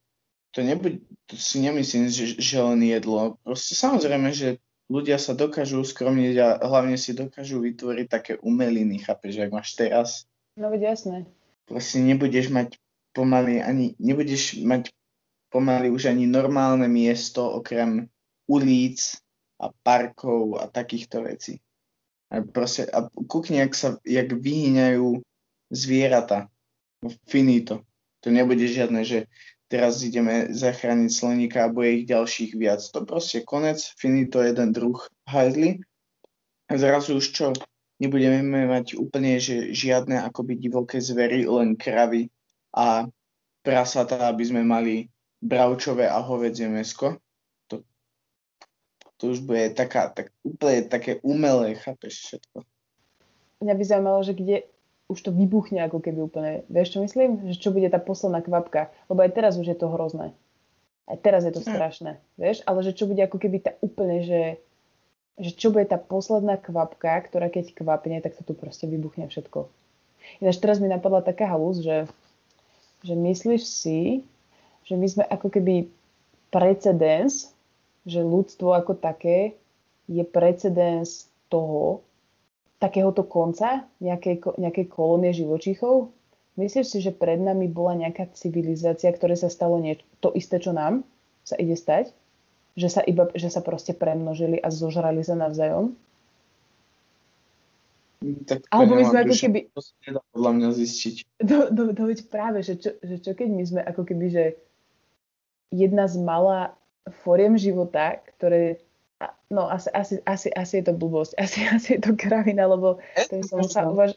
[0.58, 0.98] To, nebuď,
[1.30, 3.38] to si nemyslím, že, že len jedlo.
[3.46, 4.58] Proste samozrejme, že
[4.90, 10.26] ľudia sa dokážu skromniť a hlavne si dokážu vytvoriť také umeliny, chápeš, ak máš teraz.
[10.58, 11.30] No veď jasné.
[11.70, 12.74] Proste nebudeš mať
[13.14, 14.90] pomaly ani, nebudeš mať
[15.48, 18.08] pomaly už ani normálne miesto okrem
[18.48, 19.00] ulic
[19.60, 21.60] a parkov a takýchto vecí.
[22.28, 25.24] A, proste, a kúkni, jak, sa, jak vyhýňajú
[25.72, 26.48] zvieratá.
[27.24, 27.84] Finito.
[28.26, 29.30] To nebude žiadne, že
[29.70, 32.82] teraz ideme zachrániť sloníka a bude ich ďalších viac.
[32.92, 34.98] To proste konec, finito jeden druh
[35.28, 35.80] hajzli.
[36.68, 37.46] A zrazu už čo?
[37.98, 42.30] Nebudeme mať úplne že žiadne akoby divoké zvery, len kravy
[42.70, 43.08] a
[43.64, 45.10] prasatá, aby sme mali
[45.42, 47.18] bravčové a hovedzie mesko
[49.18, 52.62] to už bude taká, tak, úplne také umelé, chápeš všetko.
[53.58, 54.56] Mňa by zaujímalo, že kde
[55.10, 56.52] už to vybuchne ako keby úplne.
[56.70, 57.50] Vieš, čo myslím?
[57.50, 58.94] Že čo bude tá posledná kvapka?
[59.10, 60.30] Lebo aj teraz už je to hrozné.
[61.10, 61.66] Aj teraz je to hm.
[61.66, 62.12] strašné.
[62.38, 62.62] Vieš?
[62.62, 64.42] Ale že čo bude ako keby tá úplne, že,
[65.34, 69.66] že čo bude tá posledná kvapka, ktorá keď kvapne, tak sa tu proste vybuchne všetko.
[70.38, 72.06] Ináč teraz mi napadla taká halus, že,
[73.02, 73.98] že myslíš si,
[74.88, 75.92] že my sme ako keby
[76.48, 77.52] precedens
[78.08, 79.60] že ľudstvo ako také
[80.08, 82.00] je precedens toho,
[82.80, 86.08] takéhoto konca nejakej, nejakej kolónie živočíchov?
[86.56, 90.72] Myslíš si, že pred nami bola nejaká civilizácia, ktoré sa stalo nie, to isté, čo
[90.72, 91.04] nám
[91.44, 92.10] sa ide stať?
[92.78, 95.94] Že sa, iba, že sa proste premnožili a zožrali sa navzájom?
[98.18, 99.58] Tak Alebo my sme ako keby...
[99.74, 101.14] To sa nedá podľa mňa zistiť.
[101.46, 104.44] To, to, to práve, že čo, že čo keď my sme ako keby, že
[105.72, 106.74] jedna z malá
[107.24, 108.80] foriem života, ktoré
[109.50, 113.42] no asi, asi, asi, asi je to blbosť, asi, asi je to kravina, lebo to
[113.44, 114.14] som sa uvaž...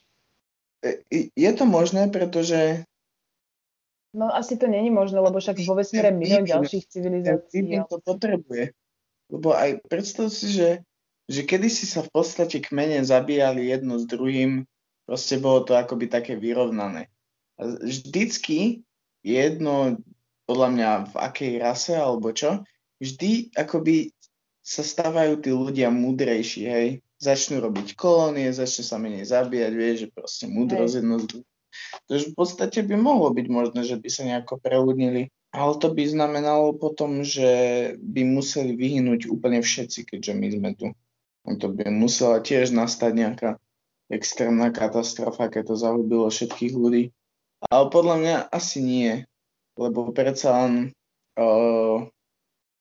[1.14, 2.82] Je to možné, pretože
[4.12, 7.64] No asi to není možné, lebo však vo vesmíre milión ďalších civilizácií.
[7.64, 8.76] Vývin to potrebuje.
[9.32, 10.84] Lebo aj predstav si, že,
[11.32, 14.68] že kedysi sa v podstate kmene zabíjali jedno s druhým,
[15.08, 17.08] proste bolo to akoby také vyrovnané.
[17.56, 18.84] A vždycky
[19.24, 20.04] jedno,
[20.52, 22.68] podľa mňa v akej rase alebo čo,
[23.00, 24.12] vždy akoby
[24.60, 26.88] sa stávajú tí ľudia múdrejší, hej.
[27.22, 31.40] Začnú robiť kolónie, začnú sa menej zabíjať, vieš, že proste múdrosť jedno z
[32.10, 35.32] To už v podstate by mohlo byť možné, že by sa nejako preúdnili.
[35.52, 37.52] Ale to by znamenalo potom, že
[38.00, 40.88] by museli vyhynúť úplne všetci, keďže my sme tu.
[41.46, 43.50] To by musela tiež nastať nejaká
[44.12, 47.04] extrémna katastrofa, keď to zahubilo všetkých ľudí.
[47.70, 49.12] Ale podľa mňa asi nie,
[49.76, 50.74] lebo predsa len
[51.40, 52.06] uh,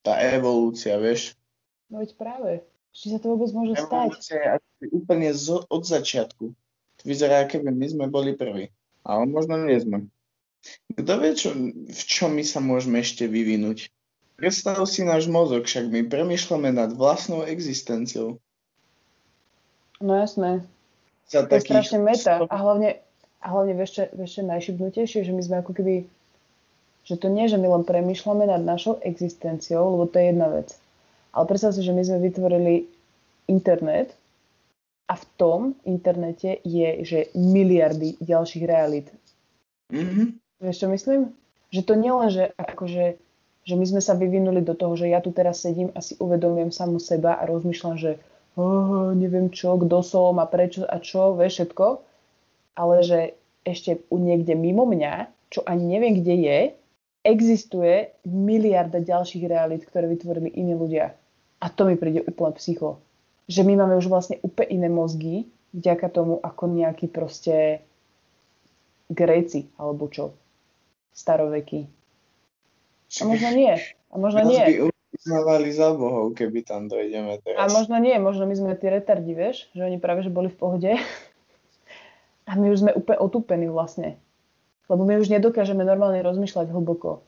[0.03, 1.37] tá evolúcia, vieš.
[1.93, 2.51] No veď práve.
[2.91, 4.63] Či sa to vôbec môže evolúcia stať?
[4.81, 6.45] je úplne z, od začiatku.
[7.01, 8.73] To vyzerá, keby my sme boli prví.
[9.05, 10.09] Ale možno nie sme.
[10.93, 11.57] Kto vie, čo,
[11.89, 13.89] v čom my sa môžeme ešte vyvinúť?
[14.37, 18.41] Predstav si náš mozog, však my premýšľame nad vlastnou existenciou.
[20.01, 20.65] No jasné.
[21.29, 22.49] Za to je strašne meta.
[22.49, 23.05] A hlavne,
[23.41, 26.09] a hlavne vieš, čo, vieš čo najšibnutejšie, že my sme ako keby
[27.05, 30.69] že to nie, že my len premýšľame nad našou existenciou, lebo to je jedna vec.
[31.35, 32.75] Ale predstav si, že my sme vytvorili
[33.51, 34.15] internet
[35.11, 39.11] a v tom internete je, že miliardy ďalších realít.
[39.91, 40.27] Mm-hmm.
[40.63, 41.21] Vieš, čo myslím?
[41.75, 43.05] Že to nie len, že, akože,
[43.67, 46.71] že my sme sa vyvinuli do toho, že ja tu teraz sedím a si uvedomujem
[46.71, 48.23] samu seba a rozmýšľam, že
[48.55, 51.87] oh, neviem čo, kto som a prečo a čo, vieš všetko.
[52.79, 53.35] Ale že
[53.67, 56.59] ešte niekde mimo mňa, čo ani neviem, kde je,
[57.21, 61.13] existuje miliarda ďalších realít, ktoré vytvorili iní ľudia.
[61.61, 63.01] A to mi príde úplne psycho.
[63.51, 65.37] Že my máme už vlastne úplne iné mozgy,
[65.77, 67.85] vďaka tomu, ako nejakí proste
[69.11, 70.33] Gréci, alebo čo,
[71.13, 71.91] staroveky.
[73.19, 73.75] A možno nie.
[74.11, 74.63] A možno nie.
[74.63, 77.59] by uznávali za bohov, keby tam dojdeme teraz.
[77.59, 80.59] A možno nie, možno my sme tí retardi, vieš, že oni práve že boli v
[80.59, 80.91] pohode.
[82.51, 84.19] A my už sme úplne otúpení vlastne.
[84.91, 87.23] Lebo my už nedokážeme normálne rozmýšľať hlboko.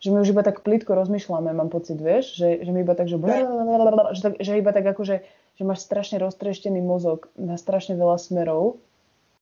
[0.00, 3.06] Že my už iba tak plitko rozmýšľame, mám pocit, vieš, že, že my iba tak,
[3.06, 5.16] že, že, tak, že iba tak ako, že,
[5.54, 8.82] že máš strašne roztreštený mozog na strašne veľa smerov,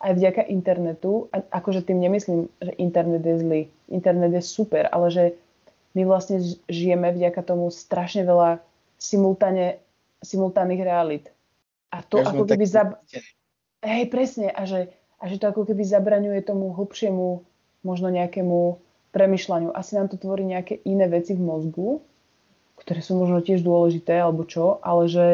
[0.02, 3.62] aj vďaka internetu, a akože tým nemyslím, že internet je zlý.
[3.88, 5.24] Internet je super, ale že
[5.94, 8.60] my vlastne žijeme vďaka tomu strašne veľa
[9.00, 9.80] simultáne,
[10.20, 11.28] simultánnych realít.
[11.92, 12.64] A to sme ako keby...
[12.68, 13.28] zmetení.
[13.80, 14.52] Hej, presne.
[14.52, 17.44] A že, a že to ako keby zabraňuje tomu hlbšiemu,
[17.84, 18.80] možno nejakému
[19.12, 19.72] premyšľaniu.
[19.76, 22.00] Asi nám to tvorí nejaké iné veci v mozgu,
[22.80, 25.26] ktoré sú možno tiež dôležité, alebo čo, ale že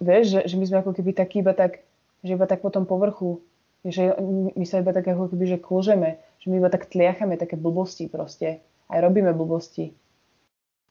[0.00, 1.82] vieš, že, že my sme ako keby takí iba tak,
[2.24, 3.42] že iba tak po tom povrchu,
[3.84, 4.16] že
[4.56, 8.08] my- sa iba tak ako keby, že klžeme, že my iba tak tliachame také blbosti
[8.08, 8.64] proste.
[8.88, 9.92] Aj robíme blbosti.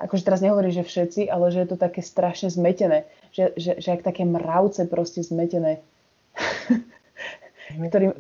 [0.02, 3.08] Akože teraz nehovorím, že všetci, ale že je to také strašne zmetené.
[3.32, 5.80] Že, že, že ak také mravce proste zmetené.
[7.72, 8.12] ktorým,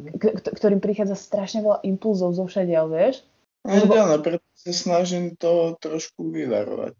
[0.55, 3.23] ktorým prichádza strašne veľa impulzov zo všadiaľ, vieš?
[3.63, 6.99] No, áno, preto sa snažím to trošku vyvarovať.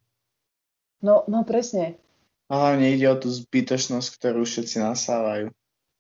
[1.04, 2.00] No, no presne.
[2.48, 5.52] A hlavne ide o tú zbytočnosť, ktorú všetci nasávajú.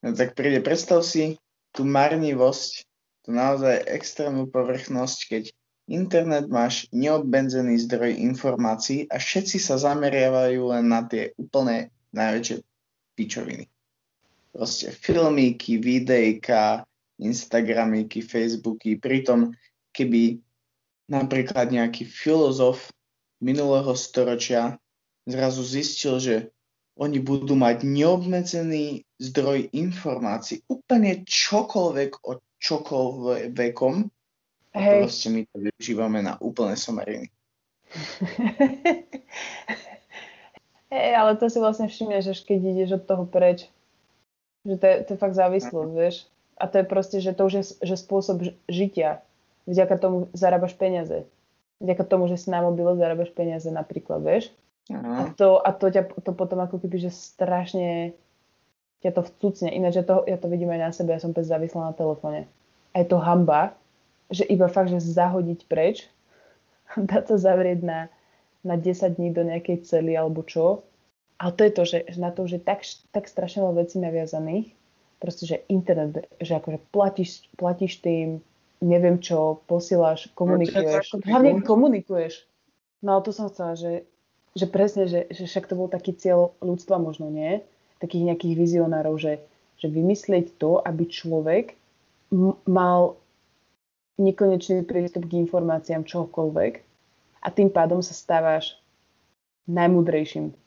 [0.04, 1.36] No tak príde, predstav si
[1.76, 2.88] tú marnivosť,
[3.28, 5.44] tú naozaj extrémnu povrchnosť, keď
[5.92, 12.64] internet máš neobmedzený zdroj informácií a všetci sa zameriavajú len na tie úplne najväčšie
[13.20, 13.73] pičoviny.
[14.54, 16.86] Proste filmíky, videjka,
[17.18, 19.02] Instagramíky, Facebooky.
[19.02, 19.50] Pritom,
[19.90, 20.38] keby
[21.10, 22.94] napríklad nejaký filozof
[23.42, 24.78] minulého storočia
[25.26, 26.54] zrazu zistil, že
[26.94, 33.96] oni budú mať neobmedzený zdroj informácií, úplne čokoľvek o čokoľvekom,
[34.78, 35.02] Hej.
[35.02, 37.34] proste my to využívame na úplné somariny.
[40.94, 43.74] Hej, ale to si vlastne všimneš, keď ideš od toho preč,
[44.64, 46.16] že to je, to je fakt závislosť, vieš.
[46.56, 49.20] A to je proste, že to už je že spôsob žitia.
[49.68, 51.28] Vďaka tomu zarábaš peniaze.
[51.84, 54.52] Vďaka tomu, že si na mobile zarábaš peniaze napríklad, vieš.
[54.92, 55.24] A Aha.
[55.40, 58.12] to, a to, ťa, to potom ako keby, že strašne
[59.04, 59.72] ťa to vcucne.
[59.72, 62.48] Ináč ja to, ja to vidím aj na sebe, ja som pes závislá na telefóne.
[62.96, 63.76] A je to hamba,
[64.32, 66.08] že iba fakt, že zahodiť preč,
[67.12, 68.00] dať sa zavrieť na,
[68.64, 70.84] na 10 dní do nejakej cely alebo čo.
[71.44, 74.72] Ale to je to, že, na to už je tak, tak strašne veľa vecí naviazaných.
[75.20, 78.40] Proste, že internet, že akože platíš, platíš tým,
[78.80, 81.20] neviem čo, posílaš, komunikuješ.
[81.20, 82.48] základný Hlavne komunikuješ.
[83.04, 84.08] No ale to som chcela, že,
[84.56, 87.60] že presne, že, že však to bol taký cieľ ľudstva možno, nie?
[88.00, 89.44] Takých nejakých vizionárov, že,
[89.84, 91.76] že vymyslieť to, aby človek
[92.32, 93.20] m- mal
[94.16, 96.74] nekonečný prístup k informáciám čokoľvek
[97.44, 98.80] a tým pádom sa stávaš
[99.68, 100.63] najmudrejším.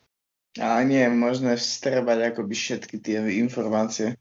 [0.60, 4.16] A nie je možné vstrebať akoby všetky tie informácie.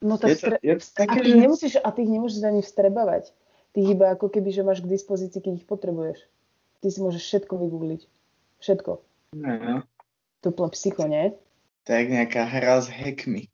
[0.00, 1.42] No tak Je to, je to a také, ty ich že...
[1.44, 3.32] nemusíš, a ty ich nemôžeš ani vstrebávať.
[3.76, 6.24] Ty iba ako keby, že máš k dispozícii, keď ich potrebuješ.
[6.80, 8.02] Ty si môžeš všetko vygoogliť.
[8.64, 8.92] Všetko.
[9.36, 9.84] No,
[10.40, 11.36] To je úplne psycho, nie?
[11.84, 13.48] to je jak nejaká hra s hackmi.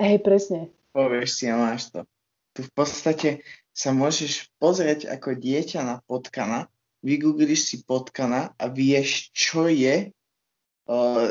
[0.00, 0.72] Hej, presne.
[0.96, 2.08] Povieš si a máš to.
[2.56, 3.30] Tu v podstate
[3.70, 6.66] sa môžeš pozrieť ako dieťa na potkana,
[7.04, 10.10] vygoogliš si potkana a vieš, čo je,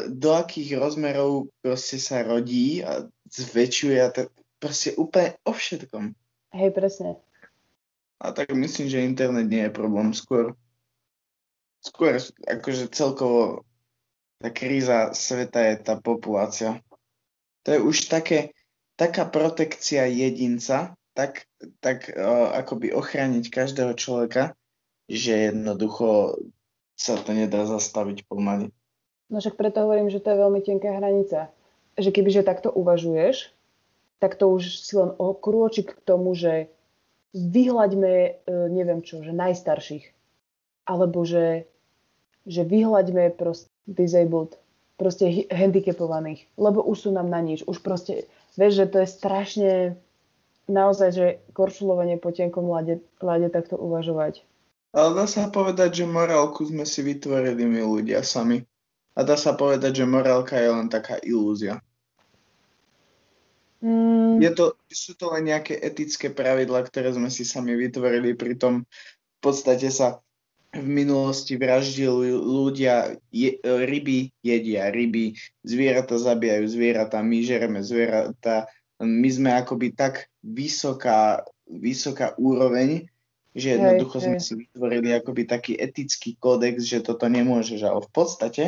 [0.07, 6.15] do akých rozmerov proste sa rodí a zväčšuje a to proste úplne o všetkom.
[6.55, 7.19] Hej, presne.
[8.19, 10.11] A tak myslím, že internet nie je problém.
[10.11, 10.55] Skôr,
[11.79, 13.63] skôr akože celkovo
[14.39, 16.79] tá kríza sveta je tá populácia.
[17.67, 18.55] To je už také,
[18.95, 21.43] taká protekcia jedinca, tak,
[21.83, 24.55] tak uh, akoby ochrániť každého človeka,
[25.11, 26.39] že jednoducho
[26.95, 28.71] sa to nedá zastaviť pomaly.
[29.29, 31.53] No však preto hovorím, že to je veľmi tenká hranica.
[31.95, 33.53] Že kebyže takto uvažuješ,
[34.19, 36.67] tak to už si len o k tomu, že
[37.33, 38.29] vyhľaďme, e,
[38.73, 40.11] neviem čo, že najstarších.
[40.89, 41.69] Alebo že,
[42.49, 44.57] že vyhľaďme proste disabled,
[44.97, 46.49] proste handicapovaných.
[46.57, 47.61] Lebo už sú nám na nič.
[47.69, 48.25] Už proste,
[48.57, 49.73] vieš, že to je strašne
[50.69, 51.25] naozaj, že
[51.57, 54.45] korčulovanie po tenkom ľade, ľade takto uvažovať.
[54.89, 58.65] Ale dá sa povedať, že morálku sme si vytvorili my ľudia sami.
[59.19, 61.83] A dá sa povedať, že morálka je len taká ilúzia.
[63.83, 68.87] Mm, Je to, sú to len nejaké etické pravidlá, ktoré sme si sami vytvorili, pritom
[68.87, 70.23] v podstate sa
[70.69, 75.33] v minulosti vraždili ľudia, je, ryby jedia ryby,
[75.65, 78.69] zvieratá zabíjajú zvieratá, my žereme zvieratá.
[78.99, 83.09] My sme akoby tak vysoká, vysoká úroveň,
[83.55, 87.81] že Hej, jednoducho sme si vytvorili akoby taký etický kódex, že toto nemôžeš.
[87.81, 88.63] Ale v podstate,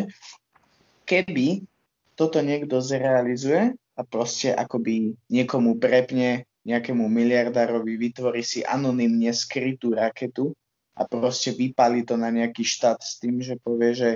[1.12, 1.68] keby
[2.16, 10.56] toto niekto zrealizuje a proste akoby niekomu prepne, nejakému miliardárovi vytvorí si anonymne skrytú raketu
[10.96, 14.10] a proste vypali to na nejaký štát s tým, že povie, že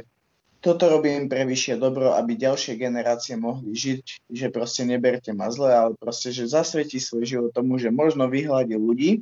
[0.61, 5.69] toto robím pre vyššie dobro, aby ďalšie generácie mohli žiť, že proste neberte ma zle,
[5.69, 9.21] ale proste, že zasvetí svoj život tomu, že možno vyhľadí ľudí,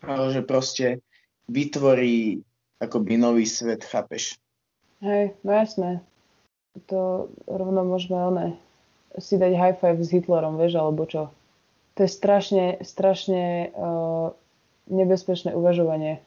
[0.00, 1.04] ale že proste
[1.44, 2.40] vytvorí
[2.80, 4.40] akoby nový svet, chápeš?
[5.04, 6.07] Hej, no jasné.
[6.86, 8.46] To rovno môžeme one,
[9.18, 11.34] si dať high five s Hitlerom, vieš, alebo čo.
[11.98, 14.30] To je strašne, strašne uh,
[14.86, 16.22] nebezpečné uvažovanie.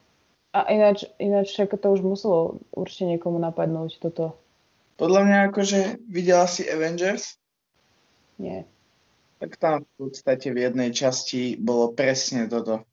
[0.52, 4.36] A ináč, ináč však to už muselo určite niekomu napadnúť toto.
[5.00, 7.40] Podľa mňa akože videla si Avengers,
[8.36, 8.68] Nie.
[9.40, 12.84] tak tam v podstate v jednej časti bolo presne toto.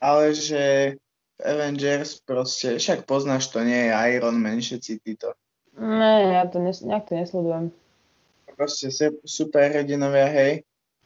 [0.00, 0.96] Ale že
[1.44, 5.36] Avengers proste, však poznáš to, nie je Iron Man, všetci títo.
[5.78, 7.70] Ne, ja to nes, nejak to nesledujem.
[8.58, 8.90] Proste
[9.22, 10.52] superhrdinovia, hej.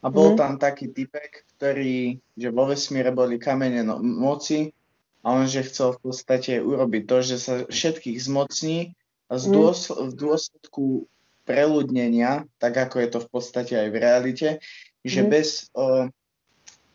[0.02, 0.38] A bol Mhm.
[0.40, 4.72] tam taký typek, ktorý, že vo vesmíre boli kamene no, moci
[5.22, 8.96] a on, že chcel v podstate urobiť to, že sa všetkých zmocní
[9.30, 9.54] a z Mhm.
[9.54, 10.84] dôsl- v dôsledku
[11.46, 14.48] preľudnenia, tak ako je to v podstate aj v realite,
[15.06, 15.30] že Mhm.
[15.30, 16.08] bez, o,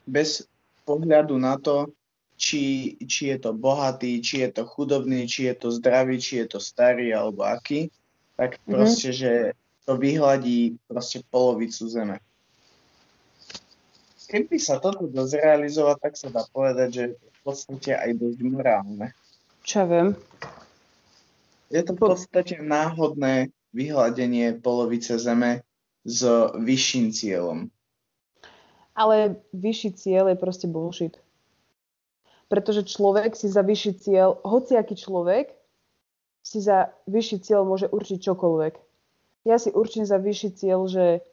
[0.07, 0.43] bez
[0.87, 1.91] pohľadu na to,
[2.37, 6.47] či, či je to bohatý, či je to chudobný, či je to zdravý, či je
[6.53, 7.89] to starý alebo aký,
[8.37, 8.77] tak Mhm.
[8.77, 9.31] proste, že
[9.89, 12.21] to vyhladí proste polovicu zeme.
[14.27, 18.39] Keby sa toto dosť realizovať, tak sa dá povedať, že je v podstate aj dosť
[18.43, 19.15] morálne.
[19.63, 20.07] Čo viem.
[21.71, 25.63] Je to v podstate náhodné vyhladenie polovice zeme
[26.03, 26.23] s
[26.59, 27.71] vyšším cieľom.
[28.95, 31.15] Ale vyšší cieľ je proste bullshit.
[32.47, 35.51] Pretože človek si za vyšší cieľ, hociaký človek
[36.47, 38.73] si za vyšší cieľ môže určiť čokoľvek.
[39.43, 41.23] Ja si určím za vyšší cieľ, že,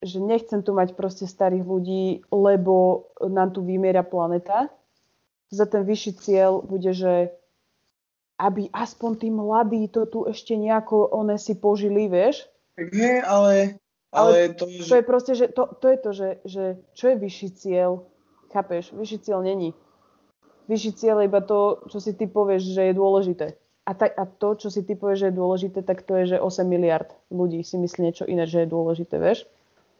[0.00, 4.72] že nechcem tu mať proste starých ľudí, lebo nám tu vymiera planeta.
[5.52, 7.32] Za ten vyšší cieľ bude, že
[8.38, 12.46] aby aspoň tí mladí to tu ešte nejako one si požili, vieš?
[12.78, 13.82] Nie, ale,
[14.14, 16.64] ale, to, To je proste, že to, to je to, že, že
[16.94, 18.06] čo je vyšší cieľ?
[18.54, 18.94] Chápeš?
[18.94, 19.74] Vyšší cieľ není.
[20.68, 23.56] Vyšší cieľ iba to, čo si ty povieš, že je dôležité.
[23.88, 26.44] A, ta, a to, čo si ty povieš, že je dôležité, tak to je, že
[26.44, 29.48] 8 miliard ľudí si myslí niečo iné, že je dôležité, vieš?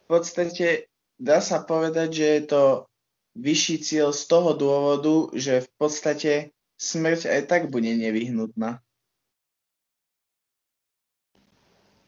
[0.08, 0.88] v podstate
[1.20, 2.62] dá sa povedať, že je to
[3.36, 6.32] vyšší cieľ z toho dôvodu, že v podstate
[6.80, 8.80] smrť aj tak bude nevyhnutná.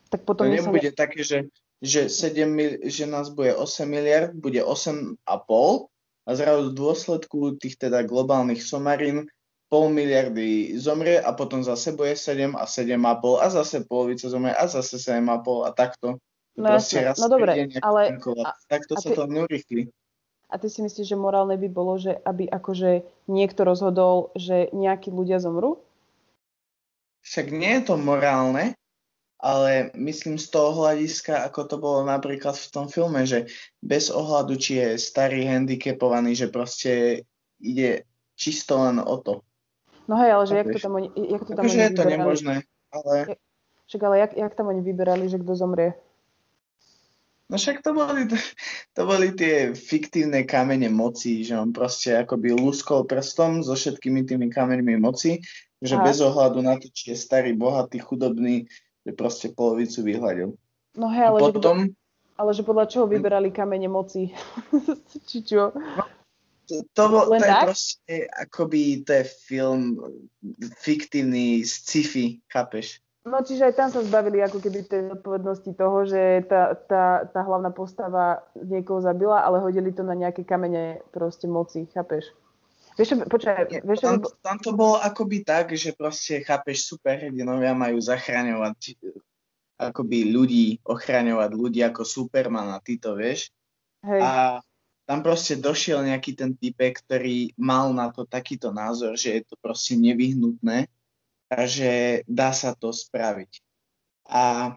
[0.09, 1.53] Tak potom To nebude také, že,
[1.85, 5.21] že, 7 mil, že nás bude 8 miliard, bude 8,5
[6.31, 9.27] a zrazu v dôsledku tých teda globálnych somarín
[9.67, 14.71] pol miliardy zomrie a potom zase bude 7 a 7,5 a zase polovica zomrie a
[14.71, 16.23] zase 7,5 a takto.
[16.55, 19.91] No Proste raz no dobre, ale a- Takto a sa ty- to neurýchli.
[20.51, 25.15] A ty si myslíš, že morálne by bolo, že aby akože niekto rozhodol, že nejakí
[25.15, 25.79] ľudia zomrú?
[27.23, 28.75] Však nie je to morálne,
[29.41, 33.49] ale myslím z toho hľadiska, ako to bolo napríklad v tom filme, že
[33.81, 37.25] bez ohľadu, či je starý handicapovaný, že proste
[37.57, 38.05] ide
[38.37, 39.41] čisto len o to.
[40.09, 42.03] No hej, ale že jak to tam oni, jak to tam Takže oni je to
[42.05, 42.13] vyberali?
[42.13, 42.55] nemožné,
[42.93, 43.15] ale
[43.89, 45.91] Však ale jak, jak tam oni vyberali, že kto zomrie?
[47.51, 48.31] no však to boli,
[48.97, 54.47] to boli tie fiktívne kamene moci, že on proste akoby luskol prstom so všetkými tými
[54.55, 55.43] kameňmi moci,
[55.83, 56.07] že Aha.
[56.07, 58.71] bez ohľadu na to, či je starý, bohatý, chudobný,
[59.07, 60.49] že proste polovicu vyhľadil.
[60.99, 61.77] No hej, ale, že, potom
[62.41, 64.33] ale že podľa čoho vyberali kamene moci?
[65.29, 65.77] Či čo?
[66.71, 69.99] To, to, bol, Len to je proste akoby, to je film
[70.79, 73.03] fiktívny z sci-fi, chápeš?
[73.21, 77.41] No čiže aj tam sa zbavili ako keby tej zodpovednosti toho, že tá, tá, tá
[77.45, 82.33] hlavná postava niekoho zabila, ale hodili to na nejaké kamene proste moci, chápeš?
[83.01, 89.01] Vieš, počkaj, vieš, tam, tam to bolo akoby tak, že proste, chápeš, superhrdinovia majú zachraňovať
[89.81, 93.49] akoby ľudí, ochraňovať ľudí ako Superman a títo, vieš?
[94.05, 94.61] hej, A
[95.09, 99.57] tam proste došiel nejaký ten typek, ktorý mal na to takýto názor, že je to
[99.57, 100.85] proste nevyhnutné
[101.49, 103.65] a že dá sa to spraviť.
[104.29, 104.77] A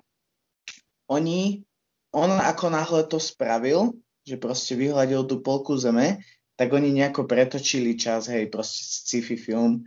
[1.11, 1.67] oni,
[2.15, 6.23] on ako náhle to spravil, že proste vyhľadil tú polku zeme,
[6.63, 9.83] tak oni nejako pretočili čas, hej, proste sci-fi film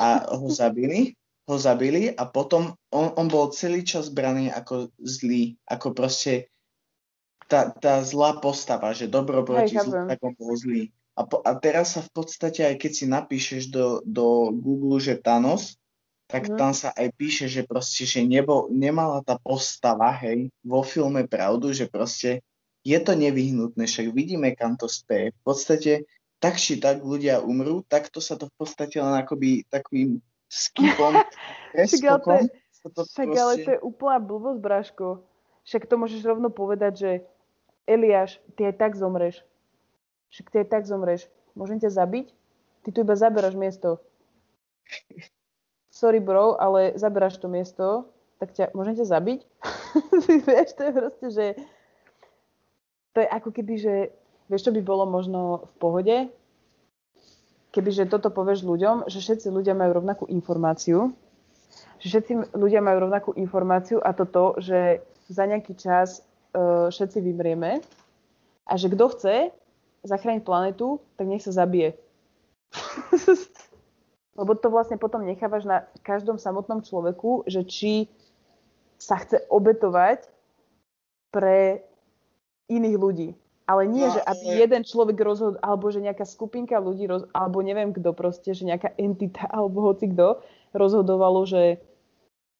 [0.00, 1.12] a ho zabili,
[1.44, 6.48] ho zabili a potom on, on bol celý čas braný ako zlý, ako proste
[7.44, 10.88] tá, tá zlá postava, že dobro proti Hej, zlu, tak on bol zlý.
[11.12, 15.20] A, po, a teraz sa v podstate, aj keď si napíšeš do, do Google, že
[15.20, 15.76] Thanos,
[16.24, 16.56] tak Mhm.
[16.56, 21.68] tam sa aj píše, že proste, že nebol, nemala tá postava, hej, vo filme pravdu,
[21.76, 22.40] že proste
[22.84, 25.32] je to nevyhnutné, však vidíme, kam to speje.
[25.32, 25.92] V podstate,
[26.36, 30.20] tak či tak ľudia umrú, takto sa to v podstate len akoby takým
[30.52, 31.16] skipom,
[31.74, 33.64] Však preskokom, sa to však ale proste...
[33.64, 35.08] to je úplná blbosť, Braško.
[35.64, 37.10] Však to môžeš rovno povedať, že
[37.88, 39.40] Eliáš, ty aj tak zomreš.
[40.30, 41.26] Však ty aj tak zomreš.
[41.56, 42.30] Môžem ťa zabiť?
[42.84, 43.96] Ty tu iba zaberáš miesto.
[45.88, 49.40] sorry bro, ale zaberáš to miesto, tak ťa, môžem ťa zabiť?
[50.46, 51.46] vieš, to je proste, že
[53.14, 53.94] to je ako keby, že
[54.50, 56.16] vieš, čo by bolo možno v pohode,
[57.70, 61.14] kebyže toto povieš ľuďom, že všetci ľudia majú rovnakú informáciu,
[62.02, 66.22] že všetci ľudia majú rovnakú informáciu a to to, že za nejaký čas
[66.54, 67.82] uh, všetci vymrieme
[68.66, 69.34] a že kto chce
[70.04, 71.96] zachrániť planetu, tak nech sa zabije.
[74.38, 78.10] Lebo to vlastne potom nechávaš na každom samotnom človeku, že či
[78.98, 80.26] sa chce obetovať
[81.30, 81.86] pre
[82.68, 83.28] iných ľudí.
[83.64, 84.60] Ale nie, no, že aby ale...
[84.60, 88.92] jeden človek rozhodol, alebo že nejaká skupinka ľudí, roz, alebo neviem kto proste, že nejaká
[89.00, 90.44] entita, alebo hoci kto
[90.76, 91.80] rozhodovalo, že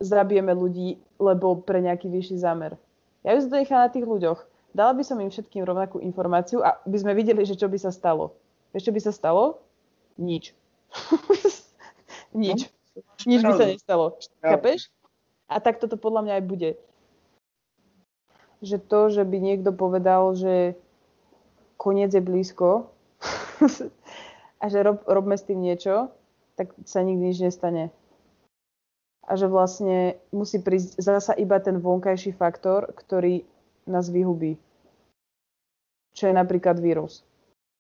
[0.01, 2.77] zabijeme ľudí, lebo pre nejaký vyšší zámer.
[3.25, 4.41] Ja by som to nechala na tých ľuďoch.
[4.75, 7.95] Dala by som im všetkým rovnakú informáciu a by sme videli, že čo by sa
[7.95, 8.35] stalo.
[8.75, 9.63] Vieš, čo by sa stalo?
[10.19, 10.51] Nič.
[12.35, 12.67] Nič.
[12.67, 14.19] No, Nič by sa nestalo.
[14.43, 14.91] Chápeš?
[15.47, 16.71] A tak toto podľa mňa aj bude.
[18.65, 20.73] Že to, že by niekto povedal, že
[21.77, 22.89] koniec je blízko
[24.63, 26.09] a že rob, robme s tým niečo,
[26.57, 27.93] tak sa nikdy nič nestane.
[29.25, 33.45] A že vlastne musí prísť zasa iba ten vonkajší faktor, ktorý
[33.85, 34.57] nás vyhubí.
[36.17, 37.25] Čo je napríklad vírus.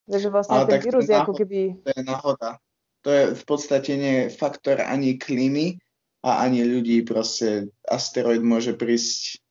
[0.05, 1.81] Takže vlastne Ale ten vírus je ako keby...
[1.81, 2.61] To je náhoda.
[3.05, 5.77] To je v podstate nie faktor ani klímy
[6.25, 7.05] a ani ľudí.
[7.05, 9.44] Proste asteroid môže prísť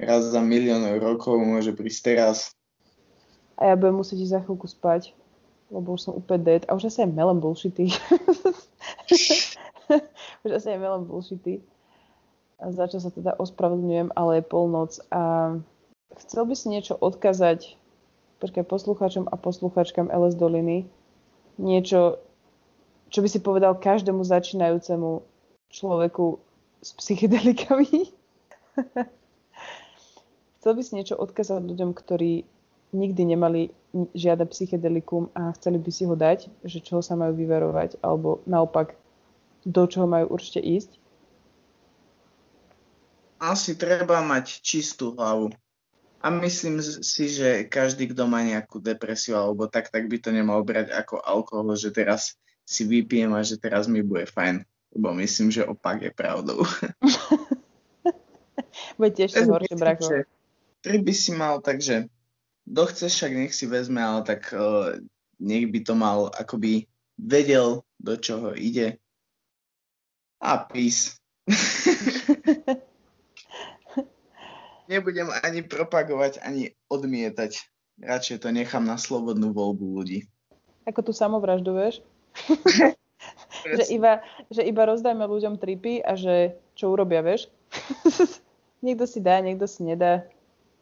[0.00, 2.36] raz za miliónov rokov, môže prísť teraz.
[3.60, 5.12] A ja budem musieť ísť za chvíľku spať,
[5.68, 6.62] lebo už som úplne dead.
[6.66, 7.92] A už asi aj melem bullshity.
[10.44, 11.60] už asi aj melem bullshity.
[12.60, 14.96] A za čo sa teda ospravedlňujem, ale je polnoc.
[15.12, 15.54] A
[16.16, 17.80] chcel by si niečo odkazať
[18.40, 20.88] počkaj, poslucháčom a poslucháčkam LS Doliny
[21.60, 22.16] niečo,
[23.12, 25.20] čo by si povedal každému začínajúcemu
[25.68, 26.40] človeku
[26.80, 28.08] s psychedelikami?
[30.60, 32.44] Chcel by si niečo odkázať ľuďom, ktorí
[32.92, 33.72] nikdy nemali
[34.12, 38.92] žiadne psychedelikum a chceli by si ho dať, že čoho sa majú vyverovať, alebo naopak,
[39.64, 41.00] do čoho majú určite ísť?
[43.40, 45.48] Asi treba mať čistú hlavu.
[46.20, 50.60] A myslím si, že každý, kto má nejakú depresiu alebo tak, tak by to nemal
[50.60, 52.36] brať ako alkohol, že teraz
[52.68, 54.60] si vypijem a že teraz mi bude fajn.
[54.92, 56.60] Lebo myslím, že opak je pravdou.
[59.00, 60.28] Bude ešte horšie, brako.
[60.80, 62.08] Tri by si mal, takže
[62.64, 64.96] kto chce však nech si vezme, ale tak uh,
[65.40, 66.88] nech by to mal akoby
[67.20, 68.96] vedel, do čoho ide.
[70.40, 71.20] A peace.
[74.90, 77.62] nebudem ani propagovať, ani odmietať.
[78.02, 80.26] Radšej to nechám na slobodnú voľbu ľudí.
[80.90, 82.02] Ako tu samovraždu, vieš?
[83.78, 87.46] že, iba, že iba rozdajme ľuďom tripy a že čo urobia, vieš?
[88.84, 90.26] niekto si dá, niekto si nedá.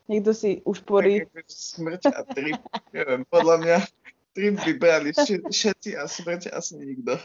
[0.08, 1.28] Niekto si ušporí.
[1.46, 2.60] Smrť a trip.
[2.96, 3.76] Neviem, podľa mňa
[4.32, 7.20] trip by brali všetci a smrť asi nikto.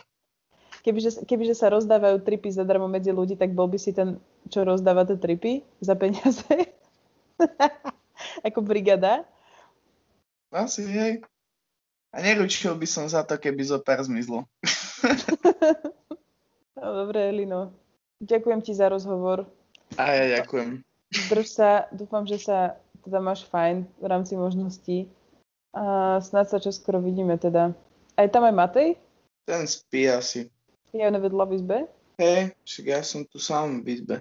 [0.84, 4.19] Kebyže, kebyže sa rozdávajú tripy zadarmo medzi ľudí, tak bol by si ten,
[4.51, 6.43] čo rozdáva tie tripy za peniaze?
[8.47, 9.23] Ako brigada?
[10.51, 11.23] Asi, hej.
[12.11, 14.43] A neručil by som za to, keby zo pár zmizlo.
[16.77, 17.72] no, dobre, Elino.
[18.19, 19.47] Ďakujem ti za rozhovor.
[19.95, 20.84] A ja ďakujem.
[21.14, 25.11] Drž sa, dúfam, že sa teda máš fajn v rámci možností.
[25.73, 27.73] A snad sa čoskoro vidíme teda.
[28.14, 28.90] Aj tam aj Matej?
[29.45, 30.49] Ten spí asi.
[30.94, 31.77] Je nevedla v izbe?
[32.22, 34.15] Hej, však ja som tu sám v izbe.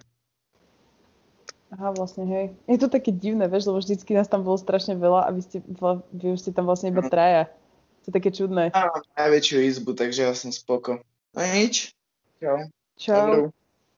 [1.72, 2.52] Aha, vlastne, hej.
[2.68, 5.58] Je to také divné, vieš, lebo vždycky nás tam bolo strašne veľa a vy, ste,
[6.12, 7.12] vy už ste tam vlastne iba mhm.
[7.12, 7.42] traja.
[8.02, 8.74] To je také čudné.
[8.74, 11.00] Mám najväčšiu izbu, takže ja som spoko.
[11.32, 11.94] No nič.
[12.42, 12.66] Čau.
[12.98, 13.14] Čau.
[13.14, 13.42] Dobrú.